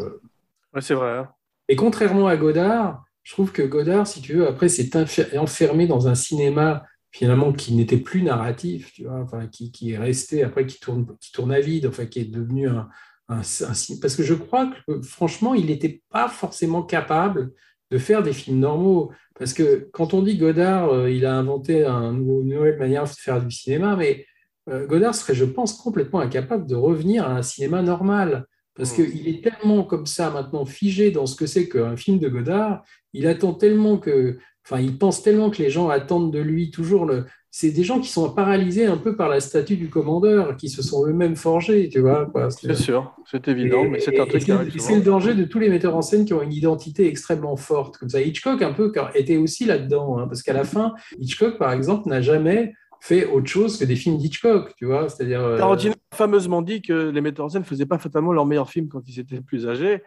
[0.74, 1.18] Ouais, c'est vrai.
[1.18, 1.28] Hein.
[1.68, 4.90] Et contrairement à Godard, je trouve que Godard, si tu veux, après, s'est
[5.36, 10.66] enfermé dans un cinéma finalement qui n'était plus narratif, tu vois, qui, est resté après,
[10.66, 12.88] qui tourne, qui tourne à vide, enfin, qui est devenu un,
[13.28, 17.52] Parce que je crois que, franchement, il n'était pas forcément capable
[17.90, 19.12] de faire des films normaux.
[19.38, 23.08] Parce que quand on dit Godard, euh, il a inventé un une nouvelle manière de
[23.08, 24.26] faire du cinéma, mais
[24.68, 28.46] euh, Godard serait, je pense, complètement incapable de revenir à un cinéma normal.
[28.78, 29.04] Parce mm.
[29.04, 32.82] qu'il est tellement comme ça maintenant figé dans ce que c'est qu'un film de Godard,
[33.12, 37.04] il attend tellement que, enfin, il pense tellement que les gens attendent de lui toujours
[37.04, 37.26] le.
[37.50, 40.82] C'est des gens qui sont paralysés un peu par la statue du commandeur, qui se
[40.82, 42.30] sont eux-mêmes forgés, tu vois.
[42.50, 45.70] C'est sûr, c'est évident, mais c'est un truc qui C'est le danger de tous les
[45.70, 47.96] metteurs en scène qui ont une identité extrêmement forte.
[47.96, 51.72] Comme ça, Hitchcock un peu était aussi là-dedans, hein, parce qu'à la fin, Hitchcock, par
[51.72, 55.08] exemple, n'a jamais fait autre chose que des films d'Hitchcock, tu vois.
[55.08, 55.40] C'est-à-dire.
[55.40, 58.46] Euh, Tarantino a fameusement dit que les metteurs en scène ne faisaient pas fatalement leurs
[58.46, 60.02] meilleurs films quand ils étaient plus âgés.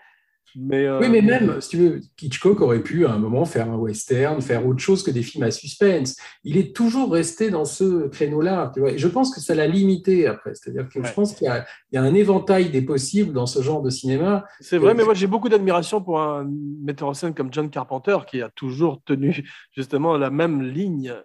[0.55, 3.71] Mais euh, Oui, mais même, si tu veux, Hitchcock aurait pu à un moment faire
[3.71, 6.17] un western, faire autre chose que des films à suspense.
[6.43, 8.71] Il est toujours resté dans ce créneau-là.
[8.73, 8.91] Tu vois.
[8.91, 10.53] Et je pense que ça l'a limité après.
[10.53, 13.89] C'est-à-dire que je pense qu'il y, a un éventail des possibles dans ce genre de
[13.89, 14.43] cinéma.
[14.59, 16.49] C'est vrai, mais moi j'ai beaucoup d'admiration pour un
[16.83, 21.15] metteur en scène comme John Carpenter qui a toujours tenu justement la même ligne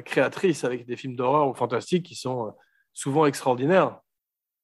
[0.00, 2.50] créatrice avec des films d'horreur ou fantastiques qui sont euh,
[2.92, 4.00] souvent extraordinaires.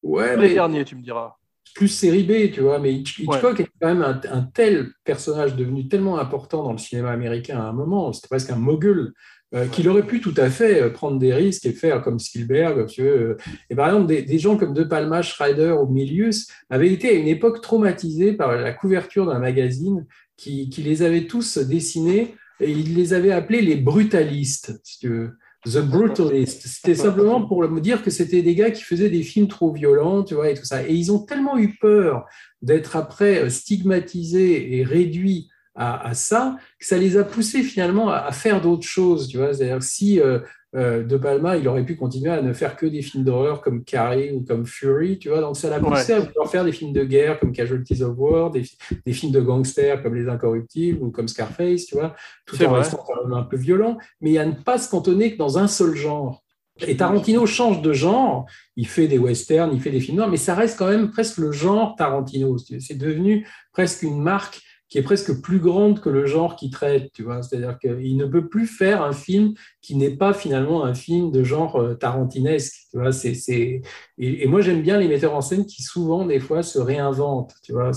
[0.02, 1.36] Ouais, les derniers, tu me diras.
[1.74, 6.19] Plus série B, tu vois, mais Hitchcock est quand même un, tel personnage devenu tellement
[6.19, 9.12] important dans le cinéma américain à un moment, c'était presque un mogul.
[9.52, 12.86] Euh, qu'il aurait pu tout à fait prendre des risques et faire comme Spielberg.
[12.86, 13.36] Tu veux.
[13.69, 17.27] Et par exemple, des, gens comme De Palma, Schreider ou Milius avaient été à une
[17.27, 22.95] époque traumatisés par la couverture d'un magazine qui, qui, les avait tous dessinés et il
[22.95, 25.31] les avait appelés les brutalistes, si tu veux.
[25.66, 26.66] The Brutalists.
[26.66, 30.24] C'était simplement pour me dire que c'était des gars qui faisaient des films trop violents,
[30.24, 30.87] tu vois, et tout ça.
[30.87, 32.24] Et ils ont tellement eu peur
[32.62, 38.60] d'être après stigmatisés et réduits à, ça que ça les a poussés finalement à, faire
[38.60, 39.55] d'autres choses, tu vois.
[39.55, 40.40] C'est-à-dire si euh,
[40.76, 43.82] euh, de Palma, il aurait pu continuer à ne faire que des films d'horreur comme
[43.82, 45.40] Carrie ou comme Fury, tu vois.
[45.40, 48.51] Donc ça l'a poussé à vouloir faire des films de guerre comme Casualties of War,
[48.51, 48.64] des,
[49.12, 52.14] films de gangsters comme Les Incorruptibles ou comme Scarface, tu vois,
[52.47, 55.66] tout en restant un peu violent, mais à ne pas se cantonner que dans un
[55.66, 56.44] seul genre.
[56.86, 60.36] Et Tarantino change de genre, il fait des westerns, il fait des films noirs, mais
[60.36, 62.56] ça reste quand même presque le genre Tarantino.
[62.59, 67.12] C'est devenu presque une marque qui est presque plus grande que le genre qu'il traite,
[67.15, 67.43] tu vois.
[67.43, 71.45] C'est-à-dire qu'il ne peut plus faire un film qui n'est pas finalement un film de
[71.45, 73.12] genre euh, tarantinesque, tu vois.
[73.12, 73.83] C'est, c'est...
[74.19, 77.73] Et, moi, j'aime bien les metteurs en scène qui souvent, des fois, se réinventent, tu
[77.73, 77.93] vois.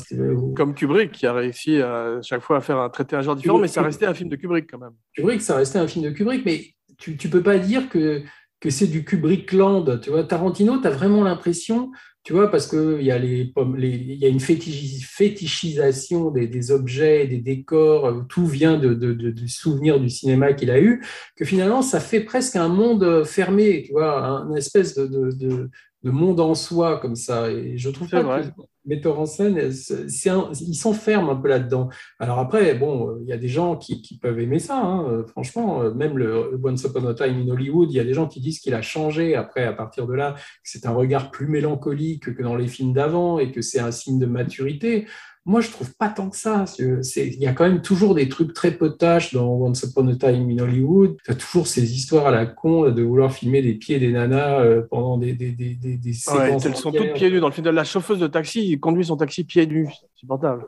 [0.56, 3.58] Comme Kubrick, qui a réussi à chaque fois à faire un traité un genre différent,
[3.58, 4.94] mais ça restait un film de Kubrick quand même.
[5.16, 6.62] Kubrick, ça restait un film de Kubrick, mais
[7.00, 8.22] tu ne peux pas dire que
[8.60, 10.00] que c'est du Kubrickland.
[10.00, 11.92] Tu vois, Tarantino, tu as vraiment l'impression
[12.24, 17.40] tu vois, parce qu'il y, a les, il y a une fétichisation des, objets, des
[17.40, 21.04] décors, tout vient de, du souvenir du cinéma qu'il a eu,
[21.36, 25.70] que finalement, ça fait presque un monde fermé, tu vois, un espèce de,
[26.12, 27.50] monde en soi, comme ça.
[27.52, 28.50] Et je trouve pas que
[28.86, 31.90] metteur en scène, ils s'enferment un peu là-dedans.
[32.20, 35.24] Alors après, bon, il y a des gens qui, peuvent aimer ça, hein.
[35.28, 38.42] franchement, même le Once Upon a Time in Hollywood, il y a des gens qui
[38.42, 42.36] disent qu'il a changé après, à partir de là, que c'est un regard plus mélancolique
[42.36, 45.08] que dans les films d'avant et que c'est un signe de maturité.
[45.46, 46.64] Moi, je trouve pas tant que ça.
[46.80, 50.50] Il y a quand même toujours des trucs très potaches dans Once Upon a Time
[50.50, 51.18] in Hollywood.
[51.28, 54.14] Il y a toujours ces histoires à la con de vouloir filmer des pieds des
[54.14, 56.66] nanas euh, pendant des, des, des, des séquences.
[56.66, 57.42] elles sont toutes pieds nus.
[57.42, 59.90] Dans le film de la chauffeuse de taxi, conduit son taxi pieds nus.
[59.92, 60.66] C'est supportable.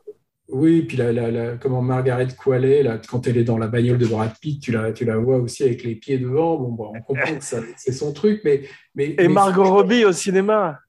[0.49, 4.05] Oui, puis la, la, comment Margaret Qualley, là, quand elle est dans la bagnole de
[4.05, 6.57] Brad Pitt, tu la, tu la vois aussi avec les pieds devant.
[6.57, 8.61] Bon, bon on comprend que c'est son truc, mais.
[8.93, 10.79] mais Et Margot Robbie au cinéma.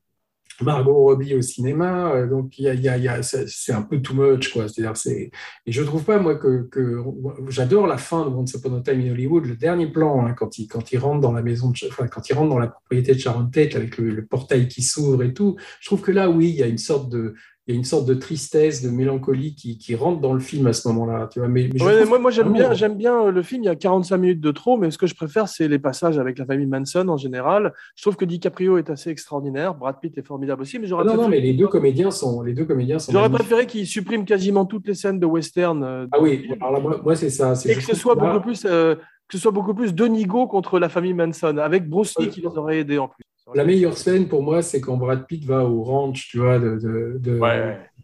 [0.63, 3.83] Margot Robbie au cinéma, euh, donc il y a, y a, y a c'est un
[3.83, 4.69] peu too much, quoi.
[4.69, 5.31] C'est-à-dire, c'est
[5.67, 7.03] et je trouve pas moi que, que
[7.49, 10.59] j'adore la fin de Once Upon a Time in Hollywood, le dernier plan hein, quand
[10.59, 13.15] il quand il rentre dans la maison, de, enfin, quand il rentre dans la propriété
[13.15, 15.57] de Sharon Tate avec le, le portail qui s'ouvre et tout.
[15.81, 17.35] Je trouve que là, oui, il y a une sorte de
[17.67, 20.69] il y a une sorte de tristesse, de mélancolie qui, qui rentre dans le film
[20.69, 21.29] à ce moment-là.
[21.33, 21.69] Tu vois mais,
[22.07, 23.65] moi, moi j'aime bien, j'aime bien euh, le film.
[23.65, 26.17] Il y a 45 minutes de trop, mais ce que je préfère, c'est les passages
[26.17, 27.73] avec la famille Manson en général.
[27.97, 29.75] Je trouve que DiCaprio est assez extraordinaire.
[29.75, 32.53] Brad Pitt est formidable aussi, mais j'aurais non, non, mais les deux comédiens sont, les
[32.53, 33.11] deux comédiens sont.
[33.11, 35.83] J'aurais préféré qu'ils suppriment quasiment toutes les scènes de western.
[35.83, 37.55] Euh, ah oui, alors là, moi, c'est ça.
[37.65, 38.65] Et que ce soit beaucoup plus.
[38.65, 38.95] Euh,
[39.29, 42.43] que ce soit beaucoup plus de Nigo contre la famille Manson, avec Bruce Lee qui
[42.43, 43.25] les aurait aidés en plus.
[43.55, 46.79] La meilleure scène pour moi, c'est quand Brad Pitt va au ranch, tu vois, de,
[46.79, 47.41] de, de,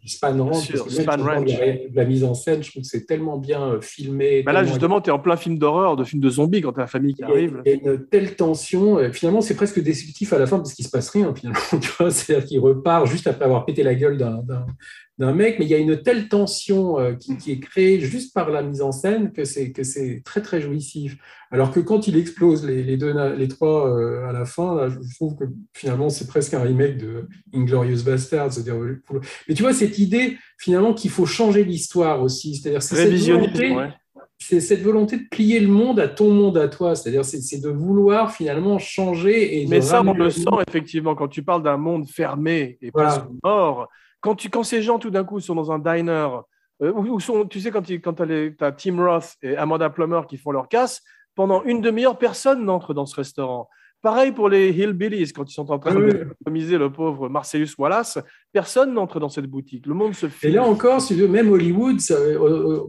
[0.05, 0.69] Span Ranch,
[1.93, 4.43] La, mise en scène, je trouve que c'est tellement bien euh, filmé.
[4.43, 6.79] Bah là, justement, tu es en plein film d'horreur, de film de zombies quand tu
[6.79, 7.61] as la famille qui arrive.
[7.65, 8.97] Il y a une telle tension.
[8.97, 11.59] Euh, finalement, c'est presque destructif à la fin parce qu'il se passe rien, finalement.
[12.09, 14.65] C'est-à-dire qu'il repart juste après avoir pété la gueule d'un
[15.19, 18.49] d'un mec, mais il y a une telle tension euh, qui, est créée juste par
[18.49, 21.17] la mise en scène que c'est que c'est très très jouissif.
[21.51, 25.15] Alors que quand il explose les, les deux les trois euh, à la fin, je
[25.15, 28.53] trouve que finalement c'est presque un remake de Inglorious Bastards.
[29.47, 33.75] Mais tu vois cette idée finalement qu'il faut changer l'histoire aussi, c'est-à-dire c'est cette volonté.
[34.39, 37.69] C'est cette volonté de plier le monde à ton monde à toi, c'est-à-dire c'est de
[37.69, 42.09] vouloir finalement changer et Mais ça, on le sent effectivement quand tu parles d'un monde
[42.09, 43.87] fermé et presque mort
[44.23, 46.27] quand, tu, quand ces gens, tout d'un coup, sont dans un diner,
[46.79, 50.51] ou, sont, tu sais, quand tu quand as, Tim Roth et Amanda Plummer qui font
[50.51, 51.01] leur casse,
[51.35, 53.69] pendant une demi-heure, personne n'entre dans ce restaurant.
[54.01, 58.17] Pareil pour les Hillbillies, quand ils sont en train de compromiser le pauvre Marcellus Wallace,
[58.53, 59.87] personne n'entre dans cette boutique.
[59.87, 60.49] Le monde se fait.
[60.49, 62.15] Et là encore, si même Hollywood, ça,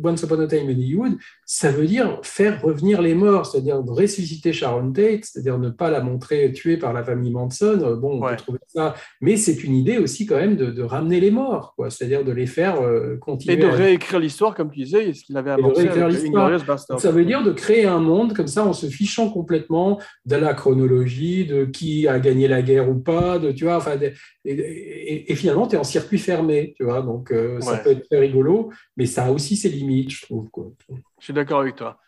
[0.05, 1.17] Once Upon a Time in Hollywood,
[1.47, 6.01] ça veut dire faire revenir les morts, c'est-à-dire ressusciter Sharon Tate, c'est-à-dire ne pas la
[6.01, 7.99] montrer tuée par la famille Manson.
[8.01, 8.95] Bon, on peut trouver ça.
[9.23, 11.89] Mais c'est une idée aussi quand même de, ramener les morts, quoi.
[11.89, 13.55] c'est-à-dire de les faire euh, continuer.
[13.55, 17.43] Et de réécrire l'histoire, comme tu disais, ce qu'il avait amorcé avec Ça veut dire
[17.43, 22.07] de créer un monde comme ça en se fichant complètement de la chronologie, de qui
[22.07, 23.97] a gagné la guerre ou pas, de, tu vois, enfin,
[24.45, 28.19] et, finalement, tu es en circuit fermé, tu vois, donc euh, ça peut être très
[28.19, 30.51] rigolo, mais ça a aussi ses limites, je trouve.
[30.51, 30.71] Quoi.
[30.91, 31.99] Je suis d'accord avec toi.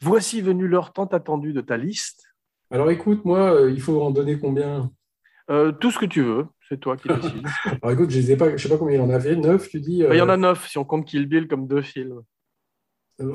[0.00, 2.24] Voici venu l'heure tant attendue de ta liste.
[2.70, 4.90] Alors écoute, moi, euh, il faut en donner combien?
[5.48, 7.46] Euh, Tout ce que tu veux, c'est toi qui décides.
[7.80, 10.16] Alors écoute, je ne sais, sais, pas combien il en avait, neuf, tu dis Il
[10.16, 12.22] y en a neuf, si on compte Kill Bill comme deux films.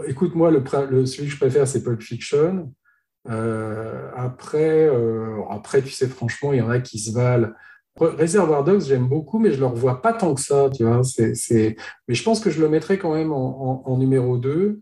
[0.06, 2.74] écoute, moi, le, le, celui que je préfère, c'est Pulp Fiction.
[3.26, 4.90] après,
[5.50, 7.54] après, tu sais, franchement, il y en a qui se valent.
[8.00, 11.02] Reservoir Dogs, j'aime beaucoup, mais je ne le revois pas tant que ça, tu vois.
[11.20, 14.80] Mais je pense que je le mettrais quand même en, numéro 2.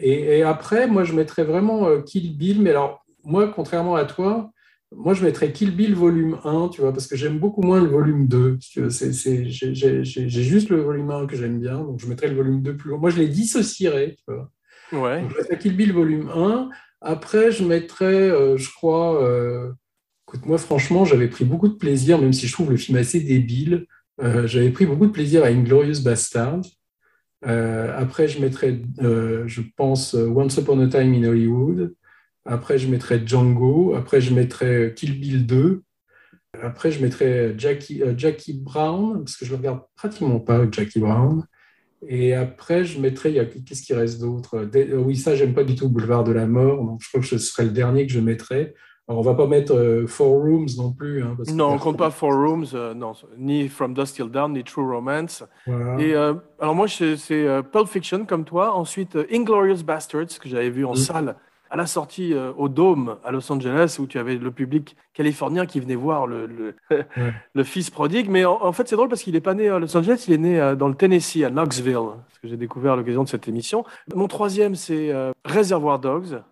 [0.00, 4.52] Et, après, moi, je mettrais vraiment euh, Kill Bill, mais alors, moi, contrairement à toi,
[4.94, 7.88] moi, je mettrais Kill Bill volume 1, tu vois, parce que j'aime beaucoup moins le
[7.88, 8.58] volume 2.
[8.60, 12.92] j'ai, juste le volume 1 que j'aime bien, donc je mettrais le volume 2 plus
[12.92, 12.98] haut.
[12.98, 14.50] Moi, je les dissocierais, tu vois.
[14.92, 15.24] Ouais.
[15.28, 16.70] je mettrais Kill Bill volume 1.
[17.00, 19.72] Après, je mettrais, euh, je crois, euh,
[20.30, 23.18] Écoute, moi, franchement, j'avais pris beaucoup de plaisir, même si je trouve le film assez
[23.18, 23.86] débile.
[24.22, 26.60] Euh, j'avais pris beaucoup de plaisir à Inglorious Bastard.
[27.48, 31.96] Euh, après, je mettrais, euh, je pense, Once Upon a Time in Hollywood.
[32.44, 33.94] Après, je mettrais Django.
[33.96, 35.82] Après, je mettrais Kill Bill 2.
[36.62, 41.44] Après, je mettrais Jackie, Jackie Brown, parce que je ne regarde pratiquement pas Jackie Brown.
[42.06, 43.34] Et après, je mettrais,
[43.66, 44.64] qu'est-ce qui reste d'autre?
[44.94, 47.38] Oui, ça, j'aime pas du tout Boulevard de la Mort, donc je crois que ce
[47.38, 48.74] serait le dernier que je mettrais.
[49.10, 51.20] Alors, on va pas mettre euh, Four Rooms non plus.
[51.24, 54.62] Hein, non, on compte pas Four Rooms, euh, non, ni From Dust Till Dawn, ni
[54.62, 55.42] True Romance.
[55.98, 58.72] Et euh, alors moi, c'est Pulp Fiction comme toi.
[58.72, 60.96] Ensuite, Inglorious Bastards que j'avais vu en mm.
[60.96, 61.36] salle
[61.70, 65.80] à la sortie au Dome à Los Angeles où tu avais le public californien qui
[65.80, 66.74] venait voir le,
[67.54, 68.28] le, fils prodigue.
[68.28, 70.38] Mais en, fait, c'est drôle parce qu'il n'est pas né à Los Angeles, il est
[70.38, 73.84] né dans le Tennessee, à Knoxville, ce que j'ai découvert à l'occasion de cette émission.
[74.14, 75.12] Mon troisième, c'est
[75.44, 76.42] Reservoir Dogs.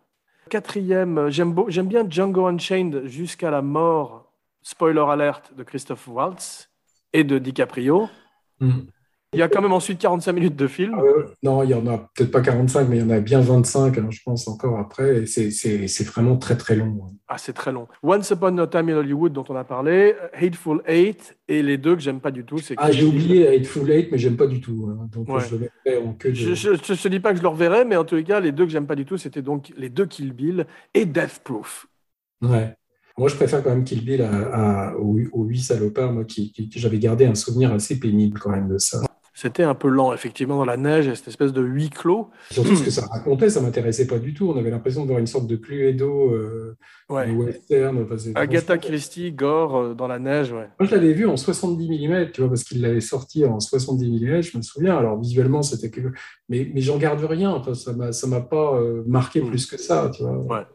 [0.49, 1.55] Quatrième, j'aime,
[1.87, 6.70] bien Django Unchained jusqu'à la mort, spoiler alert, de Christophe Waltz
[7.12, 8.09] et de DiCaprio.
[8.61, 8.87] Hmm.
[9.34, 10.98] Il y a quand même ensuite 45 minutes de film.
[10.98, 13.40] Euh, non, il y en a peut-être pas 45, mais il y en a bien
[13.40, 15.26] 25, hein, je pense, encore après.
[15.26, 17.00] C'est vraiment très, très long.
[17.05, 17.12] Hein.
[17.28, 17.88] Ah, c'est très long.
[18.02, 21.94] Once Upon a Time in Hollywood, dont on a parlé, Hateful Eight, et les deux
[21.94, 22.56] que j'aime pas du tout.
[22.78, 24.88] Ah, j'ai oublié Hateful Eight, mais j'aime pas du tout.
[24.90, 25.09] Hein.
[25.12, 25.68] Donc, je le
[25.98, 28.24] en que Je ne te dis pas que je le reverrai, mais en tous les
[28.24, 31.05] cas, les deux que j'aime pas du tout, c'était donc les deux Kill Bill et
[31.05, 31.86] Death Proof.
[32.40, 32.74] Ouais.
[33.18, 37.26] Moi, je préfère quand même Kill Bill à, aux, huit salopards, moi, qui j'avais gardé
[37.26, 39.02] un souvenir assez pénible quand même de ça.
[39.40, 42.28] C'était un peu lent, effectivement, dans la neige, cette espèce de huis clos.
[42.51, 44.51] Surtout ce que ça racontait, ça m'intéressait pas du tout.
[44.51, 46.77] On avait l'impression de voir une sorte de Cluedo euh,
[47.09, 48.05] western.
[48.35, 50.66] Agatha Christie, gore euh, dans la neige, ouais.
[50.81, 54.10] Moi, je l'avais vu en 70 mm, tu vois, parce qu'il l'avait sorti en 70
[54.10, 54.98] mm, je me souviens.
[54.98, 56.01] Alors, visuellement, c'était que...
[56.48, 57.51] Mais, mais j'en garde rien.
[57.51, 59.47] Enfin, ça ne m'a pas euh, marqué mm.
[59.47, 60.66] plus que ça, tu vois.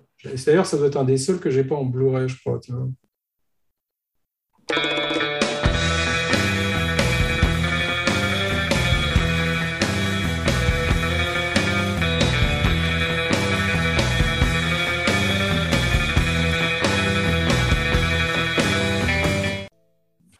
[0.45, 2.71] D'ailleurs, ça doit être un des seuls que j'ai pas en Blu-ray, je crois, tu
[2.71, 2.87] vois.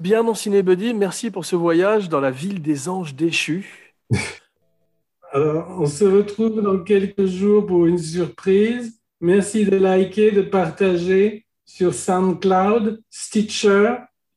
[0.04, 3.96] Bien, mon cinébuddy, merci pour ce voyage dans la ville des anges déchus.
[5.32, 9.00] Alors, on se retrouve dans quelques jours pour une surprise.
[9.22, 13.96] Merci de liker, de partager sur SoundCloud, Stitcher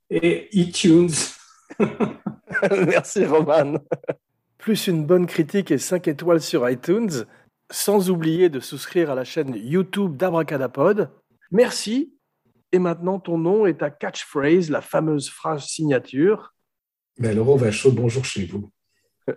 [0.09, 1.11] et iTunes.
[2.87, 3.81] merci, Roman.
[4.59, 7.25] Plus une bonne critique et 5 étoiles sur iTunes,
[7.73, 11.11] sans oublier de souscrire à la chaîne YouTube d'Abracadapod.
[11.51, 12.16] Merci
[12.73, 16.55] et maintenant ton nom et ta catchphrase, la fameuse phrase signature.
[17.19, 18.71] Mais Laurent Vachaud, bonjour chez vous.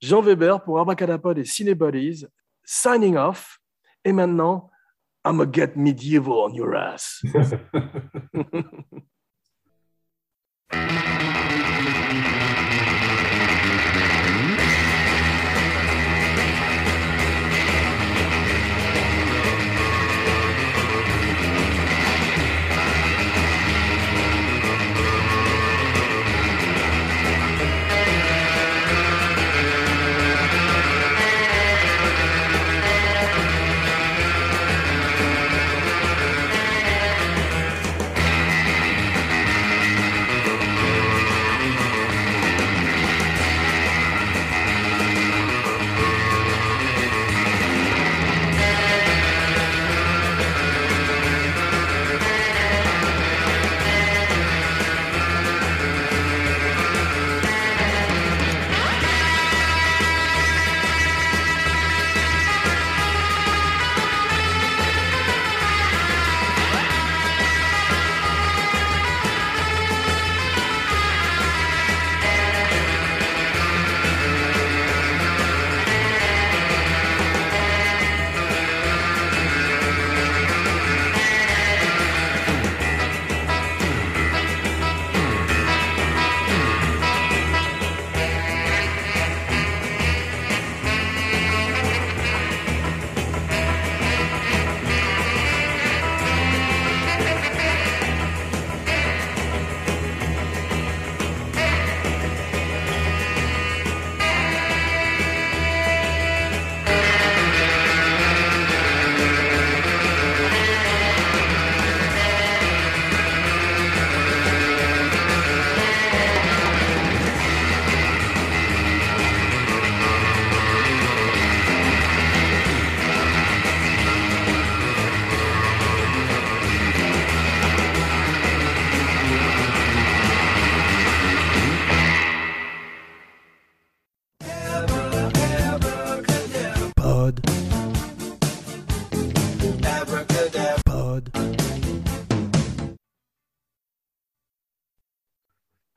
[0.00, 2.26] Jean Weber pour Abacadapod et Cinebodies,
[2.64, 3.58] signing off.
[4.04, 4.70] Et maintenant,
[5.24, 7.22] I'm gonna get medieval on your ass.